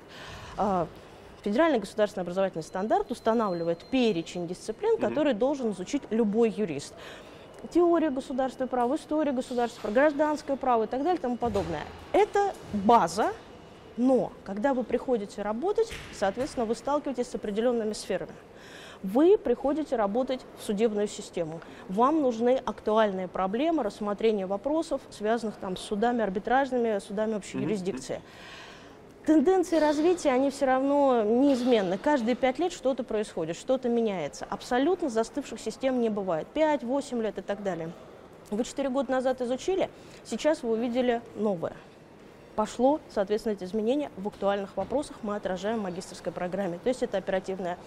А, 0.57 0.87
Федеральный 1.43 1.79
государственный 1.79 2.23
образовательный 2.23 2.63
стандарт 2.63 3.11
устанавливает 3.11 3.85
перечень 3.91 4.47
дисциплин, 4.47 4.97
который 4.97 5.33
должен 5.33 5.71
изучить 5.71 6.01
любой 6.09 6.49
юрист 6.49 6.93
теория 7.73 8.09
государственного 8.09 8.69
права, 8.69 8.95
история 8.95 9.31
государственного 9.31 9.93
права, 9.93 10.07
гражданское 10.09 10.55
право 10.55 10.83
и 10.83 10.87
так 10.87 10.99
далее 11.03 11.17
и 11.17 11.21
тому 11.21 11.37
подобное. 11.37 11.83
Это 12.13 12.53
база, 12.73 13.33
но 13.97 14.31
когда 14.43 14.73
вы 14.73 14.83
приходите 14.83 15.41
работать, 15.41 15.91
соответственно, 16.13 16.65
вы 16.65 16.75
сталкиваетесь 16.75 17.27
с 17.27 17.35
определенными 17.35 17.93
сферами. 17.93 18.33
Вы 19.03 19.37
приходите 19.37 19.95
работать 19.95 20.41
в 20.59 20.63
судебную 20.63 21.07
систему. 21.07 21.61
Вам 21.89 22.21
нужны 22.21 22.61
актуальные 22.65 23.27
проблемы, 23.27 23.83
рассмотрение 23.83 24.47
вопросов, 24.47 25.01
связанных 25.11 25.55
там, 25.57 25.77
с 25.77 25.81
судами 25.81 26.23
арбитражными, 26.23 26.99
судами 26.99 27.35
общей 27.35 27.59
юрисдикции. 27.59 28.21
Тенденции 29.25 29.79
развития, 29.79 30.31
они 30.31 30.49
все 30.51 30.65
равно 30.65 31.23
неизменны. 31.23 31.97
Каждые 31.97 32.35
пять 32.35 32.59
лет 32.59 32.71
что-то 32.71 33.03
происходит, 33.03 33.57
что-то 33.57 33.89
меняется. 33.89 34.45
Абсолютно 34.49 35.09
застывших 35.09 35.59
систем 35.59 35.99
не 35.99 36.09
бывает. 36.09 36.47
Пять, 36.47 36.83
восемь 36.83 37.21
лет 37.21 37.37
и 37.37 37.41
так 37.41 37.63
далее. 37.63 37.91
Вы 38.51 38.63
четыре 38.63 38.89
года 38.89 39.11
назад 39.11 39.41
изучили, 39.41 39.89
сейчас 40.23 40.61
вы 40.61 40.73
увидели 40.73 41.21
новое. 41.35 41.73
Пошло, 42.55 42.99
соответственно, 43.13 43.53
эти 43.53 43.63
изменения 43.63 44.11
в 44.17 44.27
актуальных 44.27 44.75
вопросах 44.77 45.17
мы 45.21 45.35
отражаем 45.35 45.79
в 45.79 45.83
магистрской 45.83 46.31
программе. 46.31 46.79
То 46.83 46.89
есть 46.89 47.03
это 47.03 47.17
оперативная, 47.17 47.77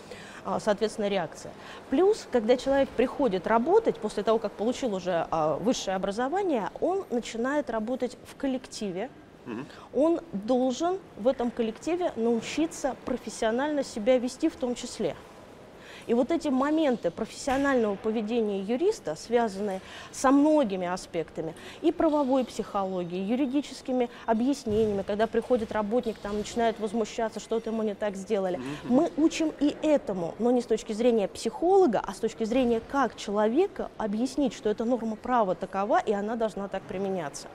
а, 0.44 0.60
соответственно, 0.60 1.08
реакция. 1.08 1.52
Плюс, 1.90 2.26
когда 2.30 2.56
человек 2.56 2.88
приходит 2.90 3.46
работать, 3.46 3.98
после 3.98 4.22
того, 4.22 4.38
как 4.38 4.52
получил 4.52 4.94
уже 4.94 5.26
а, 5.30 5.56
высшее 5.56 5.96
образование, 5.96 6.70
он 6.80 7.04
начинает 7.10 7.70
работать 7.70 8.16
в 8.24 8.36
коллективе, 8.36 9.10
он 9.94 10.20
должен 10.32 10.98
в 11.16 11.26
этом 11.26 11.50
коллективе 11.50 12.12
научиться 12.16 12.94
профессионально 13.06 13.82
себя 13.82 14.18
вести 14.18 14.50
в 14.50 14.56
том 14.56 14.74
числе. 14.74 15.16
И 16.08 16.14
вот 16.14 16.30
эти 16.32 16.48
моменты 16.48 17.10
профессионального 17.10 17.94
поведения 17.94 18.62
юриста, 18.62 19.14
связанные 19.14 19.82
со 20.10 20.30
многими 20.30 20.86
аспектами, 20.86 21.54
и 21.82 21.92
правовой 21.92 22.46
психологией, 22.46 23.22
юридическими 23.24 24.08
объяснениями, 24.24 25.02
когда 25.02 25.26
приходит 25.26 25.70
работник, 25.70 26.16
там 26.18 26.38
начинает 26.38 26.80
возмущаться, 26.80 27.40
что-то 27.40 27.70
ему 27.70 27.82
не 27.82 27.94
так 27.94 28.16
сделали. 28.16 28.58
Мы 28.84 29.12
учим 29.18 29.52
и 29.60 29.76
этому, 29.82 30.34
но 30.38 30.50
не 30.50 30.62
с 30.62 30.66
точки 30.66 30.94
зрения 30.94 31.28
психолога, 31.28 32.02
а 32.04 32.14
с 32.14 32.18
точки 32.18 32.44
зрения 32.44 32.80
как 32.90 33.14
человека 33.14 33.90
объяснить, 33.98 34.54
что 34.54 34.70
эта 34.70 34.86
норма 34.86 35.16
права 35.16 35.54
такова, 35.54 35.98
и 35.98 36.12
она 36.12 36.36
должна 36.36 36.68
так 36.68 36.82
применяться. 36.84 37.48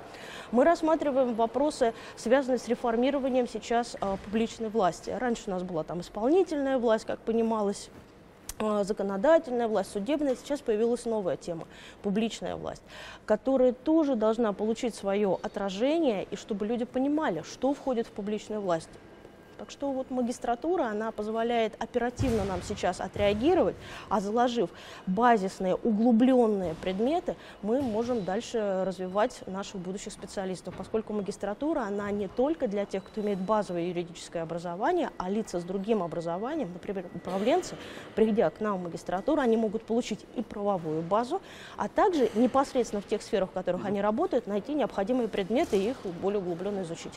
Мы 0.52 0.64
рассматриваем 0.64 1.34
вопросы, 1.34 1.96
связанные 2.16 2.60
с 2.60 2.68
реформированием 2.68 3.48
сейчас 3.48 3.98
э, 4.00 4.18
публичной 4.24 4.70
власти. 4.70 5.10
Раньше 5.10 5.44
у 5.48 5.50
нас 5.50 5.64
была 5.64 5.84
там 5.84 6.02
исполнительная 6.02 6.78
власть, 6.78 7.06
как 7.06 7.18
понималось, 7.20 7.90
законодательная 8.84 9.68
власть, 9.68 9.92
судебная, 9.92 10.36
сейчас 10.36 10.62
появилась 10.62 11.06
новая 11.06 11.38
тема– 11.38 11.68
публичная 12.04 12.56
власть, 12.56 12.82
которая 13.26 13.74
тоже 13.74 14.16
должна 14.16 14.54
получить 14.54 14.96
свое 14.96 15.38
отражение, 15.42 16.26
и 16.32 16.36
чтобы 16.36 16.66
люди 16.66 16.86
понимали, 16.86 17.44
что 17.44 17.74
входит 17.74 18.08
в 18.08 18.12
публичную 18.12 18.62
власть. 18.62 18.90
Так 19.58 19.70
что 19.70 19.92
вот 19.92 20.10
магистратура, 20.10 20.86
она 20.86 21.12
позволяет 21.12 21.82
оперативно 21.82 22.44
нам 22.44 22.62
сейчас 22.64 23.00
отреагировать, 23.00 23.76
а 24.10 24.20
заложив 24.20 24.70
базисные, 25.06 25.76
углубленные 25.76 26.74
предметы, 26.76 27.36
мы 27.62 27.82
можем 27.82 28.24
дальше 28.24 28.84
развивать 28.86 29.42
наших 29.48 29.76
будущих 29.80 30.12
специалистов, 30.12 30.76
поскольку 30.76 31.14
магистратура, 31.14 31.82
она 31.82 32.10
не 32.12 32.28
только 32.28 32.68
для 32.68 32.86
тех, 32.86 33.04
кто 33.04 33.22
имеет 33.22 33.40
базовое 33.40 33.84
юридическое 33.84 34.44
образование, 34.44 35.12
а 35.18 35.30
лица 35.30 35.60
с 35.60 35.64
другим 35.64 36.02
образованием, 36.02 36.74
например, 36.74 37.06
управленцы, 37.14 37.76
придя 38.16 38.50
к 38.50 38.60
нам 38.60 38.80
в 38.80 38.84
магистратуру, 38.84 39.40
они 39.40 39.56
могут 39.56 39.84
получить 39.84 40.26
и 40.36 40.42
правовую 40.42 41.04
базу, 41.04 41.42
а 41.78 41.88
также 41.88 42.30
непосредственно 42.36 43.02
в 43.02 43.08
тех 43.08 43.22
сферах, 43.22 43.50
в 43.50 43.54
которых 43.54 43.86
они 43.86 44.02
работают, 44.02 44.48
найти 44.48 44.74
необходимые 44.74 45.28
предметы 45.28 45.78
и 45.78 45.92
их 45.92 45.98
более 46.22 46.40
углубленно 46.40 46.82
изучить. 46.82 47.14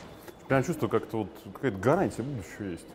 Прям 0.47 0.63
чувствую, 0.63 0.89
как-то 0.89 1.19
вот 1.19 1.27
какая-то 1.53 1.77
гарантия 1.77 2.23
будущего 2.23 2.71
есть. 2.71 2.87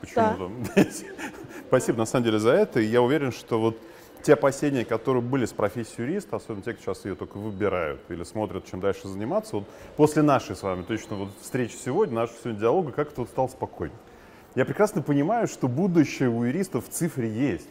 Почему-то. 0.00 0.50
Да. 0.74 0.86
Спасибо, 1.68 1.98
на 1.98 2.06
самом 2.06 2.24
деле, 2.24 2.38
за 2.38 2.50
это. 2.50 2.80
И 2.80 2.86
я 2.86 3.02
уверен, 3.02 3.32
что 3.32 3.60
вот 3.60 3.78
те 4.22 4.32
опасения, 4.32 4.84
которые 4.84 5.22
были 5.22 5.44
с 5.44 5.52
профессией 5.52 6.08
юриста, 6.08 6.36
особенно 6.36 6.62
те, 6.62 6.72
кто 6.72 6.82
сейчас 6.82 7.04
ее 7.04 7.14
только 7.14 7.36
выбирают 7.36 8.00
или 8.08 8.24
смотрят, 8.24 8.64
чем 8.64 8.80
дальше 8.80 9.08
заниматься, 9.08 9.56
вот 9.56 9.68
после 9.96 10.22
нашей 10.22 10.56
с 10.56 10.62
вами 10.62 10.82
точно 10.82 11.16
вот 11.16 11.28
встречи 11.40 11.76
сегодня, 11.76 12.16
нашего 12.16 12.38
сегодня 12.42 12.60
диалога, 12.60 12.92
как-то 12.92 13.20
вот 13.20 13.30
стал 13.30 13.48
спокойнее. 13.48 13.98
Я 14.54 14.64
прекрасно 14.64 15.02
понимаю, 15.02 15.48
что 15.48 15.68
будущее 15.68 16.30
у 16.30 16.44
юристов 16.44 16.86
в 16.86 16.88
цифре 16.88 17.28
есть. 17.28 17.68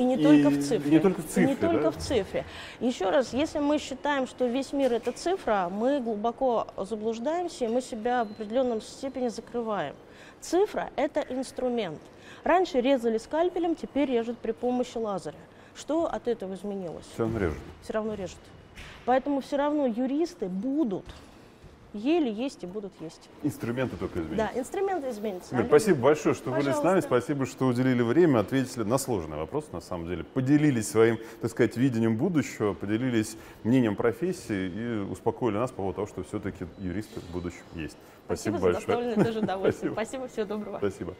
И 0.00 0.02
не 0.02 0.16
и 0.16 0.22
только 0.22 0.48
в 0.48 0.62
цифре. 0.62 0.90
Не 0.90 0.98
только 0.98 1.20
в 1.20 1.26
цифре. 1.26 1.46
Не 1.46 1.54
только 1.56 1.82
да? 1.84 1.90
в 1.90 1.96
цифре. 1.98 2.46
Еще 2.80 3.10
раз, 3.10 3.34
если 3.34 3.58
мы 3.58 3.78
считаем, 3.78 4.26
что 4.26 4.46
весь 4.46 4.72
мир 4.72 4.94
это 4.94 5.12
цифра, 5.12 5.68
мы 5.70 6.00
глубоко 6.00 6.68
заблуждаемся, 6.78 7.66
и 7.66 7.68
мы 7.68 7.82
себя 7.82 8.24
в 8.24 8.30
определенном 8.30 8.80
степени 8.80 9.28
закрываем. 9.28 9.94
Цифра– 10.40 10.88
это 10.96 11.20
инструмент. 11.28 12.00
Раньше 12.44 12.80
резали 12.80 13.18
скальпелем, 13.18 13.76
теперь 13.76 14.10
режут 14.10 14.38
при 14.38 14.52
помощи 14.52 14.96
лазеря. 14.96 15.36
Что 15.76 16.06
от 16.06 16.28
этого 16.28 16.54
изменилось? 16.54 17.04
Все 17.12 17.24
равно 17.24 17.38
режут. 17.38 17.58
Все 17.82 17.92
равно 17.92 18.14
режут. 18.14 18.38
Поэтому 19.04 19.42
все 19.42 19.56
равно 19.58 19.86
юристы 19.86 20.46
будут 20.46 21.04
ели, 21.92 22.30
есть 22.30 22.62
и 22.62 22.66
будут 22.66 22.92
есть. 23.00 23.28
Инструменты 23.42 23.96
только 23.96 24.20
изменятся. 24.20 24.54
Да, 24.54 24.60
инструменты 24.60 25.10
изменятся. 25.10 25.54
Мир, 25.54 25.66
спасибо 25.66 26.00
большое, 26.00 26.34
что 26.34 26.50
Пожалуйста. 26.50 26.70
были 26.70 26.80
с 26.80 26.84
нами, 26.84 27.00
спасибо, 27.00 27.46
что 27.46 27.66
уделили 27.66 28.02
время, 28.02 28.40
ответили 28.40 28.82
на 28.82 28.98
сложный 28.98 29.36
вопрос, 29.36 29.66
на 29.72 29.80
самом 29.80 30.08
деле. 30.08 30.24
Поделились 30.24 30.88
своим, 30.88 31.18
так 31.40 31.50
сказать, 31.50 31.76
видением 31.76 32.16
будущего, 32.16 32.74
поделились 32.74 33.36
мнением 33.64 33.96
профессии 33.96 34.68
и 34.68 34.98
успокоили 35.10 35.56
нас 35.56 35.70
по 35.70 35.78
поводу 35.78 35.96
того, 35.96 36.06
что 36.06 36.22
все-таки 36.22 36.66
юристы 36.78 37.20
в 37.20 37.32
будущем 37.32 37.62
есть. 37.74 37.96
Спасибо, 38.26 38.58
спасибо 38.58 38.72
большое. 38.72 39.14
За 39.14 39.24
тоже. 39.24 39.40
Спасибо. 39.60 39.92
спасибо, 39.92 40.28
всего 40.28 40.46
доброго. 40.46 40.78
Спасибо. 40.78 41.14